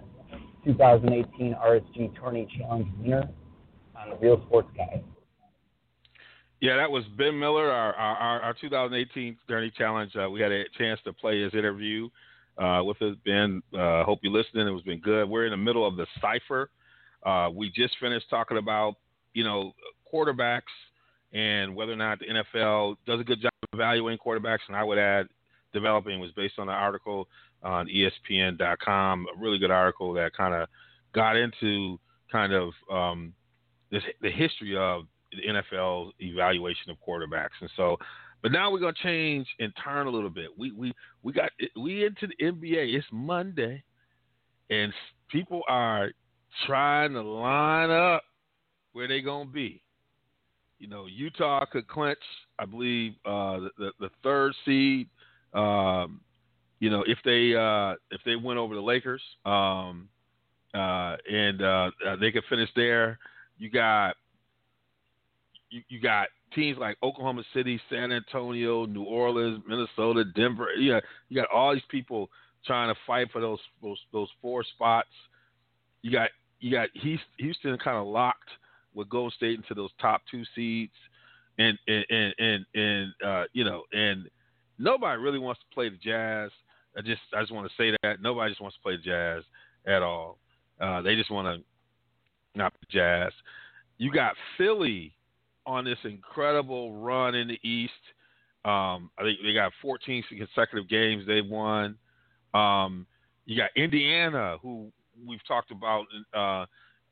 2018 0.63 1.53
RSG 1.53 2.17
Tourney 2.17 2.47
Challenge 2.57 2.87
winner 2.97 3.27
on 3.93 4.09
the 4.09 4.15
Real 4.15 4.41
Sports 4.47 4.69
Guy. 4.77 5.03
Yeah, 6.61 6.77
that 6.77 6.89
was 6.89 7.03
Ben 7.17 7.37
Miller, 7.37 7.69
our 7.69 7.93
our, 7.93 8.41
our 8.41 8.53
2018 8.53 9.35
Tourney 9.49 9.69
Challenge. 9.77 10.15
Uh, 10.15 10.29
we 10.29 10.39
had 10.39 10.53
a 10.53 10.63
chance 10.77 10.97
to 11.03 11.11
play 11.11 11.43
his 11.43 11.53
interview 11.53 12.07
uh, 12.57 12.81
with 12.85 12.95
Ben. 13.25 13.61
Uh, 13.77 14.05
hope 14.05 14.19
you're 14.23 14.31
listening. 14.31 14.65
It 14.65 14.71
was 14.71 14.83
been 14.83 15.01
good. 15.01 15.27
We're 15.27 15.43
in 15.43 15.51
the 15.51 15.57
middle 15.57 15.85
of 15.85 15.97
the 15.97 16.07
cipher. 16.21 16.69
Uh, 17.25 17.49
we 17.53 17.69
just 17.75 17.97
finished 17.99 18.29
talking 18.29 18.59
about 18.59 18.95
you 19.33 19.43
know 19.43 19.73
quarterbacks 20.13 20.61
and 21.33 21.75
whether 21.75 21.91
or 21.91 21.97
not 21.97 22.19
the 22.19 22.27
NFL 22.27 22.95
does 23.05 23.19
a 23.19 23.25
good 23.25 23.41
job 23.41 23.51
evaluating 23.73 24.19
quarterbacks. 24.25 24.59
And 24.69 24.77
I 24.77 24.85
would 24.85 24.97
add, 24.97 25.27
developing 25.73 26.21
was 26.21 26.31
based 26.31 26.59
on 26.59 26.69
an 26.69 26.75
article 26.75 27.27
on 27.63 27.87
ESPN.com, 27.87 29.25
a 29.35 29.39
really 29.39 29.57
good 29.57 29.71
article 29.71 30.13
that 30.13 30.33
kind 30.35 30.53
of 30.53 30.67
got 31.13 31.35
into 31.35 31.99
kind 32.31 32.53
of 32.53 32.71
um, 32.91 33.33
this, 33.91 34.03
the 34.21 34.31
history 34.31 34.77
of 34.77 35.03
the 35.31 35.41
NFL 35.47 36.11
evaluation 36.19 36.89
of 36.89 36.97
quarterbacks. 37.05 37.59
And 37.61 37.69
so, 37.75 37.97
but 38.41 38.51
now 38.51 38.71
we're 38.71 38.79
gonna 38.79 38.93
change 39.03 39.47
and 39.59 39.73
turn 39.83 40.07
a 40.07 40.09
little 40.09 40.29
bit. 40.29 40.47
We 40.57 40.71
we 40.71 40.93
we 41.23 41.33
got 41.33 41.51
we 41.75 42.05
into 42.05 42.27
the 42.27 42.45
NBA. 42.45 42.95
It's 42.95 43.05
Monday, 43.11 43.83
and 44.69 44.93
people 45.29 45.61
are 45.67 46.11
trying 46.65 47.13
to 47.13 47.21
line 47.21 47.91
up 47.91 48.23
where 48.93 49.07
they're 49.07 49.21
gonna 49.21 49.49
be. 49.49 49.81
You 50.79 50.87
know, 50.87 51.07
Utah 51.07 51.65
could 51.69 51.87
clinch, 51.89 52.17
I 52.57 52.65
believe, 52.65 53.13
uh, 53.25 53.59
the, 53.59 53.69
the 53.77 53.91
the 53.99 54.09
third 54.23 54.53
seed. 54.63 55.09
Um, 55.53 56.21
you 56.79 56.89
know, 56.89 57.03
if 57.07 57.17
they 57.25 57.55
uh, 57.55 57.95
if 58.11 58.21
they 58.25 58.35
win 58.35 58.57
over 58.57 58.75
the 58.75 58.81
Lakers, 58.81 59.21
um, 59.45 60.09
uh, 60.73 61.15
and 61.29 61.61
uh, 61.61 61.91
uh, 62.07 62.15
they 62.19 62.31
could 62.31 62.43
finish 62.49 62.69
there. 62.75 63.19
You 63.57 63.69
got 63.69 64.15
you, 65.69 65.81
you 65.89 65.99
got 65.99 66.27
teams 66.53 66.77
like 66.77 66.97
Oklahoma 67.03 67.43
City, 67.53 67.79
San 67.89 68.11
Antonio, 68.11 68.85
New 68.85 69.03
Orleans, 69.03 69.61
Minnesota, 69.67 70.23
Denver. 70.35 70.67
You 70.77 70.93
got 70.93 71.03
you 71.27 71.35
got 71.35 71.49
all 71.53 71.73
these 71.73 71.83
people 71.89 72.29
trying 72.65 72.93
to 72.93 72.99
fight 73.05 73.27
for 73.31 73.41
those 73.41 73.59
those 73.81 73.99
those 74.11 74.29
four 74.41 74.63
spots. 74.63 75.09
You 76.01 76.11
got 76.11 76.29
you 76.59 76.71
got 76.71 76.89
Houston 76.93 77.77
kind 77.77 77.97
of 77.97 78.07
locked 78.07 78.49
with 78.93 79.09
Golden 79.09 79.31
State 79.31 79.57
into 79.57 79.73
those 79.73 79.91
top 80.01 80.21
two 80.31 80.43
seeds, 80.55 80.93
and 81.57 81.77
and 81.87 82.05
and 82.09 82.33
and, 82.39 82.65
and 82.73 83.13
uh, 83.25 83.43
you 83.53 83.63
know, 83.63 83.83
and 83.91 84.29
nobody 84.77 85.21
really 85.21 85.39
wants 85.39 85.59
to 85.61 85.73
play 85.73 85.89
the 85.89 85.97
Jazz. 85.97 86.51
I 86.99 87.01
just 87.01 87.21
I 87.33 87.39
just 87.39 87.53
want 87.53 87.65
to 87.65 87.73
say 87.81 87.97
that 88.03 88.21
nobody 88.21 88.51
just 88.51 88.61
wants 88.61 88.75
to 88.75 88.83
play 88.83 88.97
Jazz 89.01 89.43
at 89.87 90.03
all. 90.03 90.37
Uh, 90.81 91.01
they 91.01 91.15
just 91.15 91.31
want 91.31 91.47
to 91.47 92.59
not 92.59 92.73
Jazz. 92.91 93.31
You 93.97 94.11
got 94.11 94.33
Philly 94.57 95.13
on 95.65 95.85
this 95.85 95.97
incredible 96.03 96.93
run 96.93 97.35
in 97.35 97.47
the 97.47 97.59
East. 97.67 97.93
Um, 98.65 99.09
I 99.17 99.23
think 99.23 99.39
they 99.43 99.53
got 99.53 99.71
14 99.81 100.23
consecutive 100.29 100.89
games 100.89 101.23
they've 101.25 101.45
won. 101.45 101.95
Um, 102.53 103.07
you 103.45 103.55
got 103.55 103.69
Indiana, 103.77 104.57
who 104.61 104.91
we've 105.25 105.45
talked 105.47 105.71
about, 105.71 106.05
uh, 106.33 106.65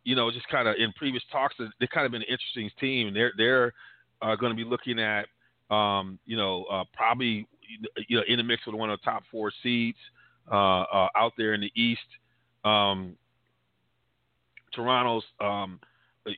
you 0.03 0.15
know, 0.15 0.29
just 0.31 0.47
kind 0.49 0.67
of 0.67 0.75
in 0.77 0.91
previous 0.93 1.23
talks. 1.31 1.55
They've 1.79 1.89
kind 1.89 2.05
of 2.05 2.11
been 2.11 2.23
an 2.23 2.27
interesting 2.29 2.69
team. 2.77 3.13
They're 3.13 3.31
they're 3.37 3.73
uh, 4.21 4.35
going 4.35 4.51
to 4.51 4.55
be 4.55 4.69
looking 4.69 4.99
at, 4.99 5.27
um, 5.73 6.19
you 6.25 6.35
know, 6.35 6.65
uh, 6.65 6.83
probably 6.93 7.47
you 8.07 8.17
know 8.17 8.23
in 8.27 8.37
the 8.37 8.43
mix 8.43 8.65
with 8.65 8.75
one 8.75 8.89
of 8.89 8.99
the 8.99 9.05
top 9.05 9.23
four 9.31 9.51
seeds 9.63 9.97
uh, 10.51 10.81
uh, 10.83 11.07
out 11.15 11.33
there 11.37 11.53
in 11.53 11.61
the 11.61 11.71
East. 11.75 12.01
Um, 12.63 13.15
Toronto's, 14.73 15.23
um, 15.39 15.79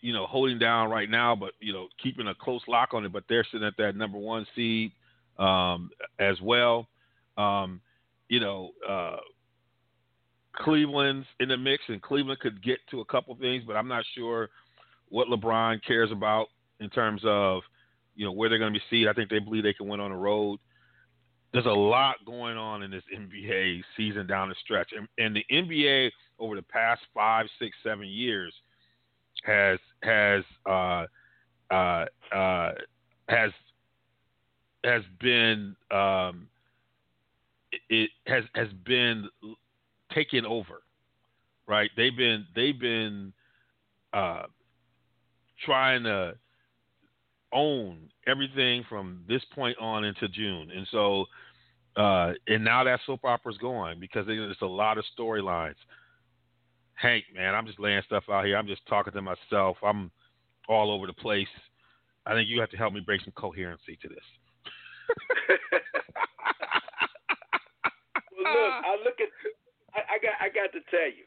you 0.01 0.13
know, 0.13 0.25
holding 0.27 0.59
down 0.59 0.89
right 0.89 1.09
now, 1.09 1.35
but 1.35 1.51
you 1.59 1.73
know, 1.73 1.87
keeping 2.01 2.27
a 2.27 2.35
close 2.35 2.61
lock 2.67 2.93
on 2.93 3.05
it. 3.05 3.11
But 3.11 3.23
they're 3.27 3.45
sitting 3.51 3.67
at 3.67 3.77
that 3.77 3.95
number 3.95 4.17
one 4.17 4.45
seed 4.55 4.91
um, 5.37 5.89
as 6.19 6.39
well. 6.41 6.87
Um, 7.37 7.81
you 8.27 8.39
know, 8.39 8.71
uh, 8.87 9.17
Cleveland's 10.55 11.27
in 11.39 11.49
the 11.49 11.57
mix, 11.57 11.83
and 11.87 12.01
Cleveland 12.01 12.39
could 12.39 12.63
get 12.63 12.79
to 12.91 13.01
a 13.01 13.05
couple 13.05 13.35
things, 13.35 13.63
but 13.65 13.75
I'm 13.75 13.87
not 13.87 14.03
sure 14.15 14.49
what 15.09 15.27
LeBron 15.27 15.83
cares 15.85 16.11
about 16.11 16.47
in 16.79 16.89
terms 16.89 17.21
of 17.25 17.61
you 18.15 18.25
know 18.25 18.31
where 18.31 18.49
they're 18.49 18.59
going 18.59 18.73
to 18.73 18.79
be 18.79 18.85
seed. 18.89 19.07
I 19.07 19.13
think 19.13 19.29
they 19.29 19.39
believe 19.39 19.63
they 19.63 19.73
can 19.73 19.87
win 19.87 19.99
on 19.99 20.11
the 20.11 20.17
road. 20.17 20.59
There's 21.51 21.65
a 21.65 21.69
lot 21.69 22.17
going 22.25 22.57
on 22.57 22.83
in 22.83 22.91
this 22.91 23.03
NBA 23.15 23.81
season 23.97 24.27
down 24.27 24.49
the 24.49 24.55
stretch, 24.63 24.91
and, 24.95 25.07
and 25.17 25.35
the 25.35 25.45
NBA 25.51 26.11
over 26.37 26.55
the 26.55 26.61
past 26.61 27.01
five, 27.13 27.47
six, 27.59 27.75
seven 27.83 28.07
years 28.07 28.53
has 29.43 29.79
has 30.03 30.43
uh, 30.65 31.05
uh, 31.71 32.05
uh, 32.33 32.71
has 33.27 33.51
has 34.83 35.01
been 35.19 35.75
um, 35.91 36.47
it, 37.89 38.09
has 38.27 38.43
has 38.55 38.67
been 38.85 39.27
taken 40.13 40.45
over, 40.45 40.81
right? 41.67 41.89
They've 41.97 42.15
been 42.15 42.45
they've 42.55 42.79
been 42.79 43.33
uh, 44.13 44.43
trying 45.65 46.03
to 46.03 46.35
own 47.53 48.09
everything 48.27 48.85
from 48.87 49.23
this 49.27 49.41
point 49.53 49.77
on 49.79 50.03
into 50.03 50.27
June, 50.29 50.71
and 50.75 50.87
so 50.91 51.25
uh, 51.95 52.33
and 52.47 52.63
now 52.63 52.83
that 52.83 52.99
soap 53.05 53.25
opera's 53.25 53.57
going 53.57 53.99
because 53.99 54.25
there's 54.25 54.55
a 54.61 54.65
lot 54.65 54.97
of 54.97 55.05
storylines. 55.17 55.75
Hank, 56.93 57.25
man, 57.35 57.55
I'm 57.55 57.65
just 57.65 57.79
laying 57.79 58.01
stuff 58.05 58.23
out 58.29 58.45
here. 58.45 58.57
I'm 58.57 58.67
just 58.67 58.85
talking 58.87 59.13
to 59.13 59.21
myself. 59.21 59.77
I'm 59.83 60.11
all 60.67 60.91
over 60.91 61.07
the 61.07 61.13
place. 61.13 61.47
I 62.25 62.33
think 62.33 62.49
you 62.49 62.59
have 62.59 62.69
to 62.71 62.77
help 62.77 62.93
me 62.93 62.99
bring 62.99 63.19
some 63.23 63.33
coherency 63.35 63.97
to 64.01 64.07
this. 64.07 64.17
well, 68.37 68.53
look, 68.53 68.73
I 68.85 68.97
look 69.03 69.19
at. 69.19 69.29
I, 69.95 69.99
I 69.99 70.19
got. 70.21 70.33
I 70.39 70.47
got 70.49 70.71
to 70.73 70.79
tell 70.91 71.07
you. 71.07 71.25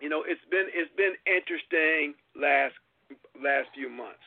You 0.00 0.08
know, 0.08 0.24
it's 0.26 0.40
been 0.50 0.66
it's 0.74 0.94
been 0.96 1.14
interesting 1.26 2.14
last 2.36 2.74
last 3.42 3.68
few 3.74 3.88
months 3.88 4.22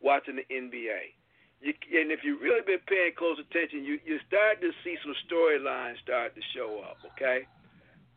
watching 0.00 0.36
the 0.36 0.46
NBA. 0.52 1.14
You, 1.60 1.74
and 1.92 2.10
if 2.10 2.20
you've 2.24 2.40
really 2.40 2.64
been 2.64 2.80
paying 2.88 3.12
close 3.16 3.36
attention, 3.38 3.84
you 3.84 4.00
you 4.04 4.18
start 4.26 4.60
to 4.60 4.72
see 4.82 4.96
some 5.04 5.14
storylines 5.28 6.00
start 6.02 6.34
to 6.34 6.40
show 6.56 6.80
up. 6.80 6.96
Okay, 7.12 7.44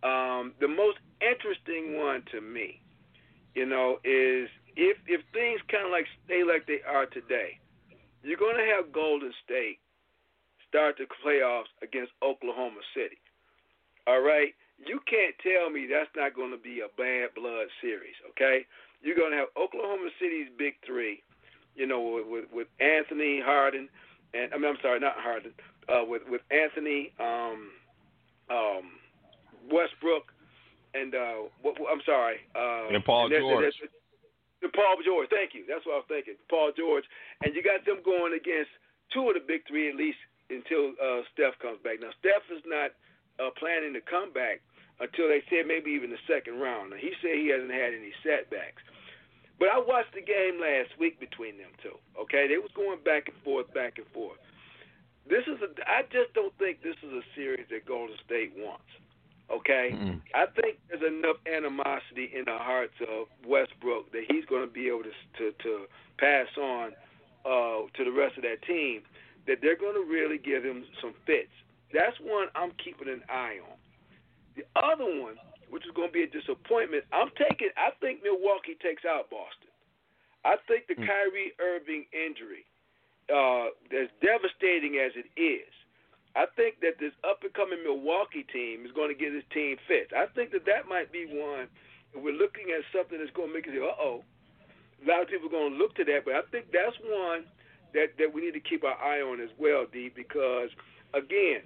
um, 0.03 0.53
the 0.59 0.67
most 0.67 0.99
interesting 1.19 1.99
one 1.99 2.23
to 2.31 2.39
me, 2.39 2.79
you 3.53 3.65
know, 3.65 3.99
is 4.03 4.47
if 4.75 4.95
if 5.07 5.21
things 5.33 5.59
kind 5.67 5.85
of 5.85 5.91
like 5.91 6.07
stay 6.23 6.43
like 6.43 6.67
they 6.67 6.79
are 6.87 7.05
today, 7.05 7.59
you're 8.23 8.39
going 8.39 8.55
to 8.55 8.69
have 8.75 8.95
Golden 8.95 9.33
State 9.43 9.79
start 10.67 10.95
the 10.97 11.05
playoffs 11.19 11.69
against 11.83 12.11
Oklahoma 12.23 12.79
City. 12.95 13.19
All 14.07 14.23
right, 14.23 14.55
you 14.79 14.99
can't 15.03 15.35
tell 15.43 15.69
me 15.69 15.85
that's 15.85 16.11
not 16.15 16.35
going 16.35 16.51
to 16.51 16.57
be 16.57 16.79
a 16.79 16.91
bad 16.95 17.35
blood 17.35 17.67
series. 17.83 18.15
Okay, 18.31 18.63
you're 19.03 19.19
going 19.19 19.31
to 19.31 19.37
have 19.37 19.51
Oklahoma 19.59 20.09
City's 20.15 20.47
big 20.57 20.79
three 20.87 21.19
you 21.75 21.87
know, 21.87 22.23
with 22.29 22.45
with, 22.53 22.67
Anthony 22.79 23.41
Harden, 23.43 23.89
and 24.33 24.53
I 24.53 24.57
mean, 24.57 24.69
I'm 24.69 24.81
sorry, 24.81 24.99
not 24.99 25.15
Harden, 25.17 25.53
uh, 25.89 26.05
with 26.05 26.21
with 26.29 26.41
Anthony 26.51 27.11
um, 27.19 27.71
um, 28.49 28.85
Westbrook, 29.71 30.31
and 30.93 31.15
uh, 31.15 31.49
what, 31.61 31.75
I'm 31.89 32.01
sorry, 32.05 32.37
uh, 32.55 32.93
and 32.93 33.03
Paul 33.05 33.25
and 33.25 33.35
George. 33.39 33.73
the 34.61 34.69
Paul 34.69 34.97
George, 35.05 35.29
thank 35.29 35.53
you. 35.53 35.65
That's 35.67 35.85
what 35.85 35.93
I 35.93 35.97
was 36.05 36.09
thinking. 36.09 36.35
Paul 36.49 36.71
George, 36.75 37.05
and 37.43 37.55
you 37.55 37.63
got 37.63 37.85
them 37.85 38.01
going 38.05 38.33
against 38.33 38.71
two 39.13 39.27
of 39.27 39.33
the 39.33 39.43
big 39.45 39.67
three 39.67 39.89
at 39.89 39.95
least 39.95 40.19
until 40.49 40.93
uh, 41.01 41.25
Steph 41.33 41.57
comes 41.59 41.79
back. 41.83 41.99
Now 42.01 42.13
Steph 42.19 42.45
is 42.53 42.63
not 42.65 42.93
uh, 43.41 43.49
planning 43.57 43.93
to 43.93 44.01
come 44.01 44.31
back 44.33 44.61
until 44.99 45.27
they 45.27 45.41
said 45.49 45.65
maybe 45.65 45.91
even 45.91 46.13
the 46.13 46.21
second 46.29 46.61
round. 46.61 46.91
Now, 46.91 47.01
he 47.01 47.11
said 47.21 47.35
he 47.35 47.49
hasn't 47.49 47.73
had 47.73 47.97
any 47.97 48.13
setbacks. 48.21 48.83
But 49.63 49.71
I 49.71 49.79
watched 49.79 50.11
the 50.11 50.19
game 50.19 50.59
last 50.59 50.91
week 50.99 51.23
between 51.23 51.55
them 51.55 51.71
two. 51.81 51.95
Okay, 52.19 52.51
they 52.51 52.59
was 52.59 52.67
going 52.75 52.99
back 52.99 53.31
and 53.31 53.37
forth, 53.47 53.73
back 53.73 53.95
and 53.95 54.05
forth. 54.11 54.35
This 55.23 55.47
is 55.47 55.55
a. 55.63 55.71
I 55.87 56.03
just 56.11 56.35
don't 56.35 56.51
think 56.59 56.83
this 56.83 56.99
is 56.99 57.13
a 57.15 57.23
series 57.33 57.63
that 57.71 57.87
Golden 57.87 58.17
State 58.27 58.51
wants. 58.59 58.91
Okay, 59.47 59.95
Mm-mm. 59.95 60.19
I 60.35 60.51
think 60.59 60.83
there's 60.91 61.07
enough 61.07 61.39
animosity 61.47 62.27
in 62.35 62.43
the 62.43 62.59
hearts 62.59 62.99
of 63.07 63.31
Westbrook 63.47 64.11
that 64.11 64.27
he's 64.27 64.43
going 64.51 64.67
to 64.67 64.73
be 64.73 64.91
able 64.91 65.07
to 65.07 65.15
to, 65.39 65.55
to 65.63 65.87
pass 66.19 66.51
on 66.59 66.91
uh, 67.47 67.87
to 67.95 68.03
the 68.03 68.11
rest 68.11 68.35
of 68.35 68.43
that 68.43 68.67
team. 68.67 68.99
That 69.47 69.63
they're 69.63 69.79
going 69.79 69.95
to 69.95 70.03
really 70.03 70.43
give 70.43 70.67
him 70.67 70.83
some 70.99 71.15
fits. 71.23 71.55
That's 71.95 72.19
one 72.19 72.51
I'm 72.51 72.75
keeping 72.83 73.07
an 73.07 73.23
eye 73.31 73.63
on. 73.63 73.79
The 74.59 74.67
other 74.75 75.07
one 75.07 75.39
which 75.73 75.89
is 75.89 75.91
going 75.97 76.13
to 76.13 76.13
be 76.13 76.21
a 76.21 76.29
disappointment. 76.29 77.01
I'm 77.09 77.33
taking. 77.33 77.73
I 77.73 77.89
think 77.97 78.21
Milwaukee 78.21 78.77
takes 78.77 79.09
out 79.09 79.33
Boston. 79.33 79.73
I 80.45 80.61
think 80.69 80.85
the 80.85 80.93
Mm. 80.93 81.07
Kyrie 81.09 81.53
Irving 81.57 82.05
injury, 82.13 82.63
uh, 83.33 83.73
as 83.89 84.07
devastating 84.21 84.99
as 85.01 85.15
it 85.17 85.25
is, 85.33 85.73
I 86.35 86.45
think 86.55 86.79
that 86.81 86.99
this 86.99 87.13
up 87.23 87.41
and 87.41 87.53
coming 87.53 87.81
Milwaukee 87.81 88.43
team 88.53 88.85
is 88.85 88.91
going 88.91 89.09
to 89.09 89.15
get 89.17 89.33
this 89.33 89.45
team 89.49 89.77
fit. 89.87 90.13
I 90.13 90.27
think 90.27 90.51
that 90.51 90.65
that 90.65 90.87
might 90.87 91.11
be 91.11 91.25
one. 91.25 91.67
We're 92.13 92.37
looking 92.37 92.69
at 92.69 92.85
something 92.93 93.17
that's 93.17 93.31
going 93.33 93.49
to 93.49 93.53
make 93.53 93.65
us 93.67 93.73
say, 93.73 93.81
"Uh 93.81 93.97
oh," 93.97 94.23
a 95.01 95.09
lot 95.09 95.21
of 95.23 95.27
people 95.27 95.47
are 95.47 95.57
going 95.57 95.73
to 95.73 95.77
look 95.79 95.95
to 95.95 96.03
that. 96.05 96.23
But 96.25 96.35
I 96.35 96.43
think 96.53 96.69
that's 96.71 96.97
one 97.01 97.45
that 97.93 98.13
that 98.19 98.31
we 98.31 98.41
need 98.45 98.53
to 98.53 98.59
keep 98.61 98.83
our 98.83 98.97
eye 99.01 99.21
on 99.21 99.41
as 99.41 99.49
well, 99.57 99.87
D, 99.91 100.09
because 100.13 100.69
again, 101.15 101.61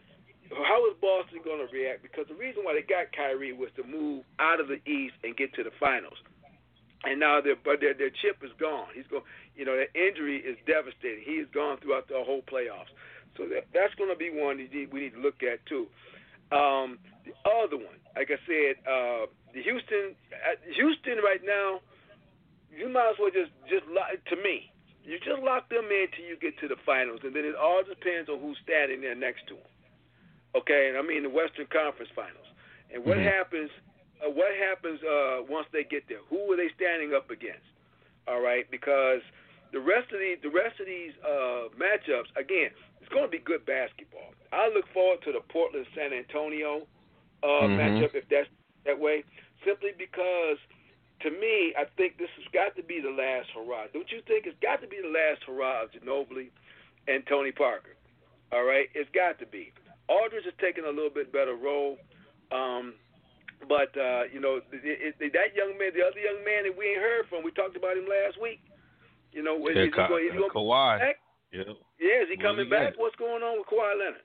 how 0.52 0.80
is 0.88 0.96
Boston 1.02 1.40
going 1.44 1.66
to 1.66 1.70
react? 1.74 2.02
Because 2.04 2.28
the 2.28 2.36
reason 2.36 2.64
why 2.64 2.74
they 2.74 2.86
got 2.86 3.12
Kyrie 3.16 3.54
was 3.54 3.70
to 3.76 3.84
move 3.84 4.24
out 4.40 4.60
of 4.60 4.68
the 4.68 4.80
East 4.90 5.16
and 5.24 5.36
get 5.36 5.54
to 5.56 5.64
the 5.64 5.72
finals. 5.80 6.18
And 7.04 7.20
now 7.20 7.42
their 7.42 7.56
but 7.56 7.80
their 7.80 7.94
their 7.94 8.10
chip 8.10 8.42
is 8.42 8.52
gone. 8.60 8.90
He's 8.96 9.06
going, 9.08 9.24
you 9.56 9.66
know, 9.66 9.78
that 9.78 9.94
injury 9.94 10.42
is 10.42 10.58
devastating. 10.66 11.24
He 11.24 11.38
is 11.38 11.48
gone 11.54 11.78
throughout 11.78 12.08
the 12.08 12.24
whole 12.26 12.42
playoffs. 12.42 12.90
So 13.38 13.46
that 13.54 13.70
that's 13.74 13.94
going 13.96 14.10
to 14.10 14.18
be 14.18 14.34
one 14.34 14.58
we 14.58 14.68
need, 14.68 14.92
we 14.92 15.00
need 15.06 15.14
to 15.14 15.22
look 15.22 15.46
at 15.46 15.62
too. 15.70 15.86
Um, 16.50 16.98
the 17.22 17.38
other 17.46 17.78
one, 17.78 18.02
like 18.16 18.34
I 18.34 18.40
said, 18.50 18.82
uh, 18.88 19.30
the 19.54 19.62
Houston 19.62 20.18
uh, 20.34 20.58
Houston 20.74 21.22
right 21.22 21.44
now, 21.46 21.86
you 22.74 22.90
might 22.90 23.14
as 23.14 23.18
well 23.22 23.30
just 23.30 23.54
just 23.70 23.86
lock, 23.94 24.10
to 24.34 24.36
me, 24.42 24.74
you 25.06 25.20
just 25.22 25.44
lock 25.46 25.70
them 25.70 25.86
in 25.94 26.08
till 26.18 26.26
you 26.26 26.36
get 26.42 26.58
to 26.60 26.68
the 26.68 26.82
finals, 26.82 27.22
and 27.24 27.36
then 27.36 27.46
it 27.46 27.56
all 27.56 27.84
depends 27.86 28.28
on 28.28 28.42
who's 28.42 28.58
standing 28.66 29.02
there 29.02 29.16
next 29.16 29.46
to 29.48 29.56
them. 29.56 29.70
Okay, 30.56 30.90
and 30.90 30.98
I 30.98 31.02
mean 31.02 31.24
the 31.24 31.30
Western 31.30 31.68
Conference 31.68 32.12
Finals. 32.16 32.48
And 32.94 33.04
what 33.06 33.18
Mhm. 33.18 33.24
happens? 33.24 33.72
Uh, 34.24 34.30
what 34.30 34.54
happens 34.56 35.04
uh, 35.04 35.44
once 35.48 35.68
they 35.72 35.84
get 35.84 36.08
there? 36.08 36.20
Who 36.30 36.52
are 36.52 36.56
they 36.56 36.70
standing 36.70 37.14
up 37.14 37.30
against? 37.30 37.68
All 38.28 38.42
right, 38.42 38.70
because 38.72 39.22
the 39.72 39.80
rest 39.80 40.12
of 40.12 40.20
these 40.20 40.40
the 40.42 40.50
rest 40.50 40.80
of 40.80 40.86
these 40.86 41.14
uh, 41.24 41.70
matchups 41.78 42.34
again, 42.36 42.72
it's 43.02 43.10
going 43.10 43.26
to 43.26 43.32
be 43.32 43.40
good 43.40 43.66
basketball. 43.66 44.34
I 44.52 44.70
look 44.70 44.88
forward 44.94 45.22
to 45.24 45.32
the 45.32 45.42
Portland 45.42 45.86
San 45.94 46.14
Antonio 46.14 46.88
uh, 47.44 47.48
Mhm. 47.48 47.78
matchup 47.78 48.16
if 48.16 48.28
that's 48.30 48.50
that 48.86 48.98
way, 48.98 49.24
simply 49.64 49.92
because 49.98 50.58
to 51.22 51.32
me, 51.32 51.74
I 51.76 51.86
think 51.98 52.18
this 52.18 52.30
has 52.38 52.46
got 52.54 52.76
to 52.76 52.84
be 52.84 53.00
the 53.02 53.10
last 53.12 53.50
hurrah. 53.52 53.88
Don't 53.94 54.12
you 54.12 54.22
think 54.22 54.46
it's 54.46 54.60
got 54.60 54.82
to 54.82 54.88
be 54.88 55.02
the 55.02 55.10
last 55.10 55.44
hurrah 55.44 55.84
of 55.84 55.92
Ginobili 55.92 56.50
and 57.08 57.26
Tony 57.28 57.52
Parker? 57.52 57.96
All 58.52 58.64
right, 58.64 58.90
it's 58.94 59.10
got 59.12 59.40
to 59.40 59.46
be. 59.46 59.74
Aldridge 60.10 60.46
is 60.46 60.54
taking 60.62 60.86
a 60.86 60.90
little 60.90 61.10
bit 61.14 61.32
better 61.32 61.56
role, 61.56 61.98
um, 62.52 62.94
but 63.68 63.92
uh, 64.00 64.24
you 64.32 64.40
know 64.40 64.62
it, 64.72 65.16
it, 65.20 65.34
that 65.34 65.52
young 65.56 65.78
man, 65.78 65.92
the 65.94 66.04
other 66.06 66.20
young 66.20 66.44
man 66.46 66.64
that 66.64 66.76
we 66.78 66.96
ain't 66.96 67.02
heard 67.02 67.26
from, 67.30 67.44
we 67.44 67.52
talked 67.52 67.76
about 67.76 67.98
him 67.98 68.06
last 68.08 68.40
week. 68.42 68.60
You 69.34 69.44
know, 69.44 69.60
is, 69.68 69.76
Yeah, 69.76 69.84
he 69.84 69.90
Ka- 69.92 70.08
going, 70.08 70.26
is 70.26 70.32
he 70.34 70.40
going 70.40 70.52
Kawhi. 70.52 71.00
back? 71.00 71.16
Yeah. 71.52 71.64
Yeah, 72.00 72.24
is 72.24 72.30
he 72.32 72.38
Well, 72.40 72.54
coming 72.56 72.66
he 72.66 72.72
back? 72.72 72.94
What's 72.98 73.16
going 73.18 73.44
on 73.44 73.60
with 73.60 73.68
Kawhi 73.68 73.94
Leonard? 74.00 74.24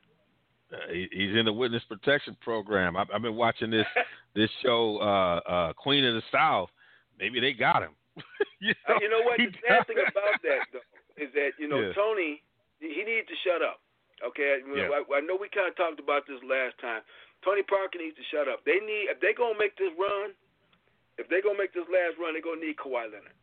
Uh, 0.73 0.89
he, 0.93 1.05
he's 1.13 1.37
in 1.37 1.45
the 1.45 1.53
witness 1.53 1.83
protection 1.89 2.37
program. 2.41 2.97
I've, 2.97 3.11
I've 3.13 3.21
been 3.21 3.37
watching 3.37 3.71
this 3.71 3.87
this 4.35 4.49
show, 4.63 4.97
uh, 5.03 5.41
uh, 5.51 5.73
Queen 5.75 6.05
of 6.05 6.15
the 6.15 6.23
South. 6.33 6.71
Maybe 7.19 7.41
they 7.41 7.53
got 7.53 7.83
him. 7.83 7.93
you, 8.61 8.73
Uh, 8.89 8.95
you 9.03 9.11
know 9.11 9.21
what? 9.21 9.37
The 9.37 9.53
sad 9.69 9.87
thing 9.87 9.99
about 10.01 10.41
that 10.47 10.65
though 10.73 10.87
is 11.23 11.29
that 11.35 11.51
you 11.59 11.69
know 11.69 11.81
Yeah. 11.81 11.93
Tony, 11.93 12.41
he 12.81 13.03
needs 13.05 13.29
to 13.29 13.35
shut 13.45 13.61
up. 13.61 13.82
Okay, 14.23 14.63
Yeah. 14.71 14.89
I, 14.91 15.03
I 15.19 15.21
know 15.21 15.35
we 15.37 15.49
kind 15.51 15.67
of 15.69 15.75
talked 15.77 15.99
about 15.99 16.27
this 16.27 16.39
last 16.47 16.79
time. 16.79 17.03
Tony 17.45 17.63
Parker 17.67 17.99
needs 17.99 18.15
to 18.17 18.23
shut 18.31 18.47
up. 18.47 18.63
They 18.65 18.79
need 18.79 19.11
if 19.11 19.19
they're 19.19 19.35
gonna 19.35 19.59
make 19.59 19.75
this 19.77 19.91
run, 19.99 20.31
if 21.19 21.27
they're 21.29 21.43
gonna 21.43 21.59
make 21.59 21.75
this 21.75 21.89
last 21.91 22.15
run, 22.23 22.35
they're 22.39 22.43
gonna 22.47 22.63
need 22.63 22.79
Kawhi 22.79 23.11
Leonard. 23.11 23.35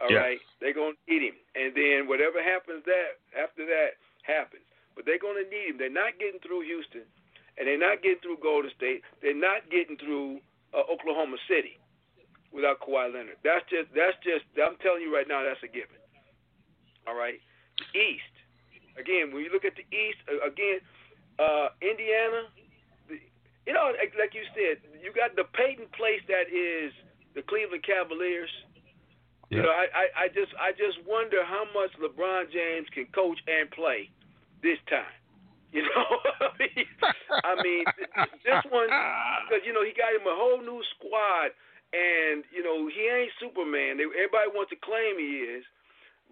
All 0.00 0.10
Yes. 0.12 0.20
right, 0.20 0.40
they're 0.60 0.76
gonna 0.76 0.96
need 1.08 1.22
him, 1.22 1.36
and 1.54 1.74
then 1.74 2.06
whatever 2.08 2.42
happens 2.42 2.84
that 2.84 3.20
after 3.36 3.64
that 3.64 3.96
happens. 4.22 4.64
But 4.94 5.04
they're 5.06 5.18
gonna 5.20 5.44
need 5.48 5.72
him. 5.72 5.76
They're 5.78 5.88
not 5.88 6.18
getting 6.18 6.40
through 6.40 6.60
Houston, 6.68 7.04
and 7.56 7.66
they're 7.68 7.78
not 7.80 8.02
getting 8.02 8.20
through 8.20 8.38
Golden 8.44 8.70
State. 8.76 9.02
They're 9.20 9.34
not 9.34 9.68
getting 9.70 9.96
through 9.96 10.40
uh, 10.74 10.84
Oklahoma 10.92 11.36
City 11.48 11.78
without 12.52 12.80
Kawhi 12.80 13.12
Leonard. 13.12 13.36
That's 13.44 13.64
just 13.70 13.88
that's 13.94 14.16
just 14.24 14.44
I'm 14.60 14.76
telling 14.84 15.00
you 15.02 15.14
right 15.14 15.28
now 15.28 15.42
that's 15.42 15.62
a 15.62 15.68
given. 15.68 15.96
All 17.06 17.14
right. 17.16 17.40
The 17.78 17.98
East. 17.98 18.31
Again, 18.98 19.32
when 19.32 19.42
you 19.44 19.50
look 19.52 19.64
at 19.64 19.74
the 19.76 19.86
East, 19.88 20.20
again, 20.28 20.80
uh, 21.38 21.72
Indiana, 21.80 22.48
the, 23.08 23.16
you 23.66 23.72
know, 23.72 23.92
like, 23.96 24.12
like 24.18 24.34
you 24.36 24.44
said, 24.52 24.84
you 25.00 25.12
got 25.12 25.34
the 25.36 25.44
Peyton 25.56 25.88
place 25.96 26.20
that 26.28 26.52
is 26.52 26.92
the 27.34 27.42
Cleveland 27.42 27.84
Cavaliers. 27.84 28.52
You 29.52 29.60
know, 29.60 29.68
I, 29.68 29.84
I, 29.92 30.04
I 30.16 30.26
just 30.32 30.48
I 30.56 30.72
just 30.72 30.96
wonder 31.04 31.44
how 31.44 31.68
much 31.76 31.92
LeBron 32.00 32.48
James 32.48 32.88
can 32.88 33.04
coach 33.12 33.36
and 33.44 33.68
play 33.68 34.08
this 34.64 34.80
time. 34.88 35.12
You 35.72 35.84
know, 35.88 36.04
I 36.40 36.48
mean, 36.56 36.84
I 37.44 37.52
mean, 37.60 37.84
this 38.44 38.64
one 38.72 38.88
because 39.44 39.60
you 39.64 39.76
know 39.76 39.84
he 39.84 39.92
got 39.92 40.16
him 40.16 40.24
a 40.24 40.36
whole 40.36 40.60
new 40.60 40.80
squad, 40.96 41.52
and 41.92 42.44
you 42.48 42.64
know 42.64 42.88
he 42.88 43.08
ain't 43.08 43.32
Superman. 43.40 44.00
They, 44.00 44.08
everybody 44.08 44.52
wants 44.56 44.72
to 44.72 44.80
claim 44.80 45.20
he 45.20 45.44
is, 45.44 45.64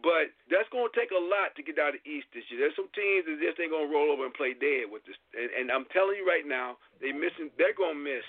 but 0.02 0.32
that's 0.48 0.68
going 0.72 0.88
to 0.88 0.96
take 0.96 1.12
a 1.12 1.20
lot 1.20 1.52
to 1.56 1.62
get 1.62 1.78
out 1.78 1.96
of 1.96 2.02
East 2.08 2.28
this 2.32 2.44
year. 2.48 2.64
There's 2.64 2.76
some 2.76 2.90
teams 2.96 3.28
that 3.28 3.36
just 3.40 3.60
ain't 3.60 3.72
going 3.72 3.88
to 3.88 3.92
roll 3.92 4.12
over 4.12 4.24
and 4.24 4.34
play 4.34 4.56
dead 4.56 4.88
with 4.88 5.04
this, 5.04 5.16
and, 5.36 5.48
and 5.52 5.66
I'm 5.68 5.84
telling 5.92 6.16
you 6.16 6.26
right 6.26 6.44
now, 6.44 6.80
they 7.00 7.12
missing. 7.12 7.52
They're 7.56 7.76
going 7.76 7.96
to 7.96 8.02
miss 8.02 8.26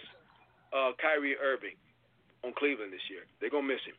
uh, 0.76 0.92
Kyrie 1.00 1.40
Irving 1.40 1.80
on 2.44 2.54
Cleveland 2.56 2.92
this 2.92 3.06
year. 3.10 3.24
They're 3.40 3.52
going 3.52 3.68
to 3.68 3.74
miss 3.74 3.84
him. 3.88 3.96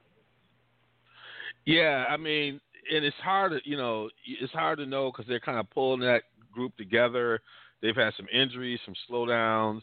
Yeah, 1.64 2.05
I 2.09 2.16
mean, 2.16 2.61
and 2.91 3.05
it's 3.05 3.16
hard 3.23 3.53
to 3.53 3.59
you 3.68 3.77
know 3.77 4.11
it's 4.27 4.53
hard 4.53 4.79
to 4.79 4.87
know 4.87 5.11
because 5.11 5.27
they're 5.29 5.41
kind 5.41 5.59
of 5.59 5.70
pulling 5.70 6.01
that 6.01 6.25
group 6.53 6.77
together. 6.77 7.41
They've 7.81 7.97
had 7.97 8.12
some 8.16 8.27
injuries, 8.33 8.81
some 8.85 8.95
slowdowns, 9.11 9.83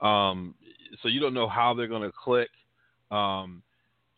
um, 0.00 0.54
so 1.02 1.08
you 1.08 1.20
don't 1.20 1.34
know 1.34 1.48
how 1.48 1.74
they're 1.74 1.88
going 1.88 2.02
to 2.02 2.12
click. 2.12 2.50
Um, 3.10 3.62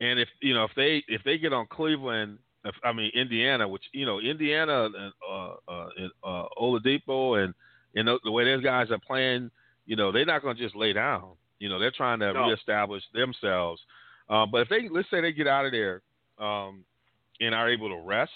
and 0.00 0.18
if 0.18 0.28
you 0.40 0.54
know 0.54 0.64
if 0.64 0.72
they 0.76 1.02
if 1.08 1.22
they 1.24 1.38
get 1.38 1.52
on 1.52 1.66
Cleveland, 1.66 2.38
I 2.84 2.92
mean 2.92 3.10
Indiana, 3.14 3.66
which 3.68 3.84
you 3.92 4.04
know 4.06 4.18
Indiana 4.20 4.84
and 4.86 5.12
uh, 5.28 5.54
uh, 5.68 5.88
uh, 6.24 6.44
Oladipo 6.60 7.42
and 7.42 7.54
you 7.94 8.02
know 8.04 8.18
the 8.24 8.30
way 8.30 8.44
those 8.44 8.62
guys 8.62 8.90
are 8.90 8.98
playing, 8.98 9.50
you 9.86 9.96
know 9.96 10.12
they're 10.12 10.26
not 10.26 10.42
going 10.42 10.56
to 10.56 10.62
just 10.62 10.76
lay 10.76 10.92
down. 10.92 11.32
You 11.58 11.68
know 11.68 11.78
they're 11.78 11.90
trying 11.90 12.20
to 12.20 12.32
No. 12.32 12.46
reestablish 12.46 13.02
themselves. 13.14 13.80
Uh, 14.28 14.46
but 14.46 14.62
if 14.62 14.68
they 14.68 14.88
let's 14.90 15.08
say 15.10 15.20
they 15.20 15.32
get 15.32 15.46
out 15.46 15.66
of 15.66 15.72
there 15.72 16.02
um, 16.38 16.84
and 17.40 17.54
are 17.54 17.68
able 17.70 17.88
to 17.88 18.02
rest 18.06 18.32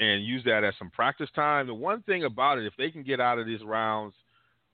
and 0.00 0.24
use 0.24 0.42
that 0.44 0.64
as 0.64 0.74
some 0.78 0.90
practice 0.90 1.30
time, 1.34 1.66
the 1.66 1.74
one 1.74 2.02
thing 2.02 2.24
about 2.24 2.58
it, 2.58 2.66
if 2.66 2.74
they 2.76 2.90
can 2.90 3.02
get 3.02 3.20
out 3.20 3.38
of 3.38 3.46
these 3.46 3.62
rounds 3.62 4.14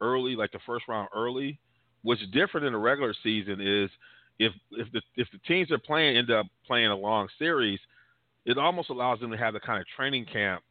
early, 0.01 0.35
like 0.35 0.51
the 0.53 0.59
first 0.67 0.89
round 0.89 1.09
early, 1.15 1.59
what's 2.03 2.23
different 2.33 2.67
in 2.67 2.73
the 2.73 2.79
regular 2.79 3.15
season 3.23 3.61
is 3.61 3.91
if 4.39 4.53
if 4.73 4.91
the 4.93 5.03
if 5.17 5.29
the 5.33 5.39
teams 5.47 5.69
they're 5.69 5.79
playing 5.79 6.17
end 6.17 6.31
up 6.31 6.47
playing 6.67 6.87
a 6.89 6.97
long 6.97 7.29
series, 7.39 7.79
it 8.47 8.59
almost 8.59 8.91
allows 8.91 9.21
them 9.21 9.31
to 9.31 9.37
have 9.37 9.55
the 9.55 9.61
kind 9.61 9.81
of 9.81 9.87
training 9.97 10.27
camp 10.31 10.63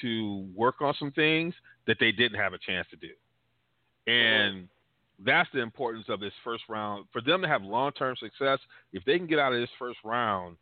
to 0.00 0.48
work 0.54 0.80
on 0.80 0.94
some 0.98 1.12
things 1.12 1.54
that 1.86 1.96
they 2.00 2.12
didn't 2.12 2.38
have 2.38 2.52
a 2.52 2.58
chance 2.58 2.86
to 2.90 2.96
do. 2.96 3.12
And 4.10 4.68
that's 5.24 5.48
the 5.52 5.60
importance 5.60 6.06
of 6.08 6.20
this 6.20 6.32
first 6.42 6.64
round. 6.68 7.06
For 7.12 7.20
them 7.20 7.42
to 7.42 7.48
have 7.48 7.62
long 7.62 7.92
term 7.92 8.16
success, 8.16 8.58
if 8.92 9.04
they 9.04 9.18
can 9.18 9.26
get 9.26 9.38
out 9.38 9.52
of 9.52 9.60
this 9.60 9.70
first 9.78 9.98
round, 10.04 10.56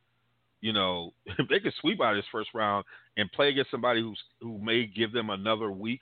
you 0.60 0.72
know, 0.72 1.12
if 1.26 1.48
they 1.48 1.60
can 1.60 1.72
sweep 1.80 2.00
out 2.00 2.16
of 2.16 2.18
this 2.18 2.28
first 2.32 2.50
round 2.54 2.84
and 3.16 3.30
play 3.32 3.50
against 3.50 3.70
somebody 3.70 4.00
who's 4.00 4.20
who 4.40 4.58
may 4.58 4.86
give 4.86 5.12
them 5.12 5.30
another 5.30 5.70
week 5.70 6.00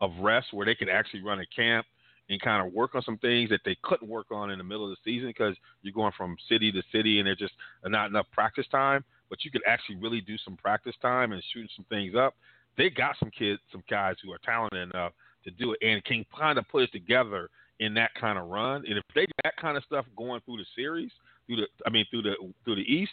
of 0.00 0.12
rest 0.20 0.48
where 0.52 0.66
they 0.66 0.74
can 0.74 0.88
actually 0.88 1.22
run 1.22 1.40
a 1.40 1.46
camp 1.46 1.84
and 2.30 2.40
kind 2.40 2.66
of 2.66 2.72
work 2.72 2.94
on 2.94 3.02
some 3.02 3.18
things 3.18 3.48
that 3.50 3.60
they 3.64 3.76
couldn't 3.82 4.08
work 4.08 4.26
on 4.30 4.50
in 4.50 4.58
the 4.58 4.64
middle 4.64 4.84
of 4.84 4.90
the 4.90 5.10
season 5.10 5.28
because 5.28 5.56
you're 5.82 5.94
going 5.94 6.12
from 6.16 6.36
city 6.48 6.70
to 6.70 6.82
city 6.92 7.18
and 7.18 7.26
there's 7.26 7.38
just 7.38 7.54
not 7.84 8.10
enough 8.10 8.26
practice 8.32 8.66
time. 8.70 9.02
But 9.30 9.44
you 9.44 9.50
could 9.50 9.62
actually 9.66 9.96
really 9.96 10.20
do 10.20 10.36
some 10.38 10.56
practice 10.56 10.94
time 11.02 11.32
and 11.32 11.42
shoot 11.52 11.70
some 11.76 11.84
things 11.88 12.14
up. 12.16 12.34
They 12.76 12.90
got 12.90 13.16
some 13.18 13.30
kids, 13.30 13.60
some 13.72 13.82
guys 13.90 14.16
who 14.22 14.32
are 14.32 14.38
talented 14.44 14.90
enough 14.90 15.12
to 15.44 15.50
do 15.50 15.72
it 15.72 15.78
and 15.82 16.04
can 16.04 16.24
kind 16.36 16.58
of 16.58 16.68
put 16.68 16.84
it 16.84 16.92
together 16.92 17.50
in 17.80 17.94
that 17.94 18.10
kind 18.14 18.38
of 18.38 18.48
run. 18.48 18.84
And 18.86 18.98
if 18.98 19.04
they 19.14 19.26
do 19.26 19.32
that 19.44 19.56
kind 19.56 19.76
of 19.76 19.84
stuff 19.84 20.04
going 20.16 20.40
through 20.44 20.58
the 20.58 20.66
series, 20.74 21.10
through 21.46 21.56
the 21.56 21.66
I 21.86 21.90
mean 21.90 22.06
through 22.10 22.22
the 22.22 22.34
through 22.64 22.76
the 22.76 22.92
East, 22.92 23.12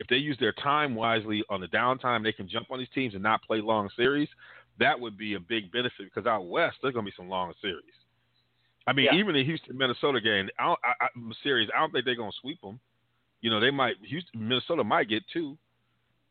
if 0.00 0.06
they 0.08 0.16
use 0.16 0.36
their 0.40 0.52
time 0.52 0.94
wisely 0.94 1.44
on 1.50 1.60
the 1.60 1.68
downtime, 1.68 2.22
they 2.22 2.32
can 2.32 2.48
jump 2.48 2.70
on 2.70 2.78
these 2.78 2.88
teams 2.94 3.14
and 3.14 3.22
not 3.22 3.42
play 3.42 3.60
long 3.60 3.88
series. 3.96 4.28
That 4.78 4.98
would 4.98 5.16
be 5.16 5.34
a 5.34 5.40
big 5.40 5.70
benefit 5.70 6.12
because 6.12 6.26
out 6.26 6.46
west 6.46 6.76
there's 6.82 6.94
going 6.94 7.06
to 7.06 7.10
be 7.10 7.16
some 7.16 7.28
long 7.28 7.52
series. 7.60 7.84
I 8.86 8.92
mean, 8.92 9.06
Yeah. 9.06 9.18
even 9.18 9.34
the 9.34 9.44
Houston 9.44 9.78
Minnesota 9.78 10.20
game, 10.20 10.48
I 10.58 10.74
I, 10.84 10.92
I, 11.00 11.08
series, 11.42 11.68
I 11.74 11.80
don't 11.80 11.92
think 11.92 12.04
they're 12.04 12.16
going 12.16 12.32
to 12.32 12.38
sweep 12.40 12.60
them. 12.60 12.80
You 13.44 13.50
know, 13.50 13.60
they 13.60 13.70
might 13.70 13.96
Houston 14.00 14.48
Minnesota 14.48 14.82
might 14.82 15.10
get 15.10 15.22
two. 15.30 15.58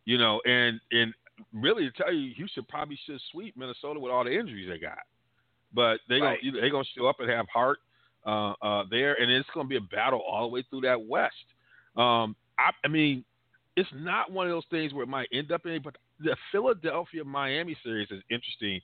You 0.06 0.18
know, 0.18 0.42
and 0.48 0.82
and 0.92 1.14
really 1.54 1.84
to 1.84 1.92
tell 1.92 2.12
you, 2.12 2.34
Houston 2.34 2.66
probably 2.68 2.98
should 3.06 3.22
sweep 3.32 3.56
Minnesota 3.56 4.00
with 4.00 4.12
all 4.12 4.24
the 4.24 4.32
injuries 4.36 4.68
they 4.68 4.80
got. 4.80 4.98
But 5.76 6.00
they 6.10 6.20
Right. 6.20 6.40
gonna 6.42 6.60
they 6.60 6.72
gonna 6.72 6.84
show 6.98 7.06
up 7.06 7.20
and 7.20 7.30
have 7.30 7.46
heart 7.50 7.78
uh, 8.26 8.54
uh, 8.64 8.86
there, 8.90 9.14
and 9.22 9.30
it's 9.30 9.48
gonna 9.54 9.70
be 9.70 9.76
a 9.76 9.82
battle 9.82 10.22
all 10.22 10.50
the 10.50 10.54
way 10.56 10.66
through 10.72 10.82
that 10.82 11.06
West. 11.06 11.36
Um, 11.96 12.36
I, 12.58 12.72
I 12.84 12.88
mean, 12.88 13.24
it's 13.78 13.90
not 13.94 14.32
one 14.32 14.48
of 14.48 14.52
those 14.52 14.66
things 14.72 14.92
where 14.92 15.04
it 15.04 15.10
might 15.10 15.28
end 15.32 15.52
up 15.52 15.68
in, 15.68 15.84
but 15.84 15.96
the 16.20 16.36
Philadelphia 16.52 17.24
Miami 17.24 17.78
series 17.84 18.10
is 18.10 18.24
interesting 18.32 18.82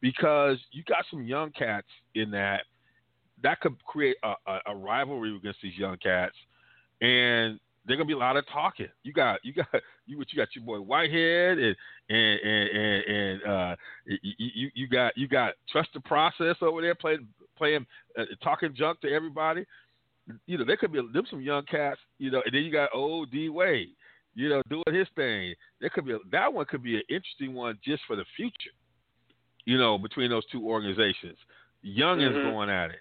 because 0.00 0.56
you 0.70 0.84
got 0.84 1.04
some 1.10 1.24
young 1.24 1.50
cats 1.50 1.88
in 2.14 2.30
that 2.30 2.62
that 3.42 3.60
could 3.60 3.74
create 3.84 4.18
a, 4.22 4.34
a, 4.46 4.60
a 4.68 4.76
rivalry 4.76 5.34
against 5.36 5.58
these 5.64 5.76
young 5.76 5.96
cats, 5.96 6.36
and 7.00 7.58
they're 7.86 7.96
gonna 7.96 8.06
be 8.06 8.12
a 8.12 8.18
lot 8.18 8.36
of 8.36 8.46
talking. 8.48 8.88
You 9.02 9.12
got 9.12 9.40
you 9.44 9.52
got 9.52 9.66
you 10.06 10.18
what 10.18 10.32
you 10.32 10.36
got 10.36 10.54
your 10.54 10.64
boy 10.64 10.78
Whitehead 10.80 11.58
and 11.58 11.76
and 12.08 12.40
and 12.40 12.68
and, 12.68 13.04
and 13.08 13.42
uh, 13.44 13.76
you, 14.06 14.48
you 14.54 14.70
you 14.74 14.88
got 14.88 15.16
you 15.16 15.28
got 15.28 15.54
trust 15.70 15.90
the 15.94 16.00
process 16.00 16.56
over 16.60 16.80
there 16.80 16.94
playing 16.94 17.26
playing 17.56 17.86
uh, 18.18 18.24
talking 18.42 18.74
junk 18.74 19.00
to 19.00 19.12
everybody. 19.12 19.64
You 20.46 20.58
know, 20.58 20.64
there 20.64 20.76
could 20.76 20.92
be 20.92 21.00
them 21.12 21.26
some 21.28 21.40
young 21.40 21.64
cats. 21.64 22.00
You 22.18 22.30
know, 22.30 22.42
and 22.44 22.54
then 22.54 22.62
you 22.62 22.70
got 22.72 22.90
old 22.94 23.30
D 23.30 23.48
Wade. 23.48 23.90
You 24.34 24.48
know, 24.48 24.62
doing 24.70 24.98
his 24.98 25.08
thing. 25.14 25.54
There 25.80 25.90
could 25.90 26.06
be 26.06 26.12
a, 26.12 26.18
that 26.30 26.52
one 26.52 26.64
could 26.66 26.82
be 26.82 26.96
an 26.96 27.02
interesting 27.10 27.52
one 27.54 27.78
just 27.84 28.02
for 28.06 28.16
the 28.16 28.24
future. 28.36 28.70
You 29.64 29.76
know, 29.76 29.98
between 29.98 30.30
those 30.30 30.46
two 30.46 30.66
organizations, 30.66 31.36
young 31.82 32.20
is 32.20 32.34
Mhm. 32.34 32.42
going 32.42 32.70
at 32.70 32.90
it. 32.90 33.00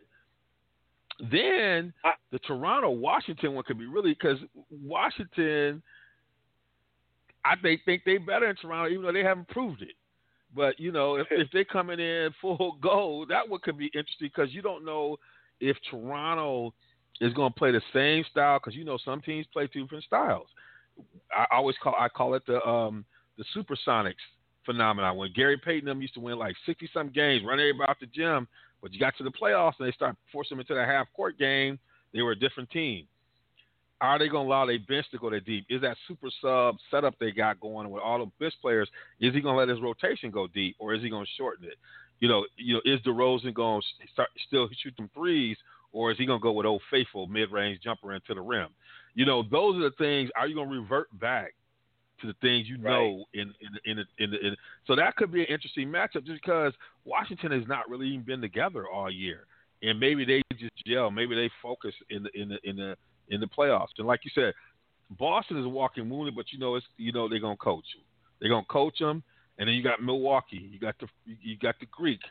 Then 1.29 1.93
I- 2.03 2.15
the 2.31 2.39
Toronto 2.39 2.89
Washington 2.89 3.53
one 3.53 3.63
could 3.63 3.77
be 3.77 3.85
really 3.85 4.13
because 4.13 4.39
Washington, 4.69 5.83
I 7.45 7.55
think 7.57 7.81
think 7.85 8.03
they 8.05 8.17
better 8.17 8.49
in 8.49 8.55
Toronto 8.55 8.89
even 8.89 9.03
though 9.05 9.13
they 9.13 9.23
haven't 9.23 9.47
proved 9.49 9.81
it. 9.81 9.95
But 10.55 10.79
you 10.79 10.91
know 10.91 11.15
if, 11.15 11.27
if 11.29 11.47
they're 11.51 11.65
coming 11.65 11.99
in 11.99 12.31
full 12.41 12.77
go, 12.81 13.25
that 13.29 13.47
one 13.47 13.59
could 13.61 13.77
be 13.77 13.87
interesting 13.87 14.31
because 14.33 14.53
you 14.53 14.61
don't 14.61 14.83
know 14.83 15.17
if 15.59 15.77
Toronto 15.89 16.73
is 17.19 17.33
going 17.33 17.53
to 17.53 17.59
play 17.59 17.71
the 17.71 17.81
same 17.93 18.23
style 18.31 18.59
because 18.59 18.75
you 18.75 18.83
know 18.83 18.97
some 19.03 19.21
teams 19.21 19.45
play 19.53 19.67
two 19.67 19.83
different 19.83 20.03
styles. 20.03 20.47
I 21.35 21.45
always 21.51 21.75
call 21.81 21.95
I 21.99 22.09
call 22.09 22.33
it 22.33 22.45
the 22.47 22.65
um 22.67 23.05
the 23.37 23.45
Supersonics 23.55 24.15
phenomenon 24.65 25.17
when 25.17 25.31
Gary 25.33 25.57
Payton 25.57 25.85
them 25.85 26.01
used 26.01 26.15
to 26.15 26.19
win 26.19 26.39
like 26.39 26.55
sixty 26.65 26.89
some 26.93 27.09
games, 27.09 27.43
run 27.45 27.59
everybody 27.59 27.89
out 27.89 27.99
the 27.99 28.07
gym, 28.07 28.47
but 28.81 28.93
you 28.93 28.99
got 28.99 29.15
to 29.17 29.23
the 29.23 29.31
playoffs 29.31 29.73
and 29.79 29.87
they 29.87 29.91
start 29.91 30.15
forcing 30.31 30.57
them 30.57 30.61
into 30.61 30.73
the 30.73 30.85
half 30.85 31.07
court 31.15 31.37
game. 31.37 31.79
They 32.13 32.21
were 32.21 32.31
a 32.31 32.39
different 32.39 32.69
team. 32.71 33.07
Are 34.01 34.17
they 34.17 34.27
going 34.27 34.47
to 34.47 34.49
allow 34.49 34.65
their 34.65 34.79
bench 34.79 35.05
to 35.11 35.19
go 35.19 35.29
that 35.29 35.45
deep? 35.45 35.65
Is 35.69 35.81
that 35.81 35.95
super 36.07 36.29
sub 36.41 36.77
setup 36.89 37.13
they 37.19 37.31
got 37.31 37.59
going 37.59 37.89
with 37.91 38.01
all 38.01 38.17
the 38.17 38.31
bench 38.39 38.55
players? 38.59 38.89
Is 39.19 39.33
he 39.33 39.41
going 39.41 39.53
to 39.53 39.59
let 39.59 39.69
his 39.69 39.79
rotation 39.79 40.31
go 40.31 40.47
deep, 40.47 40.75
or 40.79 40.95
is 40.95 41.03
he 41.03 41.09
going 41.09 41.25
to 41.25 41.31
shorten 41.37 41.65
it? 41.65 41.75
You 42.19 42.27
know, 42.27 42.45
you 42.57 42.73
know, 42.75 42.81
is 42.83 42.99
DeRozan 43.01 43.53
going 43.53 43.81
to 43.81 44.07
start 44.11 44.29
still 44.47 44.67
shoot 44.81 44.95
them 44.97 45.09
threes, 45.13 45.55
or 45.91 46.11
is 46.11 46.17
he 46.17 46.25
going 46.25 46.39
to 46.39 46.43
go 46.43 46.51
with 46.51 46.65
old 46.65 46.81
faithful 46.89 47.27
mid 47.27 47.51
range 47.51 47.81
jumper 47.83 48.13
into 48.13 48.33
the 48.33 48.41
rim? 48.41 48.69
You 49.13 49.25
know, 49.25 49.43
those 49.43 49.75
are 49.75 49.89
the 49.89 49.95
things. 49.97 50.31
Are 50.35 50.47
you 50.47 50.55
going 50.55 50.69
to 50.69 50.79
revert 50.79 51.07
back 51.19 51.53
to 52.21 52.27
the 52.27 52.35
things 52.41 52.67
you 52.67 52.77
know 52.77 53.25
in 53.33 53.53
in 53.61 53.79
in, 53.85 53.97
the, 53.97 54.23
in, 54.23 54.33
in 54.33 54.55
so 54.87 54.95
that 54.95 55.15
could 55.15 55.31
be 55.31 55.41
an 55.41 55.47
interesting 55.47 55.87
matchup 55.87 56.25
just 56.25 56.41
because 56.41 56.73
Washington 57.05 57.51
has 57.51 57.67
not 57.67 57.89
really 57.89 58.07
even 58.07 58.23
been 58.25 58.41
together 58.41 58.87
all 58.87 59.11
year, 59.11 59.45
and 59.81 59.99
maybe 59.99 60.25
they 60.25 60.41
just 60.57 60.71
gel, 60.85 61.11
maybe 61.11 61.35
they 61.35 61.49
focus 61.61 61.93
in 62.09 62.23
the 62.23 62.29
in 62.39 62.49
the 62.49 62.57
in 62.63 62.75
the 62.75 62.95
in 63.29 63.39
the 63.39 63.47
playoffs. 63.47 63.87
And 63.97 64.07
like 64.07 64.21
you 64.23 64.31
said, 64.33 64.53
Boston 65.17 65.57
is 65.57 65.65
walking 65.67 66.09
wounded, 66.09 66.35
but 66.35 66.45
you 66.51 66.59
know 66.59 66.75
it's 66.75 66.85
you 66.97 67.11
know 67.11 67.27
they're 67.27 67.39
gonna 67.39 67.57
coach 67.57 67.85
them. 67.95 68.03
They're 68.39 68.49
gonna 68.49 68.65
coach 68.65 68.99
them, 68.99 69.23
and 69.57 69.67
then 69.67 69.75
you 69.75 69.83
got 69.83 70.01
Milwaukee, 70.01 70.69
you 70.71 70.79
got 70.79 70.95
the 70.99 71.07
you 71.25 71.57
got 71.57 71.75
the 71.79 71.87
Greek, 71.87 72.21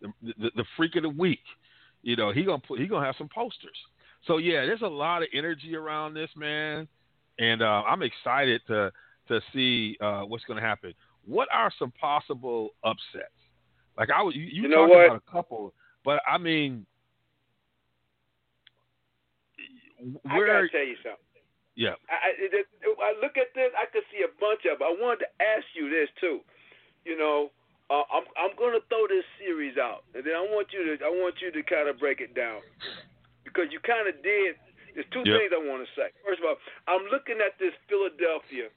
the 0.00 0.12
the, 0.22 0.50
the 0.56 0.64
freak 0.76 0.96
of 0.96 1.02
the 1.02 1.08
week. 1.10 1.44
You 2.02 2.16
know 2.16 2.32
he 2.32 2.44
gonna 2.44 2.62
put 2.66 2.80
he 2.80 2.86
gonna 2.86 3.06
have 3.06 3.16
some 3.18 3.28
posters. 3.28 3.76
So 4.26 4.38
yeah, 4.38 4.66
there's 4.66 4.82
a 4.82 4.88
lot 4.88 5.22
of 5.22 5.28
energy 5.32 5.76
around 5.76 6.14
this 6.14 6.30
man, 6.36 6.88
and 7.38 7.62
uh, 7.62 7.82
I'm 7.86 8.02
excited 8.02 8.60
to 8.68 8.92
to 9.28 9.40
see 9.52 9.96
uh, 10.00 10.22
what's 10.22 10.44
going 10.44 10.60
to 10.60 10.66
happen. 10.66 10.94
What 11.26 11.48
are 11.52 11.72
some 11.78 11.92
possible 12.00 12.70
upsets? 12.84 13.32
Like 13.98 14.10
I 14.10 14.22
was, 14.22 14.34
you, 14.36 14.44
you, 14.44 14.62
You 14.62 14.68
know 14.68 14.86
talked 14.86 14.90
what? 14.90 15.04
about 15.06 15.22
a 15.26 15.30
couple, 15.30 15.74
but 16.04 16.20
I 16.28 16.38
mean, 16.38 16.86
I 20.28 20.36
where? 20.36 20.46
gotta 20.46 20.68
tell 20.68 20.86
you 20.86 20.96
something. 21.02 21.42
yeah, 21.74 21.96
I, 22.12 22.30
I, 22.36 22.62
I 23.02 23.10
look 23.20 23.36
at 23.40 23.50
this. 23.56 23.72
I 23.74 23.86
could 23.90 24.04
see 24.12 24.22
a 24.22 24.30
bunch 24.38 24.62
of. 24.70 24.82
I 24.82 24.92
wanted 25.00 25.24
to 25.26 25.30
ask 25.42 25.64
you 25.74 25.88
this 25.90 26.08
too. 26.20 26.40
You 27.04 27.16
know, 27.18 27.50
uh, 27.90 28.04
I'm 28.12 28.28
I'm 28.36 28.54
going 28.58 28.74
to 28.76 28.84
throw 28.92 29.08
this 29.08 29.24
series 29.40 29.78
out, 29.80 30.04
and 30.14 30.22
then 30.22 30.34
I 30.36 30.44
want 30.44 30.68
you 30.70 30.84
to 30.84 30.92
I 31.04 31.08
want 31.10 31.40
you 31.40 31.50
to 31.50 31.62
kind 31.64 31.88
of 31.88 31.98
break 31.98 32.20
it 32.20 32.34
down 32.36 32.60
because 33.44 33.66
you 33.72 33.80
kind 33.80 34.06
of 34.06 34.14
did. 34.22 34.54
There's 34.94 35.08
two 35.12 35.24
Yep. 35.28 35.36
things 35.36 35.52
I 35.52 35.60
want 35.60 35.84
to 35.84 35.90
say. 35.92 36.08
First 36.24 36.40
of 36.40 36.48
all, 36.48 36.56
I'm 36.88 37.04
looking 37.12 37.36
at 37.44 37.56
this 37.60 37.72
Philadelphia 37.88 38.72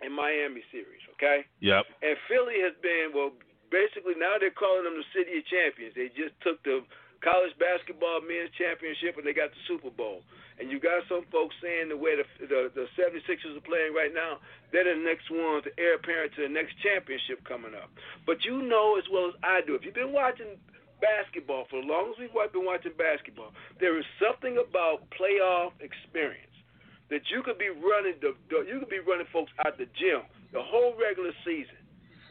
and 0.00 0.14
Miami 0.14 0.62
series. 0.70 1.02
Okay. 1.18 1.44
yep, 1.60 1.86
And 2.02 2.14
Philly 2.30 2.62
has 2.62 2.74
been 2.82 3.10
well, 3.14 3.34
basically 3.70 4.14
now 4.14 4.38
they're 4.38 4.54
calling 4.54 4.84
them 4.84 4.96
the 4.96 5.08
City 5.10 5.38
of 5.38 5.44
Champions. 5.50 5.94
They 5.98 6.08
just 6.14 6.34
took 6.42 6.62
the 6.62 6.86
college 7.20 7.50
basketball 7.58 8.22
men's 8.22 8.54
championship 8.54 9.18
and 9.18 9.26
they 9.26 9.34
got 9.34 9.50
the 9.50 9.62
Super 9.66 9.90
Bowl. 9.90 10.22
And 10.58 10.70
you 10.70 10.78
got 10.82 11.06
some 11.06 11.22
folks 11.30 11.54
saying 11.62 11.90
the 11.90 11.98
way 11.98 12.18
the 12.18 12.26
the, 12.46 12.70
the 12.74 12.86
76ers 12.98 13.58
are 13.58 13.66
playing 13.66 13.94
right 13.94 14.14
now, 14.14 14.42
they're 14.70 14.86
the 14.86 14.98
next 14.98 15.30
ones, 15.30 15.66
the 15.66 15.74
heir 15.78 15.98
apparent 15.98 16.34
to 16.38 16.46
the 16.46 16.52
next 16.52 16.78
championship 16.82 17.42
coming 17.46 17.74
up. 17.74 17.90
But 18.26 18.42
you 18.46 18.62
know 18.62 18.98
as 18.98 19.06
well 19.10 19.30
as 19.30 19.36
I 19.42 19.62
do, 19.66 19.74
if 19.74 19.82
you've 19.86 19.98
been 19.98 20.14
watching 20.14 20.58
basketball 20.98 21.66
for 21.70 21.78
as 21.78 21.86
long 21.86 22.10
as 22.10 22.18
we've 22.18 22.34
been 22.34 22.66
watching 22.66 22.94
basketball, 22.98 23.54
there 23.78 23.98
is 23.98 24.06
something 24.18 24.58
about 24.58 25.06
playoff 25.14 25.74
experience 25.78 26.47
that 27.10 27.22
you 27.32 27.42
could 27.42 27.58
be 27.58 27.68
running 27.68 28.20
the, 28.20 28.36
the 28.50 28.64
you 28.68 28.80
could 28.80 28.92
be 28.92 29.00
running 29.00 29.26
folks 29.32 29.52
out 29.64 29.78
the 29.78 29.88
gym 29.96 30.22
the 30.52 30.62
whole 30.62 30.94
regular 30.96 31.32
season. 31.44 31.76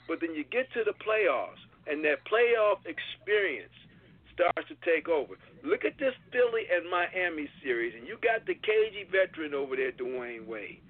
But 0.08 0.22
then 0.22 0.34
you 0.34 0.44
get 0.48 0.72
to 0.74 0.84
the 0.84 0.96
playoffs, 1.04 1.62
and 1.86 2.04
that 2.06 2.24
playoff 2.26 2.80
experience 2.88 3.74
starts 4.34 4.70
to 4.70 4.78
take 4.86 5.10
over. 5.10 5.36
Look 5.66 5.84
at 5.84 5.98
this 5.98 6.14
Philly 6.32 6.70
and 6.70 6.90
Miami 6.90 7.50
series, 7.62 7.94
and 7.98 8.08
you 8.08 8.18
got 8.22 8.46
the 8.46 8.56
cagey 8.56 9.10
veteran 9.10 9.54
over 9.54 9.76
there, 9.76 9.92
Dwyane 9.92 10.46
Wade. 10.46 10.82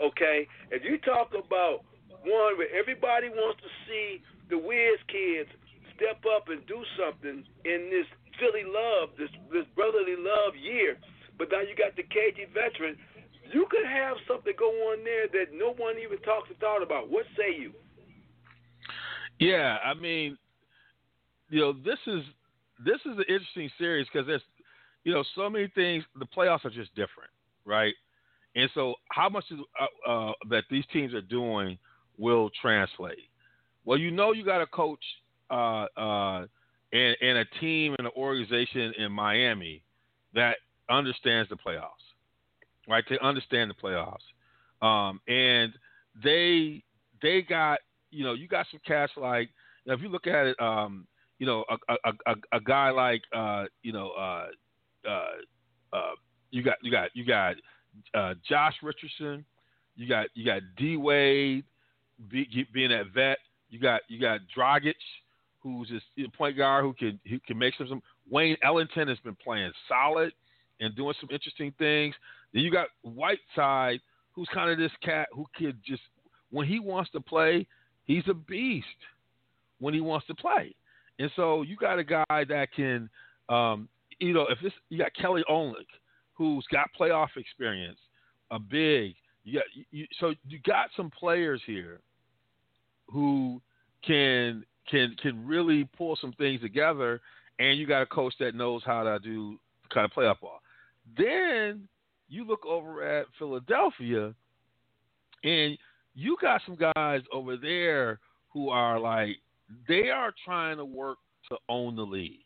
Okay, 0.00 0.46
if 0.70 0.84
you 0.84 0.96
talk 0.98 1.32
about 1.32 1.84
one 2.24 2.56
where 2.56 2.72
everybody 2.72 3.28
wants 3.28 3.60
to 3.60 3.70
see 3.88 4.22
the 4.48 4.56
Wiz 4.56 5.00
kids 5.08 5.48
step 5.96 6.20
up 6.24 6.48
and 6.48 6.64
do 6.64 6.80
something 6.96 7.44
in 7.64 7.80
this 7.92 8.08
Philly 8.40 8.64
love, 8.64 9.12
this 9.20 9.28
this 9.52 9.68
brotherly 9.76 10.16
love 10.16 10.56
year, 10.56 10.96
but 11.36 11.52
now 11.52 11.60
you 11.60 11.76
got 11.76 11.96
the 11.96 12.04
cagey 12.04 12.48
veteran. 12.52 12.96
You 13.52 13.66
could 13.70 13.86
have 13.86 14.16
something 14.28 14.52
go 14.58 14.70
on 14.92 15.04
there 15.04 15.26
that 15.28 15.52
no 15.52 15.74
one 15.76 15.96
even 15.98 16.18
talks 16.18 16.50
or 16.50 16.54
thought 16.54 16.82
about. 16.82 17.10
What 17.10 17.26
say 17.36 17.58
you? 17.58 17.72
Yeah, 19.38 19.78
I 19.84 19.94
mean, 19.94 20.36
you 21.48 21.60
know, 21.60 21.72
this 21.72 21.98
is 22.06 22.22
this 22.84 23.00
is 23.06 23.18
an 23.18 23.24
interesting 23.28 23.70
series 23.78 24.06
because 24.12 24.26
there's, 24.26 24.42
you 25.04 25.12
know, 25.12 25.24
so 25.34 25.50
many 25.50 25.68
things. 25.74 26.04
The 26.18 26.26
playoffs 26.26 26.64
are 26.64 26.70
just 26.70 26.94
different, 26.94 27.30
right? 27.64 27.94
And 28.54 28.68
so, 28.74 28.94
how 29.10 29.28
much 29.28 29.44
is, 29.50 29.58
uh, 29.80 30.10
uh, 30.10 30.32
that 30.48 30.64
these 30.70 30.84
teams 30.92 31.14
are 31.14 31.20
doing 31.20 31.78
will 32.18 32.50
translate. 32.60 33.18
Well, 33.84 33.98
you 33.98 34.10
know, 34.10 34.32
you 34.32 34.44
got 34.44 34.60
a 34.60 34.66
coach 34.66 35.02
uh, 35.50 35.86
uh, 35.96 36.46
and, 36.92 37.16
and 37.20 37.38
a 37.38 37.44
team 37.60 37.94
and 37.98 38.06
an 38.06 38.12
organization 38.16 38.92
in 38.98 39.10
Miami 39.12 39.82
that 40.34 40.56
understands 40.88 41.48
the 41.48 41.56
playoffs, 41.56 42.09
right? 42.90 43.04
They 43.08 43.18
understand 43.22 43.70
the 43.70 43.74
playoffs, 43.74 44.86
um, 44.86 45.20
and 45.28 45.72
they 46.22 46.82
they 47.22 47.42
got 47.42 47.78
you 48.10 48.24
know 48.24 48.34
you 48.34 48.48
got 48.48 48.66
some 48.70 48.80
cash 48.86 49.10
like 49.16 49.50
know, 49.90 49.94
if 49.94 50.02
you 50.02 50.08
look 50.08 50.26
at 50.26 50.46
it, 50.46 50.60
um, 50.60 51.06
you 51.38 51.46
know 51.46 51.64
a 51.68 51.94
a, 52.04 52.12
a, 52.26 52.34
a 52.56 52.60
guy 52.60 52.90
like 52.90 53.22
uh, 53.34 53.64
you 53.82 53.92
know 53.92 54.10
uh, 54.10 54.46
uh, 55.08 55.96
uh, 55.96 56.12
you 56.50 56.62
got 56.62 56.76
you 56.82 56.90
got 56.90 57.10
you 57.14 57.24
got 57.24 57.56
uh, 58.14 58.34
Josh 58.48 58.74
Richardson, 58.82 59.44
you 59.96 60.08
got 60.08 60.26
you 60.34 60.44
got 60.44 60.62
D 60.76 60.96
Wade 60.96 61.64
be, 62.28 62.66
being 62.72 62.90
that 62.90 63.12
vet. 63.14 63.38
You 63.68 63.78
got 63.78 64.02
you 64.08 64.20
got 64.20 64.40
Dragic, 64.56 64.94
who's 65.60 65.88
just 65.88 66.04
a 66.18 66.36
point 66.36 66.56
guard 66.56 66.84
who 66.84 66.92
can 66.92 67.20
who 67.28 67.38
can 67.40 67.58
make 67.58 67.74
some. 67.76 68.02
Wayne 68.28 68.56
Ellington 68.62 69.08
has 69.08 69.18
been 69.20 69.36
playing 69.42 69.72
solid 69.88 70.32
and 70.80 70.94
doing 70.94 71.14
some 71.20 71.30
interesting 71.32 71.72
things. 71.78 72.14
Then 72.52 72.62
you 72.62 72.70
got 72.70 72.88
Whiteside, 73.02 74.00
who's 74.32 74.48
kind 74.52 74.70
of 74.70 74.78
this 74.78 74.92
cat 75.02 75.28
who 75.32 75.46
could 75.56 75.78
just 75.84 76.02
when 76.50 76.66
he 76.66 76.80
wants 76.80 77.10
to 77.12 77.20
play, 77.20 77.66
he's 78.04 78.24
a 78.28 78.34
beast 78.34 78.86
when 79.78 79.94
he 79.94 80.00
wants 80.00 80.26
to 80.26 80.34
play. 80.34 80.74
And 81.18 81.30
so 81.36 81.62
you 81.62 81.76
got 81.76 81.98
a 81.98 82.04
guy 82.04 82.24
that 82.28 82.68
can, 82.74 83.08
um, 83.48 83.88
you 84.18 84.32
know, 84.32 84.46
if 84.50 84.58
this 84.62 84.72
you 84.88 84.98
got 84.98 85.14
Kelly 85.14 85.44
Olynyk, 85.50 85.86
who's 86.34 86.64
got 86.72 86.88
playoff 86.98 87.28
experience, 87.36 87.98
a 88.50 88.58
big. 88.58 89.14
You 89.44 89.60
got 89.60 89.64
you, 89.90 90.06
so 90.18 90.34
you 90.48 90.58
got 90.66 90.88
some 90.96 91.10
players 91.10 91.62
here 91.66 92.00
who 93.10 93.60
can 94.06 94.64
can 94.90 95.14
can 95.22 95.46
really 95.46 95.88
pull 95.96 96.16
some 96.20 96.32
things 96.32 96.60
together, 96.60 97.20
and 97.58 97.78
you 97.78 97.86
got 97.86 98.02
a 98.02 98.06
coach 98.06 98.34
that 98.40 98.54
knows 98.54 98.82
how 98.84 99.02
to 99.02 99.18
do 99.18 99.58
kind 99.92 100.04
of 100.04 100.12
playoff 100.12 100.40
ball. 100.40 100.60
Then 101.16 101.88
you 102.30 102.44
look 102.44 102.64
over 102.64 103.02
at 103.04 103.26
Philadelphia, 103.38 104.32
and 105.44 105.76
you 106.14 106.36
got 106.40 106.62
some 106.64 106.76
guys 106.94 107.20
over 107.32 107.56
there 107.56 108.20
who 108.48 108.70
are 108.70 108.98
like 108.98 109.36
they 109.88 110.10
are 110.10 110.32
trying 110.44 110.76
to 110.76 110.84
work 110.84 111.18
to 111.50 111.56
own 111.68 111.96
the 111.96 112.02
league. 112.02 112.38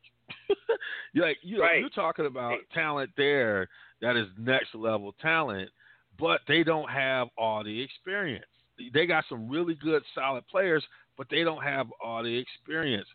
you're 1.12 1.26
like 1.26 1.37
you 1.43 1.61
Right. 1.61 1.80
you're 1.80 1.91
talking 1.91 2.26
about 2.26 2.59
talent 2.72 3.11
there 3.16 3.68
that 4.01 4.16
is 4.16 4.26
next 4.39 4.74
level 4.74 5.14
talent, 5.20 5.70
but 6.18 6.41
they 6.49 6.64
don't 6.64 6.91
have 6.91 7.28
all 7.37 7.62
the 7.62 7.80
experience. 7.80 8.47
They 8.93 9.07
got 9.07 9.24
some 9.28 9.49
really 9.49 9.74
good 9.74 10.03
solid 10.14 10.47
players, 10.49 10.85
but 11.16 11.28
they 11.30 11.45
don't 11.45 11.62
have 11.62 11.87
all 12.03 12.22
the 12.22 12.37
experience. 12.37 13.07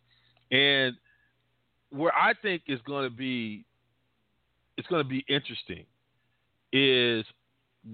And 0.52 0.96
where 1.90 2.16
I 2.16 2.34
think 2.42 2.64
is 2.68 2.80
going 2.86 3.10
to 3.10 3.16
be 3.16 3.66
it's 4.78 4.88
going 4.88 5.04
to 5.04 5.10
be 5.10 5.26
interesting 5.28 5.86
is 6.74 7.26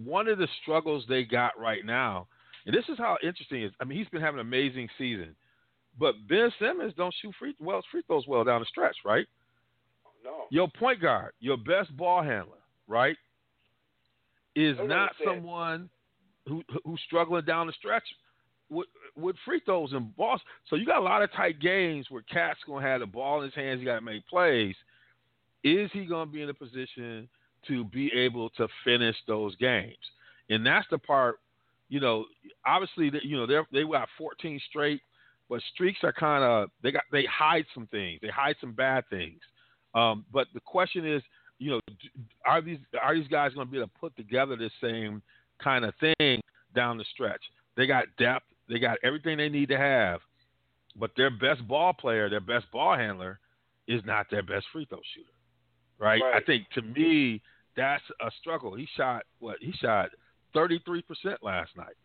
one 0.03 0.27
of 0.27 0.37
the 0.37 0.47
struggles 0.61 1.05
they 1.07 1.23
got 1.23 1.57
right 1.59 1.85
now. 1.85 2.27
And 2.65 2.75
this 2.75 2.85
is 2.89 2.97
how 2.97 3.17
interesting 3.23 3.61
it 3.61 3.65
is. 3.67 3.73
I 3.79 3.83
mean, 3.83 3.97
he's 3.97 4.07
been 4.09 4.21
having 4.21 4.39
an 4.39 4.45
amazing 4.45 4.89
season. 4.97 5.35
But 5.99 6.15
Ben 6.27 6.51
Simmons 6.59 6.93
don't 6.97 7.13
shoot 7.21 7.33
free 7.39 7.55
well 7.59 7.81
free 7.91 8.03
throws 8.07 8.27
well 8.27 8.43
down 8.43 8.61
the 8.61 8.65
stretch, 8.65 8.97
right? 9.05 9.25
No. 10.23 10.45
Your 10.49 10.67
point 10.79 11.01
guard, 11.01 11.31
your 11.39 11.57
best 11.57 11.95
ball 11.95 12.21
handler, 12.23 12.57
right, 12.87 13.15
is 14.55 14.75
Don't 14.77 14.89
someone 15.23 15.89
who 16.47 16.63
who's 16.83 16.99
struggling 17.05 17.45
down 17.45 17.67
the 17.67 17.73
stretch 17.73 18.03
with 18.69 18.87
with 19.15 19.35
free 19.45 19.61
throws 19.65 19.93
and 19.93 20.15
balls. 20.15 20.41
So 20.69 20.75
you 20.75 20.85
got 20.85 20.99
a 20.99 21.03
lot 21.03 21.21
of 21.21 21.31
tight 21.31 21.59
games 21.59 22.07
where 22.09 22.23
Cat's 22.23 22.59
gonna 22.67 22.85
have 22.85 22.99
the 22.99 23.05
ball 23.05 23.39
in 23.39 23.45
his 23.45 23.55
hands. 23.55 23.79
He 23.79 23.85
got 23.85 23.95
to 23.95 24.01
make 24.01 24.27
plays. 24.27 24.75
Is 25.63 25.89
he 25.93 26.05
gonna 26.05 26.29
be 26.29 26.41
in 26.41 26.49
a 26.49 26.53
position 26.53 27.29
to 27.67 27.83
be 27.85 28.11
able 28.13 28.49
to 28.51 28.67
finish 28.83 29.15
those 29.27 29.55
games? 29.57 29.97
And 30.49 30.65
that's 30.65 30.87
the 30.89 30.97
part. 30.97 31.39
You 31.89 31.99
know, 31.99 32.25
obviously, 32.65 33.11
you 33.23 33.37
know 33.37 33.45
they 33.45 33.59
they 33.71 33.83
got 33.83 34.09
14 34.17 34.59
straight, 34.69 35.01
but 35.49 35.61
streaks 35.73 35.99
are 36.03 36.13
kind 36.13 36.43
of 36.43 36.69
they 36.81 36.91
got 36.91 37.03
they 37.11 37.25
hide 37.25 37.65
some 37.73 37.87
things. 37.87 38.19
They 38.21 38.29
hide 38.29 38.55
some 38.59 38.73
bad 38.73 39.03
things. 39.09 39.39
Um, 39.93 40.25
but 40.33 40.47
the 40.53 40.59
question 40.59 41.05
is, 41.05 41.21
you 41.59 41.71
know, 41.71 41.79
are 42.45 42.61
these 42.61 42.79
are 43.01 43.15
these 43.15 43.27
guys 43.27 43.53
going 43.53 43.67
to 43.67 43.71
be 43.71 43.77
able 43.77 43.87
to 43.87 43.93
put 43.99 44.15
together 44.15 44.55
the 44.55 44.69
same 44.81 45.21
kind 45.63 45.85
of 45.85 45.93
thing 45.99 46.41
down 46.75 46.97
the 46.97 47.05
stretch? 47.13 47.41
They 47.77 47.87
got 47.87 48.05
depth, 48.17 48.45
they 48.67 48.79
got 48.79 48.97
everything 49.03 49.37
they 49.37 49.49
need 49.49 49.69
to 49.69 49.77
have, 49.77 50.19
but 50.95 51.11
their 51.15 51.29
best 51.29 51.65
ball 51.67 51.93
player, 51.93 52.29
their 52.29 52.41
best 52.41 52.65
ball 52.71 52.95
handler, 52.97 53.39
is 53.87 54.01
not 54.05 54.27
their 54.29 54.43
best 54.43 54.65
free 54.73 54.85
throw 54.85 54.99
shooter, 55.13 55.29
right? 55.99 56.21
I 56.33 56.41
think 56.41 56.65
to 56.73 56.81
me 56.81 57.41
that's 57.75 58.03
a 58.21 58.29
struggle. 58.39 58.75
He 58.75 58.87
shot 58.95 59.23
what? 59.39 59.57
He 59.61 59.71
shot 59.73 60.09
thirty 60.53 60.79
three 60.85 61.01
percent 61.01 61.43
last 61.43 61.75
night 61.77 61.95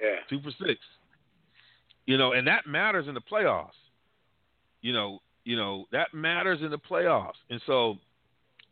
Yeah. 0.00 0.16
two 0.28 0.40
for 0.40 0.50
six. 0.64 0.80
You 2.06 2.18
know, 2.18 2.32
and 2.32 2.46
that 2.48 2.66
matters 2.66 3.06
in 3.08 3.14
the 3.14 3.20
playoffs. 3.20 3.70
You 4.80 4.92
know, 4.92 5.20
you 5.44 5.56
know 5.56 5.86
that 5.92 6.12
matters 6.12 6.60
in 6.62 6.70
the 6.70 6.78
playoffs. 6.78 7.38
And 7.50 7.60
so, 7.66 7.98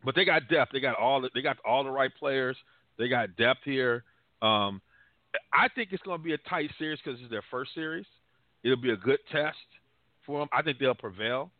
but 0.03 0.15
they 0.15 0.25
got 0.25 0.47
depth. 0.49 0.71
They 0.73 0.79
got 0.81 0.95
all 0.97 1.21
the, 1.21 1.29
they 1.33 1.41
got 1.41 1.57
all 1.65 1.83
the 1.83 1.89
right 1.91 2.11
players. 2.19 2.57
They 2.97 3.07
got 3.07 3.35
depth 3.37 3.61
here. 3.63 4.03
Um, 4.41 4.81
I 5.53 5.69
think 5.73 5.89
it's 5.93 6.03
going 6.03 6.17
to 6.19 6.23
be 6.23 6.33
a 6.33 6.37
tight 6.39 6.69
series 6.77 6.99
because 7.03 7.19
it's 7.21 7.31
their 7.31 7.43
first 7.49 7.73
series. 7.73 8.05
It'll 8.63 8.75
be 8.75 8.91
a 8.91 8.97
good 8.97 9.19
test 9.31 9.57
for 10.25 10.39
them. 10.39 10.49
I 10.51 10.61
think 10.61 10.77
they'll 10.77 10.93
prevail 10.93 11.51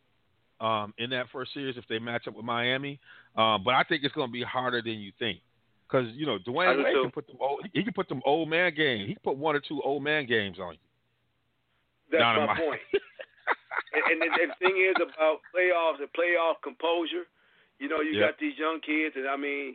um, 0.62 0.94
in 0.96 1.10
that 1.10 1.26
first 1.32 1.52
series 1.52 1.76
if 1.76 1.84
they 1.88 1.98
match 1.98 2.28
up 2.28 2.34
with 2.34 2.44
Miami. 2.44 3.00
Um, 3.36 3.62
but 3.64 3.74
I 3.74 3.82
think 3.82 4.04
it's 4.04 4.14
going 4.14 4.28
to 4.28 4.32
be 4.32 4.42
harder 4.42 4.80
than 4.80 5.00
you 5.00 5.12
think 5.18 5.40
because 5.92 6.08
you 6.14 6.24
know 6.24 6.38
Dwyane 6.38 6.82
Wade 6.84 6.94
can 7.02 7.10
put 7.10 7.26
them 7.26 7.36
old, 7.40 7.66
he 7.72 7.82
can 7.82 7.92
put 7.92 8.08
them 8.08 8.22
old 8.24 8.48
man 8.48 8.72
games. 8.74 9.08
He 9.08 9.14
can 9.14 9.22
put 9.22 9.36
one 9.36 9.56
or 9.56 9.60
two 9.60 9.82
old 9.82 10.02
man 10.02 10.26
games 10.26 10.58
on 10.58 10.74
you. 10.74 10.86
That's 12.10 12.22
down 12.22 12.46
my 12.46 12.56
point. 12.56 12.80
and, 13.92 14.04
and, 14.12 14.18
the, 14.20 14.28
and 14.40 14.50
the 14.52 14.58
thing 14.60 14.76
is 14.78 14.96
about 14.96 15.40
playoffs 15.50 16.00
and 16.00 16.08
playoff 16.12 16.62
composure. 16.62 17.26
You 17.80 17.88
know, 17.88 18.00
you 18.00 18.14
Yep. 18.14 18.22
got 18.22 18.34
these 18.38 18.54
young 18.56 18.78
kids, 18.80 19.16
and 19.16 19.26
I 19.26 19.36
mean, 19.36 19.74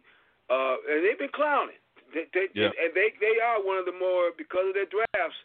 uh, 0.50 0.80
and 0.88 1.04
they've 1.04 1.20
been 1.20 1.34
clowning. 1.34 1.82
They, 2.14 2.24
they, 2.32 2.48
Yep. 2.56 2.72
And 2.72 2.90
they 2.96 3.12
they 3.20 3.36
are 3.44 3.60
one 3.60 3.78
of 3.78 3.86
the 3.86 3.98
more 3.98 4.32
because 4.38 4.72
of 4.72 4.74
their 4.74 4.88
drafts. 4.88 5.38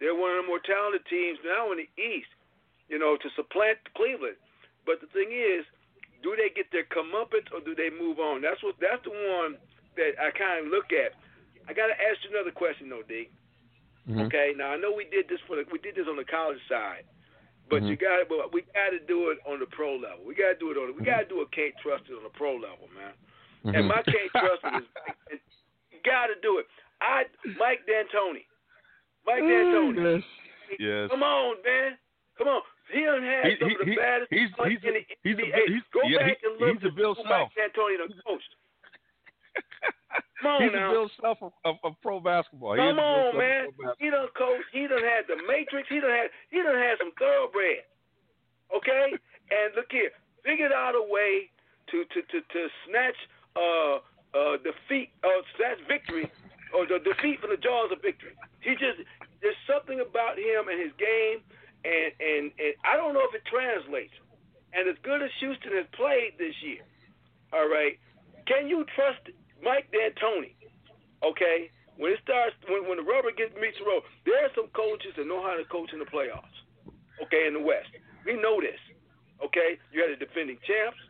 They're 0.00 0.16
one 0.16 0.32
of 0.36 0.44
the 0.44 0.48
more 0.48 0.60
talented 0.64 1.04
teams 1.12 1.38
now 1.44 1.72
in 1.72 1.84
the 1.84 1.90
East. 2.00 2.30
You 2.88 2.98
know, 2.98 3.18
to 3.18 3.28
supplant 3.34 3.78
Cleveland. 3.98 4.38
But 4.86 5.02
the 5.02 5.10
thing 5.10 5.34
is, 5.34 5.66
do 6.22 6.32
they 6.38 6.48
get 6.54 6.70
their 6.72 6.86
comeuppance 6.88 7.50
or 7.52 7.60
do 7.60 7.74
they 7.74 7.90
move 7.90 8.18
on? 8.18 8.40
That's 8.40 8.62
what 8.62 8.78
that's 8.80 9.02
the 9.04 9.10
one 9.10 9.58
that 9.98 10.14
I 10.22 10.30
kind 10.32 10.64
of 10.66 10.72
look 10.72 10.94
at. 10.94 11.12
I 11.68 11.74
got 11.74 11.90
to 11.90 11.96
ask 11.98 12.22
you 12.22 12.30
another 12.30 12.54
question 12.54 12.88
though, 12.88 13.02
D. 13.06 13.28
Mhm. 14.08 14.26
Okay, 14.30 14.54
now 14.56 14.70
I 14.70 14.76
know 14.78 14.92
we 14.94 15.04
did 15.10 15.26
this 15.28 15.40
for 15.50 15.56
the, 15.58 15.66
we 15.74 15.78
did 15.82 15.96
this 15.98 16.06
on 16.06 16.14
the 16.16 16.24
college 16.24 16.62
side, 16.70 17.02
but 17.68 17.82
Mhm. 17.82 17.88
you 17.90 17.96
got 17.98 18.22
to 18.22 18.24
but 18.30 18.52
we 18.54 18.62
got 18.70 18.90
to 18.94 19.00
do 19.00 19.30
it 19.34 19.38
on 19.44 19.58
the 19.58 19.66
pro 19.66 19.96
level. 19.98 20.22
We 20.24 20.34
got 20.38 20.54
to 20.54 20.58
do 20.62 20.70
it 20.70 20.78
on 20.78 20.94
we 20.94 21.02
got 21.02 21.26
to 21.26 21.28
do 21.28 21.40
a 21.42 21.46
can't 21.50 21.74
trust 21.82 22.06
it 22.08 22.14
on 22.14 22.22
the 22.22 22.30
pro 22.30 22.54
level, 22.54 22.86
man. 22.94 23.12
And 23.74 23.84
Mhm. 23.84 23.88
my 23.90 24.02
can't 24.06 24.30
trust 24.30 24.62
it 24.62 24.74
is 25.34 25.40
you 25.90 25.98
got 26.06 26.28
to 26.30 26.36
do 26.40 26.58
it. 26.58 26.66
I 27.00 27.26
Mike 27.58 27.84
D'Antoni, 27.86 28.46
Mike 29.26 29.42
D'Antoni, 29.42 29.98
Yes. 29.98 30.78
Yes. 30.78 31.10
come 31.10 31.22
on, 31.22 31.56
man, 31.64 31.98
come 32.38 32.48
on. 32.48 32.62
He 32.92 33.02
done 33.02 33.22
had 33.22 33.46
He- 33.46 33.58
some 33.58 33.68
he- 33.68 33.74
of 33.74 33.80
the 33.80 33.90
he- 33.90 33.96
baddest 33.96 34.30
he's- 34.32 34.50
he's 34.68 34.84
in 34.84 34.94
the 34.94 35.06
he's 35.22 35.36
NBA. 35.36 35.52
Bill- 35.56 35.66
he's- 35.66 35.82
Go 35.92 36.00
yeah, 36.04 36.18
back 36.18 36.38
he- 36.40 36.46
and 36.46 36.60
look 36.60 36.74
he's 36.78 36.84
a 36.84 36.90
Bill 36.94 37.14
who 37.14 37.24
Mike 37.24 37.30
Self. 37.30 37.54
D'Antoni 37.74 37.98
done 37.98 38.22
coached. 38.26 38.54
Come 40.42 40.50
on 40.52 40.62
He's 40.62 40.72
now. 40.72 40.88
the 40.88 40.92
Bill 40.94 41.10
Self 41.20 41.38
of, 41.42 41.52
of, 41.64 41.76
of 41.82 41.92
pro 42.02 42.20
basketball. 42.20 42.76
Come 42.76 42.98
on, 42.98 43.32
Self 43.32 43.34
man. 43.36 43.66
He 43.98 44.10
done 44.10 44.28
coach. 44.36 44.62
He 44.72 44.86
done 44.86 45.02
had 45.02 45.26
the 45.26 45.36
Matrix. 45.48 45.88
He 45.88 45.98
done 46.00 46.10
had. 46.10 46.28
He 46.50 46.62
done 46.62 46.76
had 46.76 46.98
some 46.98 47.12
thoroughbred. 47.18 47.84
Okay, 48.74 49.12
and 49.50 49.74
look 49.74 49.86
here, 49.90 50.10
figured 50.44 50.72
out 50.72 50.94
a 50.94 51.02
way 51.02 51.50
to 51.90 52.04
to 52.04 52.22
to, 52.22 52.40
to 52.42 52.68
snatch 52.86 53.16
uh 53.56 53.98
uh 54.36 54.56
defeat 54.58 55.10
uh 55.24 55.40
snatch 55.56 55.78
victory 55.88 56.30
or 56.74 56.84
the 56.86 56.98
defeat 57.00 57.40
from 57.40 57.50
the 57.50 57.56
jaws 57.56 57.90
of 57.92 58.02
victory. 58.02 58.32
He 58.60 58.72
just 58.72 59.00
there's 59.40 59.56
something 59.66 60.00
about 60.00 60.36
him 60.38 60.68
and 60.68 60.78
his 60.80 60.92
game, 60.98 61.40
and 61.86 62.10
and 62.18 62.44
and 62.58 62.72
I 62.82 62.98
don't 62.98 63.14
know 63.14 63.22
if 63.22 63.34
it 63.34 63.46
translates. 63.46 64.14
And 64.74 64.90
as 64.90 64.98
good 65.06 65.22
as 65.22 65.30
Houston 65.40 65.72
has 65.78 65.86
played 65.94 66.34
this 66.36 66.52
year, 66.60 66.82
all 67.54 67.70
right, 67.70 67.96
can 68.50 68.66
you 68.66 68.84
trust 68.98 69.22
Mike 69.62 69.88
D'Antoni? 69.94 70.58
Okay, 71.24 71.70
when 71.96 72.12
it 72.12 72.20
starts, 72.26 72.58
when 72.68 72.84
when 72.90 72.98
the 72.98 73.06
rubber 73.06 73.30
gets 73.32 73.54
meets 73.56 73.78
the 73.78 73.86
road, 73.86 74.02
there 74.26 74.42
are 74.44 74.52
some 74.52 74.68
coaches 74.74 75.14
that 75.16 75.24
know 75.24 75.40
how 75.40 75.54
to 75.54 75.64
coach 75.70 75.94
in 75.94 76.02
the 76.02 76.10
playoffs. 76.10 76.52
Okay, 77.22 77.46
in 77.46 77.54
the 77.54 77.64
West, 77.64 77.88
we 78.26 78.34
know 78.36 78.60
this. 78.60 78.78
Okay, 79.40 79.78
you 79.92 80.04
had 80.04 80.12
the 80.12 80.20
defending 80.20 80.58
champs. 80.66 81.00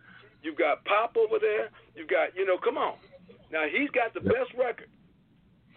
You've 0.42 0.58
got 0.58 0.84
Pop 0.84 1.16
over 1.16 1.38
there. 1.40 1.70
You've 1.94 2.06
got, 2.06 2.36
you 2.36 2.46
know, 2.46 2.58
come 2.58 2.78
on. 2.78 2.94
Now 3.50 3.66
he's 3.66 3.90
got 3.90 4.14
the 4.14 4.20
best 4.20 4.54
record. 4.54 4.90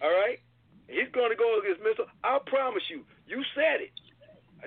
All 0.02 0.10
right, 0.10 0.38
he's 0.86 1.10
going 1.10 1.30
to 1.30 1.38
go 1.38 1.58
against 1.58 1.82
Minnesota. 1.82 2.10
I 2.22 2.38
promise 2.46 2.82
you. 2.90 3.02
You 3.26 3.42
said 3.54 3.82
it. 3.82 3.94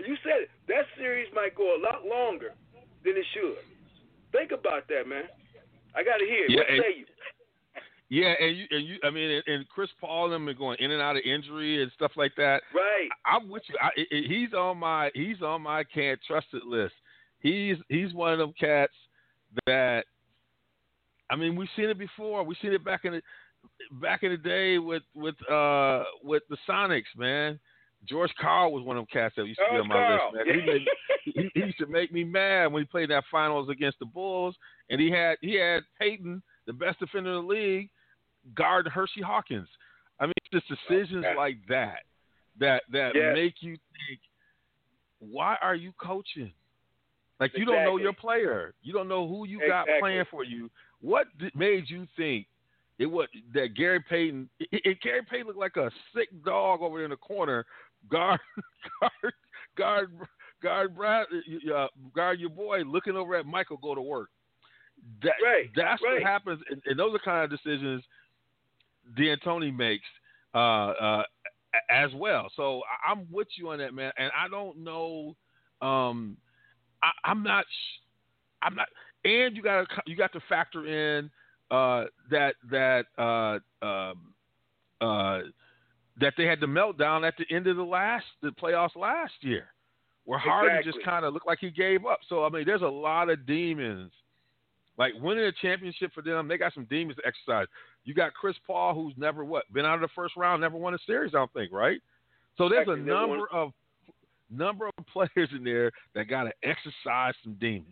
You 0.05 0.15
said 0.23 0.43
it. 0.43 0.49
That 0.67 0.85
series 0.97 1.27
might 1.33 1.55
go 1.55 1.75
a 1.75 1.79
lot 1.81 2.05
longer 2.05 2.53
than 3.03 3.13
it 3.17 3.25
should. 3.33 3.57
Think 4.31 4.51
about 4.51 4.87
that, 4.87 5.07
man. 5.07 5.25
I 5.95 6.03
got 6.03 6.17
to 6.17 6.25
hear 6.25 6.45
it. 6.45 6.51
Yeah, 6.51 6.57
what 6.59 6.69
and- 6.69 6.83
say 6.83 6.99
you? 6.99 7.05
Yeah, 8.09 8.33
and 8.39 8.55
you, 8.55 8.65
and 8.69 8.85
you, 8.85 8.95
I 9.03 9.09
mean, 9.09 9.31
and, 9.31 9.43
and 9.47 9.69
Chris 9.69 9.89
Paul 9.99 10.33
and 10.33 10.57
going 10.57 10.77
in 10.79 10.91
and 10.91 11.01
out 11.01 11.15
of 11.15 11.23
injury 11.25 11.81
and 11.81 11.91
stuff 11.95 12.11
like 12.15 12.33
that. 12.37 12.61
Right. 12.71 13.09
I'm 13.25 13.49
with 13.49 13.63
you. 13.67 13.75
I, 13.81 13.87
I- 13.87 14.15
I- 14.17 14.27
he's 14.27 14.53
on 14.53 14.77
my 14.77 15.09
he's 15.15 15.41
on 15.41 15.63
my 15.63 15.83
can't 15.83 16.19
trust 16.27 16.47
it 16.53 16.63
list. 16.63 16.93
He's 17.39 17.77
he's 17.89 18.13
one 18.13 18.31
of 18.33 18.37
them 18.37 18.53
cats 18.59 18.93
that 19.65 20.03
I 21.31 21.35
mean 21.35 21.55
we've 21.55 21.69
seen 21.75 21.89
it 21.89 21.97
before. 21.97 22.43
We've 22.43 22.57
seen 22.61 22.73
it 22.73 22.85
back 22.85 23.05
in 23.05 23.13
the 23.13 23.21
back 23.93 24.21
in 24.21 24.29
the 24.29 24.37
day 24.37 24.77
with 24.77 25.03
with 25.15 25.35
uh 25.49 26.03
with 26.23 26.43
the 26.51 26.57
Sonics, 26.69 27.03
man. 27.17 27.59
George 28.07 28.31
Karl 28.39 28.71
was 28.71 28.83
one 28.83 28.97
of 28.97 29.01
them 29.01 29.07
cats 29.11 29.35
that 29.37 29.45
used 29.47 29.59
to 29.59 29.73
be 29.73 29.79
on 29.79 29.87
my 29.87 29.95
Karl. 29.95 30.31
list, 30.33 30.47
man. 30.47 30.55
He, 30.55 30.61
made, 30.65 30.87
he, 31.25 31.49
he 31.53 31.59
used 31.67 31.77
to 31.77 31.87
make 31.87 32.11
me 32.11 32.23
mad 32.23 32.71
when 32.71 32.83
he 32.83 32.87
played 32.87 33.09
that 33.09 33.23
finals 33.31 33.69
against 33.69 33.99
the 33.99 34.05
Bulls, 34.05 34.55
and 34.89 34.99
he 34.99 35.09
had 35.09 35.37
he 35.41 35.55
had 35.55 35.83
Payton, 35.99 36.41
the 36.67 36.73
best 36.73 36.99
defender 36.99 37.29
in 37.29 37.35
the 37.35 37.53
league, 37.53 37.89
guard 38.55 38.87
Hersey 38.87 39.21
Hawkins. 39.21 39.67
I 40.19 40.25
mean, 40.25 40.33
it's 40.51 40.65
just 40.65 40.67
decisions 40.67 41.25
Okay. 41.25 41.35
like 41.35 41.57
that 41.69 41.99
that 42.59 42.83
that 42.91 43.15
Yes. 43.15 43.33
make 43.33 43.61
you 43.61 43.71
think, 43.77 44.19
why 45.19 45.55
are 45.61 45.75
you 45.75 45.93
coaching? 45.93 46.53
Like 47.39 47.57
you 47.57 47.65
don't 47.65 47.83
know 47.83 47.97
your 47.97 48.13
player, 48.13 48.73
you 48.81 48.93
don't 48.93 49.07
know 49.07 49.27
who 49.27 49.45
you 49.45 49.59
got 49.67 49.87
playing 49.99 50.25
for 50.29 50.43
you. 50.43 50.69
What 51.01 51.27
made 51.55 51.89
you 51.89 52.07
think 52.15 52.47
it 52.99 53.07
was 53.07 53.27
that 53.53 53.73
Gary 53.75 53.99
Payton? 54.01 54.49
It, 54.59 54.81
it, 54.85 55.01
Gary 55.01 55.23
Payton 55.23 55.47
looked 55.47 55.59
like 55.59 55.77
a 55.77 55.91
sick 56.15 56.29
dog 56.45 56.81
over 56.81 57.03
in 57.03 57.09
the 57.09 57.17
corner, 57.17 57.65
guard, 58.11 58.39
guard, 58.99 59.33
guard, 59.77 60.11
guard, 60.61 60.95
Brad, 60.95 61.27
uh, 61.75 61.87
guard 62.15 62.39
your 62.39 62.49
boy, 62.49 62.79
looking 62.81 63.15
over 63.15 63.35
at 63.35 63.45
Michael 63.45 63.77
go 63.77 63.95
to 63.95 64.01
work. 64.01 64.29
That, 65.21 65.33
Right, 65.43 65.69
That's 65.75 66.01
right. 66.01 66.13
what 66.13 66.23
happens, 66.23 66.61
and, 66.69 66.81
and 66.85 66.97
those 66.97 67.13
are 67.13 67.19
kind 67.19 67.43
of 67.43 67.49
decisions 67.49 68.03
D'Antoni 69.17 69.75
makes 69.75 70.05
uh, 70.53 70.57
uh, 70.57 71.23
as 71.89 72.11
well. 72.15 72.49
So 72.55 72.81
I'm 73.05 73.27
with 73.31 73.47
you 73.57 73.69
on 73.69 73.79
that, 73.79 73.93
man. 73.93 74.11
And 74.17 74.31
I 74.37 74.47
don't 74.47 74.77
know. 74.83 75.35
Um, 75.81 76.37
I, 77.01 77.09
I'm 77.25 77.43
not. 77.43 77.65
sh- 77.65 77.99
I'm 78.61 78.75
not. 78.75 78.87
And 79.25 79.55
you 79.55 79.61
got 79.61 79.87
to 79.89 80.01
you 80.05 80.15
got 80.15 80.31
to 80.33 80.39
factor 80.47 80.85
in 80.87 81.29
uh, 81.71 82.05
that 82.29 82.55
that 82.71 83.05
uh, 83.17 83.85
um, 83.85 84.33
uh, 85.01 85.39
that 86.19 86.33
they 86.37 86.45
had 86.45 86.59
the 86.59 86.67
meltdown 86.67 87.27
at 87.27 87.35
the 87.37 87.55
end 87.55 87.67
of 87.67 87.75
the 87.75 87.83
last 87.83 88.25
the 88.41 88.49
playoffs 88.49 88.95
last 88.95 89.33
year, 89.41 89.67
where 90.25 90.39
Harden 90.39 90.81
just 90.83 91.03
kind 91.03 91.25
of 91.25 91.33
looked 91.33 91.47
like 91.47 91.59
he 91.59 91.69
gave 91.71 92.05
up. 92.05 92.19
So 92.29 92.45
I 92.45 92.49
mean, 92.49 92.65
there's 92.65 92.81
a 92.81 92.87
lot 92.87 93.29
of 93.29 93.45
demons. 93.45 94.11
Like 94.97 95.13
winning 95.19 95.45
a 95.45 95.51
championship 95.51 96.11
for 96.13 96.21
them, 96.21 96.47
they 96.47 96.57
got 96.57 96.73
some 96.73 96.85
demons 96.85 97.17
to 97.17 97.27
exercise. 97.27 97.65
You 98.05 98.13
got 98.13 98.33
Chris 98.33 98.55
Paul, 98.67 98.93
who's 98.93 99.13
never 99.17 99.43
what 99.43 99.71
been 99.73 99.85
out 99.85 99.95
of 99.95 100.01
the 100.01 100.13
first 100.13 100.35
round, 100.37 100.61
never 100.61 100.77
won 100.77 100.93
a 100.93 100.99
series. 101.07 101.33
I 101.33 101.39
don't 101.39 101.53
think, 101.53 101.71
right? 101.71 101.99
So 102.57 102.69
there's 102.69 102.87
a 102.87 102.91
Exactly, 102.91 103.11
won. 103.11 103.29
number 103.29 103.47
of 103.51 103.73
number 104.51 104.87
of 104.87 105.05
players 105.13 105.49
in 105.51 105.63
there 105.63 105.91
that 106.13 106.25
got 106.25 106.43
to 106.43 106.51
exercise 106.63 107.33
some 107.43 107.55
demons. 107.59 107.87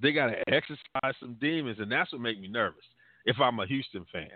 They 0.00 0.12
got 0.12 0.26
to 0.26 0.38
exercise 0.52 1.14
some 1.20 1.36
demons, 1.40 1.78
and 1.78 1.90
that's 1.90 2.12
what 2.12 2.20
make 2.20 2.40
me 2.40 2.48
nervous. 2.48 2.84
If 3.24 3.40
I'm 3.40 3.58
a 3.60 3.66
Houston 3.66 4.04
fan, 4.12 4.28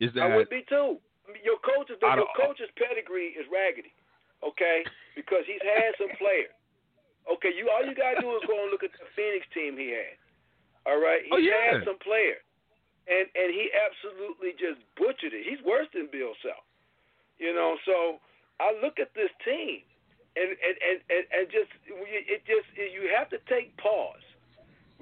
is 0.00 0.12
that 0.14 0.22
I 0.22 0.36
would 0.36 0.50
be 0.50 0.64
too. 0.68 0.98
Your 1.42 1.58
coach's 1.62 1.98
your 2.00 2.28
coach's 2.38 2.70
pedigree 2.78 3.34
is 3.38 3.46
raggedy, 3.50 3.92
okay? 4.44 4.82
Because 5.18 5.42
he's 5.46 5.62
had 5.62 5.94
some 5.98 6.10
players. 6.22 6.52
Okay, 7.26 7.50
you 7.54 7.66
all 7.70 7.82
you 7.82 7.94
gotta 7.94 8.22
do 8.22 8.30
is 8.38 8.42
go 8.46 8.54
and 8.62 8.70
look 8.70 8.86
at 8.86 8.94
the 8.94 9.06
Phoenix 9.18 9.42
team 9.50 9.74
he 9.74 9.90
had. 9.90 10.14
All 10.86 11.02
right, 11.02 11.26
he 11.26 11.30
Oh, 11.34 11.42
yeah. 11.42 11.74
had 11.74 11.82
some 11.82 11.98
players, 11.98 12.38
and 13.10 13.26
and 13.34 13.50
he 13.50 13.66
absolutely 13.74 14.54
just 14.54 14.78
butchered 14.94 15.34
it. 15.34 15.42
He's 15.42 15.58
worse 15.66 15.90
than 15.90 16.06
Bill 16.14 16.34
Self, 16.46 16.62
you 17.42 17.50
know. 17.50 17.74
So 17.82 18.22
I 18.62 18.70
look 18.78 19.02
at 19.02 19.10
this 19.18 19.34
team, 19.42 19.82
and 20.38 20.54
and 20.54 20.76
and 20.78 20.96
and, 21.10 21.24
and 21.34 21.44
just 21.50 21.70
it 21.90 22.46
just 22.46 22.70
you 22.78 23.10
have 23.10 23.26
to 23.34 23.42
take 23.50 23.74
pause. 23.82 24.22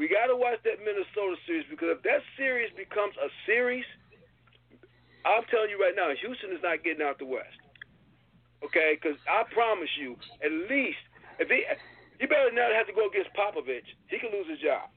We 0.00 0.08
got 0.08 0.26
to 0.26 0.34
watch 0.34 0.58
that 0.66 0.80
Minnesota 0.82 1.36
series 1.46 1.68
because 1.70 1.94
if 1.94 2.02
that 2.02 2.24
series 2.34 2.72
becomes 2.74 3.14
a 3.20 3.28
series, 3.46 3.84
I'm 5.24 5.44
telling 5.50 5.70
you 5.70 5.80
right 5.80 5.96
now, 5.96 6.12
Houston 6.12 6.52
is 6.52 6.62
not 6.62 6.84
getting 6.84 7.02
out 7.04 7.18
the 7.18 7.26
West. 7.26 7.56
Okay, 8.64 8.96
because 8.96 9.18
I 9.28 9.44
promise 9.52 9.90
you, 10.00 10.16
at 10.44 10.52
least 10.70 11.00
if 11.38 11.48
he 11.48 11.64
he 12.20 12.26
better 12.26 12.52
not 12.52 12.72
have 12.72 12.86
to 12.86 12.92
go 12.92 13.08
against 13.08 13.30
Popovich, 13.36 13.84
he 14.08 14.18
could 14.18 14.32
lose 14.32 14.48
his 14.48 14.60
job. 14.60 14.88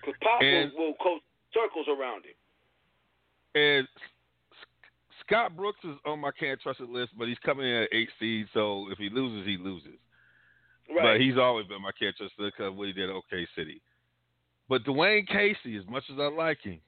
Because 0.00 0.18
Pop 0.20 0.42
And- 0.42 0.72
will, 0.72 0.88
will 0.88 0.94
coach 1.00 1.22
circles 1.54 1.86
around 1.88 2.24
him. 2.24 2.36
And 3.54 3.88
Scott 5.24 5.56
Brooks 5.56 5.78
is 5.84 5.96
on 6.04 6.20
my 6.20 6.30
can't 6.30 6.60
trust 6.60 6.80
it 6.80 6.90
list, 6.90 7.12
but 7.16 7.26
he's 7.28 7.38
coming 7.38 7.66
in 7.66 7.82
at 7.82 7.88
eight 7.92 8.10
seed. 8.20 8.46
So 8.52 8.88
if 8.90 8.98
he 8.98 9.08
loses, 9.08 9.46
he 9.46 9.56
loses. 9.56 9.98
Right. 10.88 11.16
But 11.16 11.20
he's 11.20 11.38
always 11.38 11.66
been 11.66 11.82
my 11.82 11.90
can't 11.98 12.14
trust 12.16 12.34
because 12.38 12.74
what 12.74 12.86
he 12.86 12.92
did 12.92 13.08
at 13.08 13.16
OK 13.16 13.46
City. 13.56 13.80
But 14.68 14.84
Dwane 14.84 15.26
Casey, 15.26 15.76
as 15.76 15.86
much 15.88 16.04
as 16.12 16.18
I 16.18 16.28
like 16.28 16.60
him, 16.60 16.80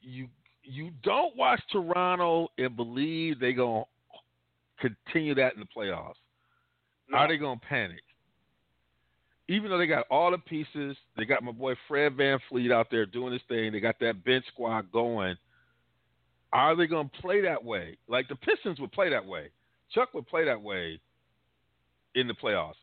you 0.00 0.28
you 0.62 0.90
don't 1.02 1.36
watch 1.36 1.60
Toronto 1.72 2.48
and 2.58 2.76
believe 2.76 3.40
they're 3.40 3.52
gonna 3.52 3.84
continue 4.78 5.34
that 5.34 5.54
in 5.54 5.60
the 5.60 5.66
playoffs. 5.66 6.14
No. 7.08 7.18
Are 7.18 7.28
they 7.28 7.36
gonna 7.36 7.60
panic? 7.68 8.02
Even 9.48 9.68
though 9.68 9.78
they 9.78 9.88
got 9.88 10.06
all 10.10 10.30
the 10.30 10.38
pieces, 10.38 10.96
they 11.16 11.24
got 11.24 11.42
my 11.42 11.50
boy 11.50 11.74
Fred 11.88 12.16
Van 12.16 12.38
Fleet 12.48 12.70
out 12.70 12.86
there 12.88 13.04
doing 13.04 13.32
his 13.32 13.42
thing. 13.48 13.72
They 13.72 13.80
got 13.80 13.98
that 13.98 14.24
bench 14.24 14.44
squad 14.46 14.92
going. 14.92 15.36
Are 16.52 16.76
they 16.76 16.86
going 16.86 17.08
to 17.08 17.20
play 17.20 17.40
that 17.40 17.64
way? 17.64 17.96
Like 18.08 18.28
the 18.28 18.36
Pistons 18.36 18.78
would 18.78 18.92
play 18.92 19.10
that 19.10 19.26
way. 19.26 19.48
Chuck 19.92 20.14
would 20.14 20.28
play 20.28 20.44
that 20.44 20.60
way 20.60 21.00
in 22.14 22.28
the 22.28 22.34
playoffs. 22.34 22.74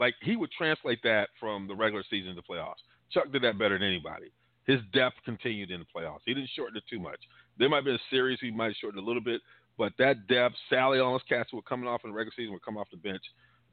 Like 0.00 0.14
he 0.20 0.36
would 0.36 0.50
translate 0.50 1.00
that 1.04 1.28
from 1.38 1.68
the 1.68 1.74
regular 1.74 2.04
season 2.10 2.34
to 2.34 2.40
the 2.40 2.42
playoffs. 2.42 2.82
Chuck 3.12 3.30
did 3.32 3.42
that 3.42 3.58
better 3.58 3.78
than 3.78 3.86
anybody. 3.86 4.32
His 4.66 4.80
depth 4.92 5.16
continued 5.24 5.70
in 5.70 5.80
the 5.80 5.86
playoffs. 5.86 6.20
He 6.24 6.34
didn't 6.34 6.50
shorten 6.54 6.76
it 6.76 6.82
too 6.90 6.98
much. 6.98 7.20
There 7.58 7.68
might 7.68 7.76
have 7.76 7.84
been 7.84 7.94
a 7.94 8.10
series 8.10 8.38
he 8.40 8.50
might 8.50 8.66
have 8.66 8.76
shortened 8.80 9.02
a 9.02 9.06
little 9.06 9.22
bit, 9.22 9.40
but 9.78 9.92
that 9.98 10.26
depth, 10.26 10.56
Salley 10.70 11.04
all 11.04 11.12
those 11.12 11.20
cats 11.28 11.52
were 11.52 11.62
coming 11.62 11.88
off 11.88 12.00
in 12.04 12.10
the 12.10 12.16
regular 12.16 12.32
season 12.36 12.52
would 12.52 12.64
come 12.64 12.76
off 12.76 12.88
the 12.90 12.96
bench 12.96 13.22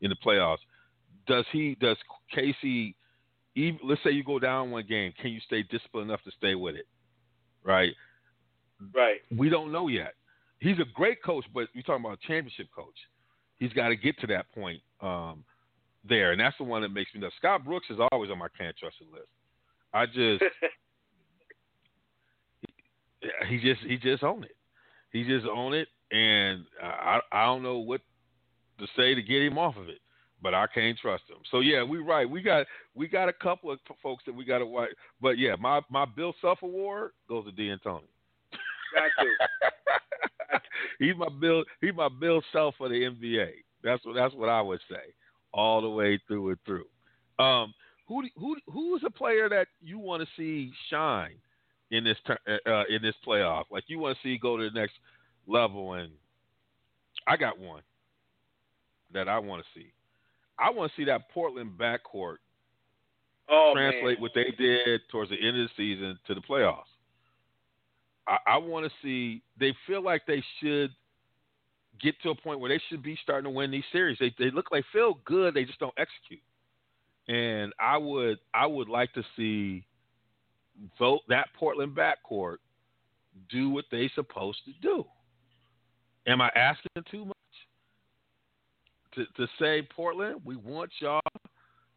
in 0.02 0.10
the 0.10 0.16
playoffs. 0.24 0.60
Does 1.28 1.46
he? 1.52 1.76
Does 1.80 1.98
Casey? 2.34 2.96
Even, 3.56 3.80
let's 3.84 4.02
say 4.04 4.12
you 4.12 4.24
go 4.24 4.40
down 4.40 4.72
one 4.72 4.86
game, 4.88 5.14
can 5.22 5.32
you 5.32 5.40
stay 5.46 5.64
disciplined 5.64 6.10
enough 6.10 6.24
to 6.24 6.32
stay 6.38 6.56
with 6.56 6.76
it? 6.76 6.88
Right. 7.64 7.94
right. 8.94 9.20
We 9.36 9.50
don't 9.50 9.72
know 9.72 9.88
yet. 9.88 10.14
He's 10.60 10.80
a 10.80 10.86
great 10.94 11.22
coach, 11.24 11.46
but 11.54 11.68
we're 11.76 11.84
talking 11.84 12.04
about 12.04 12.18
a 12.24 12.28
championship 12.28 12.68
coach. 12.76 12.96
He's 13.58 13.72
got 13.74 13.90
to 13.90 13.96
get 13.96 14.20
to 14.22 14.28
that 14.28 14.52
point 14.54 14.82
um, 15.02 15.44
there, 16.08 16.32
and 16.32 16.42
that's 16.42 16.58
the 16.58 16.64
one 16.64 16.82
that 16.82 16.90
makes 16.90 17.14
me 17.14 17.22
know. 17.22 17.30
Scott 17.38 17.64
Brooks 17.64 17.88
is 17.90 18.00
always 18.12 18.32
on 18.32 18.40
my 18.40 18.48
can't 18.58 18.76
trust 18.76 18.98
list. 19.12 19.28
I 19.94 20.08
just 20.08 20.44
he 23.48 23.60
just 23.60 23.82
he 23.82 23.98
just 23.98 24.24
own 24.24 24.44
it. 24.44 24.56
He 25.12 25.24
just 25.24 25.46
own 25.46 25.74
it, 25.74 25.88
and 26.12 26.66
I 26.82 27.20
I 27.32 27.46
don't 27.46 27.64
know 27.64 27.80
what 27.80 28.02
to 28.80 28.88
say 28.96 29.16
to 29.16 29.22
get 29.22 29.42
him 29.42 29.58
off 29.58 29.78
of 29.78 29.90
it. 29.90 30.00
but 30.44 30.54
I 30.54 30.68
can't 30.68 31.00
trust 31.00 31.24
him. 31.30 31.38
So 31.50 31.62
yeah, 31.62 31.84
we 31.84 32.00
right. 32.00 32.30
We 32.30 32.42
got 32.42 32.68
we 32.94 33.08
got 33.08 33.30
a 33.30 33.34
couple 33.34 33.72
of 33.72 33.80
folks 34.04 34.24
that 34.26 34.36
we 34.36 34.44
got 34.44 34.60
to 34.60 34.66
watch. 34.66 34.90
But 35.22 35.38
yeah, 35.40 35.56
my 35.60 35.82
my 35.90 36.06
Bill 36.06 36.36
Self 36.42 36.62
award 36.62 37.12
goes 37.30 37.46
to 37.46 37.52
D'Antoni. 37.52 38.02
Got 38.94 39.10
to. 39.20 40.60
he's 41.00 41.16
my 41.16 41.30
Bill. 41.42 41.64
He's 41.82 41.96
my 41.96 42.10
Bill 42.10 42.44
Self 42.52 42.76
for 42.78 42.90
the 42.90 42.96
NBA. 42.96 43.52
That's 43.84 44.06
what 44.06 44.16
that's 44.16 44.36
what 44.36 44.50
I 44.50 44.62
would 44.62 44.82
say, 44.90 45.14
all 45.54 45.82
the 45.82 45.90
way 45.90 46.20
through 46.28 46.50
and 46.50 46.60
through. 46.66 46.86
Um, 47.44 47.74
who 48.08 48.24
who 48.38 48.58
who 48.72 48.96
is 48.98 49.02
a 49.06 49.10
player 49.10 49.48
that 49.50 49.68
you 49.82 49.98
want 49.98 50.22
to 50.22 50.28
see 50.38 50.72
shine 50.90 51.38
in 51.94 52.04
this 52.04 52.18
uh, 52.28 52.70
uh, 52.70 52.84
in 52.90 53.02
this 53.02 53.16
playoff? 53.26 53.66
Like 53.72 53.86
you 53.88 54.00
want 54.00 54.18
to 54.18 54.24
see 54.24 54.38
go 54.38 54.58
to 54.58 54.70
the 54.70 54.80
next 54.80 54.94
level, 55.48 55.94
and 55.94 56.12
I 57.28 57.38
got 57.38 57.60
one 57.60 57.82
that 59.14 59.30
I 59.30 59.40
want 59.40 59.64
to 59.64 59.80
see. 59.80 59.94
I 60.60 60.70
want 60.72 60.92
to 60.92 61.02
see 61.02 61.06
that 61.06 61.30
Portland 61.32 61.72
backcourt 61.80 62.38
Oh 63.50 63.72
translate 63.76 64.18
man. 64.18 64.22
what 64.22 64.32
they 64.34 64.54
did 64.58 65.02
towards 65.12 65.30
the 65.30 65.36
end 65.36 65.60
of 65.60 65.68
the 65.68 65.70
season 65.76 66.18
to 66.28 66.34
the 66.34 66.42
playoffs. 66.42 66.84
I, 68.28 68.38
I 68.48 68.58
want 68.58 68.86
to 68.86 68.92
see 69.02 69.44
they 69.60 69.76
feel 69.86 70.02
like 70.02 70.26
they 70.26 70.44
should 70.60 70.92
get 72.02 72.16
to 72.24 72.30
a 72.30 72.36
point 72.36 72.60
where 72.60 72.70
they 72.70 72.82
should 72.90 73.04
be 73.04 73.18
starting 73.22 73.44
to 73.44 73.50
win 73.50 73.70
these 73.70 73.84
series. 73.92 74.18
They 74.20 74.34
they 74.40 74.50
look 74.50 74.72
like 74.72 74.86
feel 74.94 75.20
good, 75.26 75.54
they 75.54 75.66
just 75.66 75.80
don't 75.80 75.94
execute. 75.98 76.42
And 77.28 77.74
I 77.80 77.98
would 77.98 78.40
I 78.54 78.66
would 78.66 78.90
like 78.90 79.14
to 79.14 79.24
see 79.36 79.86
vote 80.98 81.22
that 81.28 81.48
Portland 81.58 81.96
backcourt 81.96 82.58
do 83.50 83.70
what 83.70 83.86
they 83.92 84.10
supposed 84.16 84.60
to 84.66 84.72
do. 84.82 85.06
Am 86.28 86.42
I 86.42 86.50
asking 86.56 87.04
too 87.10 87.26
much? 87.26 87.34
To 89.16 89.26
to 89.38 89.48
say 89.60 89.88
Portland, 89.96 90.42
we 90.44 90.56
want 90.56 90.92
y'all 91.00 91.22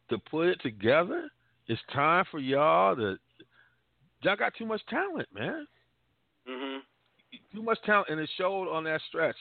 to 0.09 0.17
put 0.29 0.47
it 0.47 0.61
together. 0.61 1.29
It's 1.67 1.81
time 1.93 2.25
for 2.29 2.39
y'all 2.39 2.95
to. 2.95 3.17
Y'all 4.21 4.35
got 4.35 4.53
too 4.55 4.65
much 4.65 4.81
talent, 4.87 5.27
man. 5.33 5.67
Mhm. 6.47 6.81
Too 7.53 7.61
much 7.61 7.81
talent, 7.83 8.09
and 8.09 8.19
it 8.19 8.29
showed 8.37 8.69
on 8.69 8.83
that 8.85 9.01
stretch. 9.07 9.35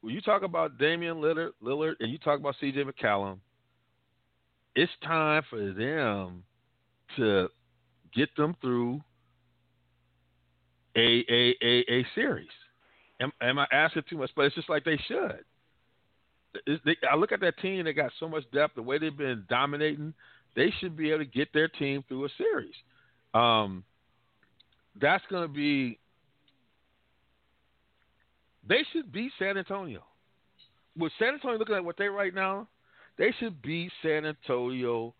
When 0.00 0.14
you 0.14 0.20
talk 0.20 0.42
about 0.42 0.78
Damian 0.78 1.16
Lillard, 1.16 1.52
Lillard, 1.62 1.96
and 2.00 2.10
you 2.10 2.18
talk 2.18 2.38
about 2.38 2.56
C.J. 2.60 2.84
McCallum, 2.84 3.40
it's 4.74 4.92
time 5.02 5.42
for 5.48 5.72
them 5.72 6.44
to 7.16 7.50
get 8.16 8.34
them 8.36 8.56
through 8.60 9.00
a 10.96 11.24
a 11.28 11.54
a, 11.62 11.84
a 11.92 12.06
series. 12.14 12.48
Am, 13.20 13.30
am 13.40 13.58
I 13.58 13.66
asking 13.72 14.02
too 14.08 14.18
much? 14.18 14.30
But 14.34 14.46
it's 14.46 14.54
just 14.54 14.68
like 14.68 14.84
they 14.84 14.98
should. 15.06 15.44
They- 16.84 16.96
I 17.10 17.16
look 17.16 17.32
at 17.32 17.40
that 17.40 17.58
team; 17.58 17.84
they 17.84 17.92
got 17.92 18.12
so 18.18 18.28
much 18.28 18.44
depth. 18.52 18.74
The 18.74 18.82
way 18.82 18.98
they've 18.98 19.16
been 19.16 19.44
dominating, 19.48 20.14
they 20.54 20.72
should 20.80 20.96
be 20.96 21.10
able 21.10 21.24
to 21.24 21.30
get 21.30 21.52
their 21.52 21.68
team 21.68 22.02
through 22.08 22.24
a 22.24 22.28
series. 22.38 22.74
Um, 23.34 23.84
that's 25.00 25.24
going 25.30 25.46
to 25.46 25.52
be. 25.52 25.98
They 28.68 28.84
should 28.92 29.12
beat 29.12 29.30
San 29.38 29.56
Antonio. 29.58 30.02
With 30.98 31.12
San 31.18 31.34
Antonio 31.34 31.58
looking 31.58 31.76
at 31.76 31.84
what 31.84 31.96
they 31.98 32.08
right 32.08 32.34
now, 32.34 32.66
they 33.18 33.32
should 33.38 33.60
beat 33.62 33.92
San 34.02 34.24
Antonio 34.24 35.14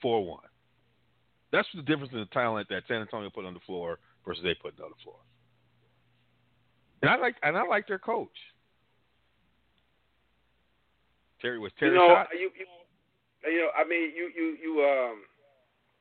four 0.00 0.24
one. 0.24 0.44
That's 1.52 1.68
the 1.74 1.82
difference 1.82 2.12
in 2.12 2.20
the 2.20 2.26
talent 2.26 2.68
that 2.70 2.82
San 2.86 3.00
Antonio 3.00 3.30
put 3.30 3.44
on 3.44 3.54
the 3.54 3.60
floor 3.66 3.98
versus 4.24 4.42
they 4.42 4.54
put 4.54 4.78
on 4.80 4.90
the 4.90 5.02
floor. 5.02 5.18
And 7.02 7.10
I 7.10 7.16
like 7.16 7.36
and 7.42 7.56
I 7.56 7.66
like 7.66 7.88
their 7.88 7.98
coach. 7.98 8.36
Terry 11.40 11.58
was 11.58 11.72
Terry 11.78 11.92
you 11.92 11.98
know, 11.98 12.24
you, 12.36 12.50
you, 12.52 12.66
you 13.48 13.58
know, 13.64 13.70
I 13.72 13.88
mean, 13.88 14.12
you, 14.12 14.28
you, 14.36 14.56
you, 14.60 14.72
um, 14.84 15.24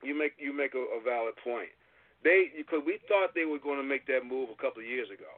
you 0.04 0.12
make 0.12 0.34
you 0.38 0.52
make 0.52 0.76
a, 0.76 0.84
a 0.84 1.00
valid 1.00 1.34
point. 1.44 1.72
They 2.24 2.52
because 2.58 2.84
we 2.86 3.00
thought 3.08 3.32
they 3.34 3.48
were 3.48 3.60
going 3.60 3.80
to 3.80 3.88
make 3.88 4.06
that 4.08 4.28
move 4.28 4.52
a 4.52 4.60
couple 4.62 4.84
of 4.84 4.88
years 4.88 5.08
ago 5.08 5.32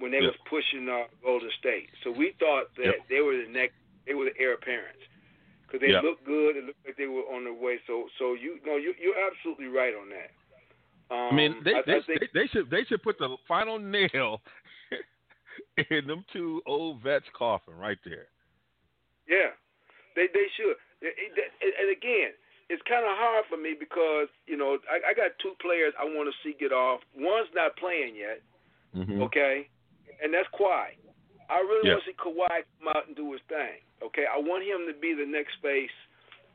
when 0.00 0.10
they 0.10 0.24
Yep. 0.24 0.32
was 0.32 0.40
pushing 0.48 0.88
uh, 0.88 1.04
Golden 1.20 1.50
State. 1.60 1.92
So 2.02 2.10
we 2.10 2.32
thought 2.40 2.72
that 2.80 2.96
Yep. 2.96 3.12
they 3.12 3.20
were 3.20 3.36
the 3.36 3.52
next, 3.52 3.76
they 4.06 4.14
were 4.14 4.24
the 4.32 4.36
heir 4.40 4.54
apparents 4.54 5.04
because 5.68 5.84
they 5.84 5.92
Yep. 5.92 6.02
looked 6.02 6.24
good. 6.24 6.56
It 6.56 6.64
looked 6.64 6.80
like 6.86 6.96
they 6.96 7.06
were 7.06 7.28
on 7.28 7.44
their 7.44 7.52
way. 7.52 7.78
So 7.86 8.08
so 8.18 8.32
you 8.32 8.58
no, 8.64 8.76
you 8.80 8.94
you're 8.98 9.20
absolutely 9.20 9.68
right 9.68 9.92
on 9.94 10.08
that. 10.08 10.32
Um, 11.14 11.28
I 11.32 11.36
mean, 11.36 11.52
they 11.64 11.74
I, 11.76 11.82
they, 11.86 11.96
I 11.96 12.00
think, 12.02 12.20
they 12.20 12.28
they 12.40 12.46
should 12.48 12.70
they 12.70 12.84
should 12.84 13.02
put 13.02 13.18
the 13.18 13.36
final 13.46 13.78
nail 13.78 14.40
in 15.90 16.06
them 16.06 16.24
two 16.32 16.62
old 16.66 17.02
vets' 17.02 17.28
coffin 17.36 17.74
right 17.76 17.98
there. 18.04 18.26
Yeah, 19.28 19.52
they 20.16 20.26
they 20.32 20.48
should. 20.56 20.76
It- 21.00 21.14
it- 21.16 21.52
And 21.62 21.72
and 21.80 21.88
again, 21.96 22.32
it's 22.68 22.82
kind 22.88 23.04
of 23.04 23.16
hard 23.16 23.44
for 23.48 23.56
me 23.56 23.74
because 23.78 24.28
you 24.46 24.56
know 24.56 24.78
I, 24.90 25.10
I 25.10 25.14
got 25.14 25.32
two 25.40 25.54
players 25.60 25.92
I 26.00 26.04
want 26.04 26.28
to 26.32 26.36
see 26.42 26.56
get 26.58 26.72
off. 26.72 27.00
One's 27.16 27.48
not 27.54 27.76
playing 27.76 28.16
yet, 28.16 28.40
Mm-hmm. 28.96 29.20
okay, 29.28 29.68
and 30.22 30.32
that's 30.32 30.48
Kawhi. 30.58 30.96
I 31.50 31.60
really 31.60 31.88
Yeah. 31.88 31.94
want 31.96 32.04
to 32.04 32.10
see 32.10 32.16
Kawhi 32.16 32.64
come 32.80 32.88
out 32.96 33.06
and 33.06 33.16
do 33.16 33.32
his 33.32 33.40
thing. 33.48 33.80
Okay, 34.02 34.24
I 34.24 34.38
want 34.38 34.64
him 34.64 34.86
to 34.86 34.98
be 34.98 35.14
the 35.14 35.26
next 35.26 35.58
face 35.62 35.94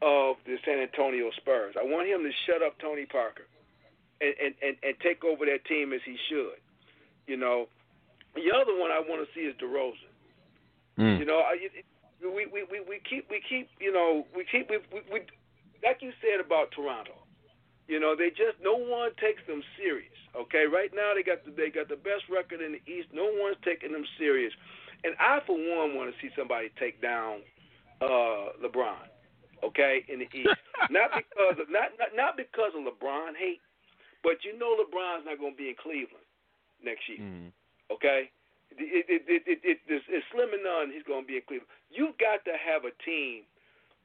of 0.02 0.36
the 0.46 0.58
San 0.66 0.80
Antonio 0.80 1.32
Spurs. 1.38 1.76
I 1.80 1.84
want 1.84 2.08
him 2.08 2.24
to 2.24 2.32
shut 2.48 2.62
up 2.62 2.80
Tony 2.80 3.06
Parker 3.06 3.48
and 4.22 4.34
and 4.40 4.54
and, 4.62 4.76
and 4.84 4.94
take 5.04 5.24
over 5.24 5.46
that 5.46 5.66
team 5.66 5.94
as 5.94 6.02
he 6.06 6.18
should. 6.30 6.60
You 7.28 7.38
know, 7.38 7.68
the 8.36 8.52
other 8.52 8.76
one 8.76 8.92
I 8.92 9.00
want 9.00 9.24
to 9.24 9.30
see 9.34 9.48
is 9.48 9.56
DeRozan. 9.60 10.12
Mm. 11.00 11.20
You 11.20 11.26
know, 11.26 11.40
I, 11.40 11.58
it, 11.60 11.86
we, 12.22 12.46
we 12.48 12.64
we 12.70 12.80
we 12.88 13.02
keep 13.08 13.30
we 13.30 13.42
keep 13.44 13.70
you 13.80 13.92
know 13.92 14.26
we 14.36 14.46
keep 14.50 14.70
we, 14.70 14.80
we, 14.92 15.02
we 15.12 15.20
like 15.84 16.00
you 16.02 16.12
said 16.22 16.44
about 16.44 16.72
Toronto. 16.72 17.16
You 17.88 18.00
know, 18.00 18.16
they 18.16 18.30
just 18.30 18.56
no 18.64 18.76
one 18.76 19.12
takes 19.20 19.44
them 19.48 19.62
serious. 19.76 20.16
Okay, 20.36 20.66
right 20.66 20.90
now 20.96 21.14
they 21.14 21.22
got 21.22 21.44
the, 21.46 21.52
they 21.52 21.70
got 21.70 21.90
the 21.90 22.00
best 22.00 22.26
record 22.32 22.62
in 22.62 22.74
the 22.74 22.84
East. 22.88 23.10
No 23.12 23.28
one's 23.28 23.60
taking 23.64 23.92
them 23.92 24.06
serious, 24.18 24.54
and 25.04 25.16
I 25.20 25.40
for 25.46 25.56
one 25.56 25.96
want 25.96 26.14
to 26.14 26.16
see 26.22 26.32
somebody 26.38 26.70
take 26.80 27.02
down 27.02 27.42
uh 28.02 28.56
LeBron. 28.64 29.10
Okay, 29.64 30.04
in 30.12 30.20
the 30.20 30.28
East, 30.36 30.60
not 30.92 31.16
because 31.16 31.56
of 31.56 31.72
not, 31.72 31.96
not 31.96 32.12
not 32.16 32.34
because 32.36 32.76
of 32.76 32.84
LeBron 32.84 33.32
hate, 33.40 33.64
but 34.24 34.44
you 34.44 34.58
know 34.60 34.76
LeBron's 34.76 35.24
not 35.24 35.40
going 35.40 35.54
to 35.54 35.58
be 35.58 35.70
in 35.70 35.76
Cleveland 35.80 36.28
next 36.84 37.08
year. 37.08 37.24
Mm. 37.24 37.52
Okay, 37.88 38.28
it, 38.76 39.06
it, 39.08 39.24
it, 39.28 39.44
it, 39.48 39.60
it, 39.64 39.80
it's, 39.88 40.06
it's 40.10 40.26
slim 40.36 40.52
and 40.52 40.64
none. 40.64 40.92
He's 40.92 41.08
going 41.08 41.24
to 41.24 41.28
be 41.28 41.40
in 41.40 41.46
Cleveland. 41.48 41.72
You've 41.92 42.18
got 42.18 42.44
to 42.44 42.56
have 42.60 42.84
a 42.84 42.94
team 43.08 43.48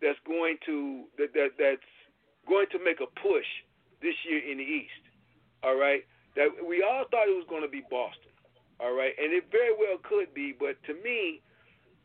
that's 0.03 0.19
going 0.27 0.59
to 0.67 1.11
that, 1.19 1.35
that 1.35 1.59
that's 1.59 1.91
going 2.47 2.71
to 2.71 2.79
make 2.79 3.03
a 3.03 3.11
push 3.19 3.47
this 4.03 4.15
year 4.29 4.39
in 4.39 4.59
the 4.59 4.67
East. 4.67 5.03
All 5.63 5.75
right, 5.75 6.07
that 6.39 6.55
we 6.63 6.87
all 6.87 7.05
thought 7.11 7.27
it 7.27 7.35
was 7.35 7.47
going 7.51 7.67
to 7.67 7.71
be 7.71 7.83
Boston. 7.91 8.31
All 8.81 8.95
right, 8.95 9.13
and 9.19 9.35
it 9.35 9.51
very 9.51 9.75
well 9.75 9.99
could 10.03 10.33
be, 10.35 10.55
but 10.55 10.79
to 10.87 10.95
me, 11.03 11.43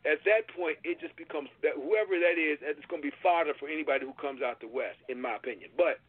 at 0.10 0.20
that 0.26 0.50
point, 0.58 0.78
it 0.84 1.00
just 1.00 1.16
becomes 1.16 1.48
that 1.62 1.78
whoever 1.78 2.18
that 2.20 2.36
is, 2.36 2.60
it's 2.66 2.86
going 2.90 3.02
to 3.02 3.08
be 3.08 3.16
fodder 3.22 3.54
for 3.60 3.70
anybody 3.70 4.06
who 4.06 4.14
comes 4.20 4.42
out 4.42 4.60
the 4.60 4.68
West, 4.68 4.98
in 5.08 5.22
my 5.22 5.38
opinion. 5.38 5.70
But 5.78 6.02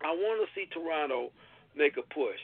I 0.00 0.14
want 0.14 0.40
to 0.40 0.48
see 0.54 0.70
Toronto 0.70 1.34
make 1.76 1.98
a 1.98 2.06
push. 2.14 2.38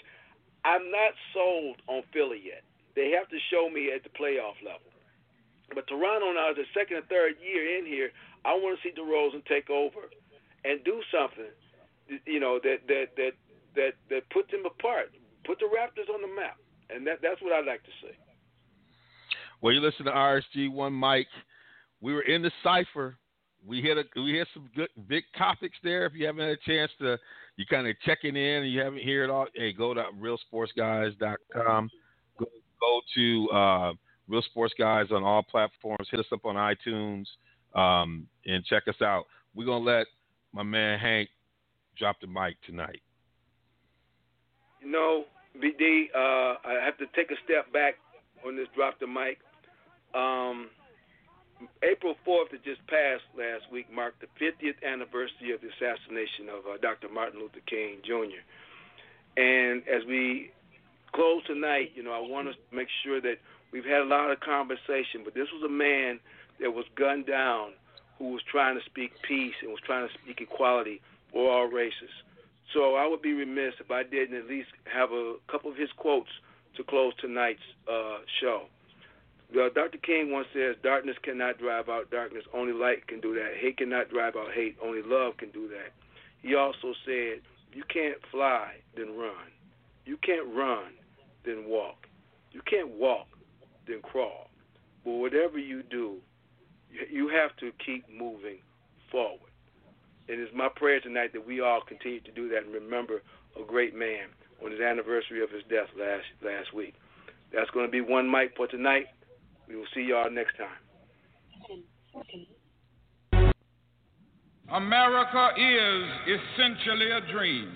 I'm 0.65 0.91
not 0.91 1.15
sold 1.33 1.81
on 1.87 2.03
Philly 2.13 2.43
yet. 2.43 2.65
They 2.97 3.15
have 3.17 3.29
to 3.31 3.39
show 3.51 3.71
me 3.71 3.93
at 3.95 4.03
the 4.03 4.11
playoff 4.11 4.59
level. 4.65 4.91
But 5.73 5.87
Toronto 5.87 6.33
now 6.33 6.51
is 6.51 6.61
the 6.61 6.69
second 6.75 6.99
or 6.99 7.07
third 7.09 7.41
year 7.41 7.79
in 7.79 7.87
here. 7.87 8.11
I 8.45 8.53
want 8.55 8.77
to 8.77 8.81
see 8.85 8.93
DeRozan 8.93 9.45
take 9.47 9.71
over 9.71 10.13
and 10.65 10.85
do 10.85 11.01
something, 11.09 11.53
you 12.27 12.41
know, 12.41 12.61
that 12.63 12.85
that 12.89 13.17
that 13.17 13.33
that 13.75 13.93
that 14.11 14.29
puts 14.31 14.51
them 14.51 14.67
apart, 14.67 15.13
put 15.45 15.59
the 15.59 15.69
Raptors 15.69 16.13
on 16.13 16.21
the 16.21 16.29
map, 16.29 16.61
and 16.91 17.07
that 17.07 17.19
that's 17.23 17.41
what 17.43 17.53
I'd 17.53 17.67
like 17.67 17.83
to 17.83 17.91
see. 18.03 18.15
Well, 19.61 19.73
you 19.73 19.81
listen 19.81 20.05
to 20.07 20.13
RSG 20.13 20.71
One 20.73 20.99
Mic. 20.99 21.27
We 22.01 22.13
were 22.13 22.23
in 22.23 22.43
the 22.43 22.51
cipher. 22.63 23.17
We 23.67 23.81
hit 23.81 23.97
a 23.97 24.05
we 24.21 24.33
hit 24.33 24.49
some 24.53 24.69
good 24.77 24.91
big 25.09 25.25
topics 25.39 25.77
there. 25.83 26.05
If 26.05 26.13
you 26.15 26.27
haven't 26.27 26.43
had 26.43 26.51
a 26.51 26.57
chance 26.67 26.91
to, 26.99 27.19
you 27.57 27.65
kind 27.67 27.87
of 27.87 27.97
checking 28.05 28.37
in 28.37 28.63
and 28.65 28.73
you 28.73 28.81
haven't 28.81 29.03
heard 29.03 29.25
it 29.25 29.31
all. 29.31 29.47
Hey, 29.55 29.73
go 29.73 29.95
to 29.95 30.05
realsportsguys.com. 30.21 31.91
Go 32.39 32.47
go 32.81 33.01
to 33.15 33.51
uh, 33.51 33.93
Real 34.29 34.43
Sports 34.43 34.75
Guys 34.79 35.07
on 35.11 35.23
all 35.23 35.43
platforms. 35.43 36.09
Hit 36.11 36.21
us 36.21 36.27
up 36.33 36.45
on 36.45 36.57
iTunes 36.57 37.25
um, 37.75 38.27
and 38.47 38.65
check 38.67 38.83
us 38.89 39.01
out. 39.03 39.25
We're 39.55 39.67
gonna 39.67 39.85
let 39.85 40.07
my 40.53 40.63
man 40.63 40.99
Hank 40.99 41.31
drop 41.97 42.21
the 42.21 42.27
mic 42.27 42.57
tonight. 42.67 43.01
You 44.83 44.91
know, 44.91 45.25
BD, 45.59 46.11
uh, 46.15 46.59
I 46.65 46.81
have 46.85 46.99
to 46.99 47.07
take 47.15 47.31
a 47.31 47.39
step 47.45 47.73
back 47.73 47.95
on 48.47 48.57
this 48.57 48.69
drop 48.75 48.99
the 48.99 49.07
mic. 49.07 49.39
Um, 50.15 50.71
April 51.83 52.15
4th 52.27 52.51
that 52.51 52.65
just 52.65 52.85
passed 52.87 53.25
last 53.39 53.71
week 53.71 53.91
marked 53.93 54.21
the 54.21 54.29
50th 54.39 54.83
anniversary 54.83 55.53
of 55.55 55.61
the 55.61 55.69
assassination 55.69 56.49
of 56.51 56.67
uh, 56.67 56.77
Dr. 56.83 57.09
Martin 57.09 57.41
Luther 57.41 57.63
King 57.67 57.99
Jr. 58.05 58.43
And 59.37 59.83
as 59.89 60.05
we 60.07 60.51
close 61.13 61.45
tonight, 61.47 61.93
you 61.95 62.03
know, 62.03 62.13
I 62.13 62.21
want 62.21 62.49
to 62.49 62.55
make 62.75 62.89
sure 63.05 63.21
that 63.21 63.39
we've 63.73 63.85
had 63.85 64.03
a 64.03 64.05
lot 64.05 64.31
of 64.31 64.41
conversation, 64.41 65.23
but 65.25 65.35
this 65.35 65.49
was 65.53 65.63
a 65.65 65.73
man 65.73 66.19
that 66.61 66.73
was 66.73 66.85
gunned 66.97 67.27
down 67.27 67.73
who 68.19 68.33
was 68.33 68.43
trying 68.51 68.79
to 68.79 68.85
speak 68.85 69.13
peace 69.27 69.55
and 69.63 69.71
was 69.71 69.81
trying 69.85 70.07
to 70.07 70.15
speak 70.23 70.41
equality 70.41 71.01
for 71.33 71.51
all 71.51 71.67
races. 71.67 72.11
So 72.75 72.97
I 72.97 73.07
would 73.07 73.23
be 73.23 73.33
remiss 73.33 73.75
if 73.79 73.91
I 73.93 74.03
didn't 74.03 74.37
at 74.37 74.47
least 74.47 74.69
have 74.93 75.13
a 75.13 75.37
couple 75.51 75.71
of 75.71 75.77
his 75.77 75.91
quotes 75.97 76.31
to 76.77 76.83
close 76.83 77.15
tonight's 77.21 77.63
uh, 77.89 78.19
show. 78.41 78.65
Dr. 79.55 79.99
King 79.99 80.33
once 80.33 80.49
says, 80.53 80.75
"Darkness 80.83 81.17
cannot 81.23 81.59
drive 81.59 81.89
out 81.89 82.11
darkness; 82.11 82.43
only 82.53 82.73
light 82.73 83.07
can 83.07 83.21
do 83.21 83.33
that. 83.35 83.55
Hate 83.61 83.77
cannot 83.77 84.11
drive 84.11 84.35
out 84.35 84.53
hate; 84.53 84.77
only 84.83 85.03
love 85.03 85.37
can 85.37 85.51
do 85.51 85.69
that." 85.69 85.93
He 86.43 86.57
also 86.57 86.93
said, 87.07 87.43
"You 87.73 87.85
can't 87.85 88.19
fly, 88.33 88.75
then 88.97 89.17
run. 89.17 89.53
You 90.05 90.17
can't 90.17 90.49
run, 90.49 90.95
then 91.45 91.67
walk. 91.67 92.09
You 92.51 92.63
can't 92.63 92.91
walk, 92.91 93.29
then 93.87 94.03
crawl. 94.03 94.51
But 95.05 95.13
whatever 95.13 95.59
you 95.59 95.85
do, 95.85 96.21
you 97.09 97.29
have 97.29 97.57
to 97.59 97.71
keep 97.85 98.09
moving 98.09 98.59
forward." 99.13 99.54
And 100.29 100.41
it's 100.41 100.53
my 100.55 100.69
prayer 100.75 101.01
tonight 101.01 101.33
that 101.35 101.47
we 101.47 101.61
all 101.61 101.81
continue 101.87 102.21
to 102.21 102.33
do 102.33 102.49
that 102.49 102.65
and 102.65 102.73
remember 102.73 103.23
a 103.61 103.65
great 103.67 103.95
man 103.95 104.29
on 104.65 104.71
his 104.71 104.81
anniversary 104.81 105.43
of 105.43 105.51
his 105.51 105.63
death 105.69 105.89
last 105.99 106.25
last 106.43 106.73
week. 106.73 106.95
That's 107.53 107.71
going 107.71 107.87
to 107.87 107.93
be 107.93 108.01
one 108.01 108.31
mic 108.31 108.57
for 108.57 108.67
tonight. 108.67 109.07
We 109.69 109.77
will 109.77 109.87
see 109.95 110.03
y'all 110.03 110.31
next 110.31 110.55
time. 110.57 110.69
America 114.73 115.51
is 115.59 116.39
essentially 116.41 117.11
a 117.11 117.33
dream. 117.33 117.75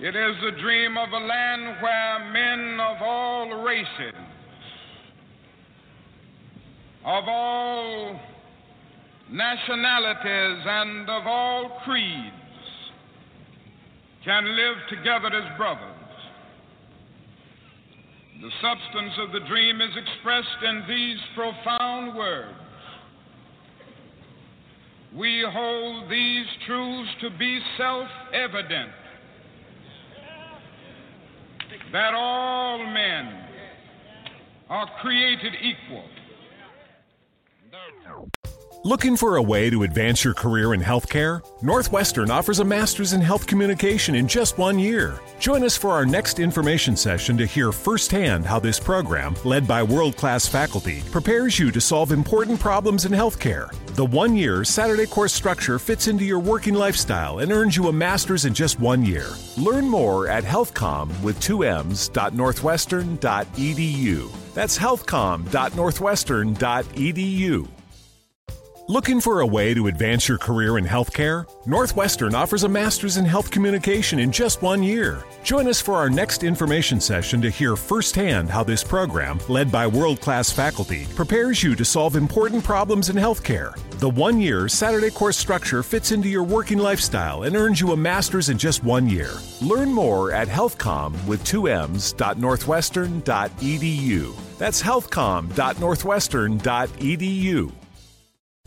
It 0.00 0.14
is 0.14 0.36
a 0.46 0.60
dream 0.60 0.96
of 0.96 1.08
a 1.10 1.18
land 1.18 1.82
where 1.82 2.30
men 2.32 2.80
of 2.80 3.02
all 3.02 3.64
races, 3.64 4.14
of 7.04 7.24
all 7.26 8.20
nationalities, 9.30 10.64
and 10.66 11.08
of 11.08 11.26
all 11.26 11.80
creeds 11.84 12.34
can 14.24 14.44
live 14.44 14.76
together 14.88 15.28
as 15.28 15.56
brothers. 15.56 15.94
The 18.40 18.50
substance 18.62 19.14
of 19.18 19.32
the 19.32 19.46
dream 19.48 19.80
is 19.80 19.90
expressed 19.96 20.62
in 20.64 20.84
these 20.88 21.18
profound 21.34 22.16
words. 22.16 22.54
We 25.14 25.44
hold 25.50 26.10
these 26.10 26.46
truths 26.66 27.10
to 27.22 27.30
be 27.38 27.58
self 27.76 28.08
evident 28.32 28.92
that 31.92 32.14
all 32.14 32.78
men 32.78 33.44
are 34.68 34.86
created 35.00 35.54
equal. 35.62 36.04
Looking 38.84 39.16
for 39.16 39.34
a 39.34 39.42
way 39.42 39.70
to 39.70 39.82
advance 39.82 40.22
your 40.22 40.34
career 40.34 40.72
in 40.72 40.80
healthcare? 40.80 41.42
Northwestern 41.62 42.30
offers 42.30 42.60
a 42.60 42.64
master's 42.64 43.12
in 43.12 43.20
health 43.20 43.44
communication 43.44 44.14
in 44.14 44.28
just 44.28 44.56
one 44.56 44.78
year. 44.78 45.18
Join 45.40 45.64
us 45.64 45.76
for 45.76 45.90
our 45.90 46.06
next 46.06 46.38
information 46.38 46.94
session 46.94 47.36
to 47.38 47.44
hear 47.44 47.72
firsthand 47.72 48.46
how 48.46 48.60
this 48.60 48.78
program, 48.78 49.34
led 49.42 49.66
by 49.66 49.82
world 49.82 50.16
class 50.16 50.46
faculty, 50.46 51.02
prepares 51.10 51.58
you 51.58 51.72
to 51.72 51.80
solve 51.80 52.12
important 52.12 52.60
problems 52.60 53.04
in 53.04 53.10
healthcare. 53.10 53.74
The 53.96 54.04
one 54.04 54.36
year 54.36 54.62
Saturday 54.62 55.06
course 55.06 55.32
structure 55.32 55.80
fits 55.80 56.06
into 56.06 56.24
your 56.24 56.38
working 56.38 56.74
lifestyle 56.74 57.40
and 57.40 57.50
earns 57.50 57.76
you 57.76 57.88
a 57.88 57.92
master's 57.92 58.44
in 58.44 58.54
just 58.54 58.78
one 58.78 59.04
year. 59.04 59.26
Learn 59.56 59.88
more 59.88 60.28
at 60.28 60.44
healthcomm 60.44 61.20
with 61.20 61.40
two 61.40 61.64
M's.northwestern.edu. 61.64 64.54
That's 64.54 64.78
healthcomm.northwestern.edu. 64.78 67.68
Looking 68.90 69.20
for 69.20 69.40
a 69.40 69.46
way 69.46 69.74
to 69.74 69.88
advance 69.88 70.28
your 70.28 70.38
career 70.38 70.78
in 70.78 70.86
healthcare? 70.86 71.46
Northwestern 71.66 72.34
offers 72.34 72.64
a 72.64 72.70
master's 72.70 73.18
in 73.18 73.26
health 73.26 73.50
communication 73.50 74.18
in 74.18 74.32
just 74.32 74.62
one 74.62 74.82
year. 74.82 75.24
Join 75.42 75.68
us 75.68 75.78
for 75.78 75.96
our 75.96 76.08
next 76.08 76.42
information 76.42 76.98
session 76.98 77.42
to 77.42 77.50
hear 77.50 77.76
firsthand 77.76 78.48
how 78.48 78.64
this 78.64 78.82
program, 78.82 79.40
led 79.46 79.70
by 79.70 79.86
world 79.86 80.22
class 80.22 80.50
faculty, 80.50 81.06
prepares 81.14 81.62
you 81.62 81.74
to 81.74 81.84
solve 81.84 82.16
important 82.16 82.64
problems 82.64 83.10
in 83.10 83.16
healthcare. 83.16 83.78
The 83.98 84.08
one 84.08 84.40
year 84.40 84.70
Saturday 84.70 85.10
course 85.10 85.36
structure 85.36 85.82
fits 85.82 86.10
into 86.10 86.30
your 86.30 86.44
working 86.44 86.78
lifestyle 86.78 87.42
and 87.42 87.56
earns 87.56 87.82
you 87.82 87.92
a 87.92 87.96
master's 87.96 88.48
in 88.48 88.56
just 88.56 88.84
one 88.84 89.06
year. 89.06 89.32
Learn 89.60 89.92
more 89.92 90.32
at 90.32 90.48
healthcomm 90.48 91.12
with 91.26 91.44
two 91.44 91.68
M's.northwestern.edu. 91.68 94.34
That's 94.56 94.82
healthcomm.northwestern.edu. 94.82 97.72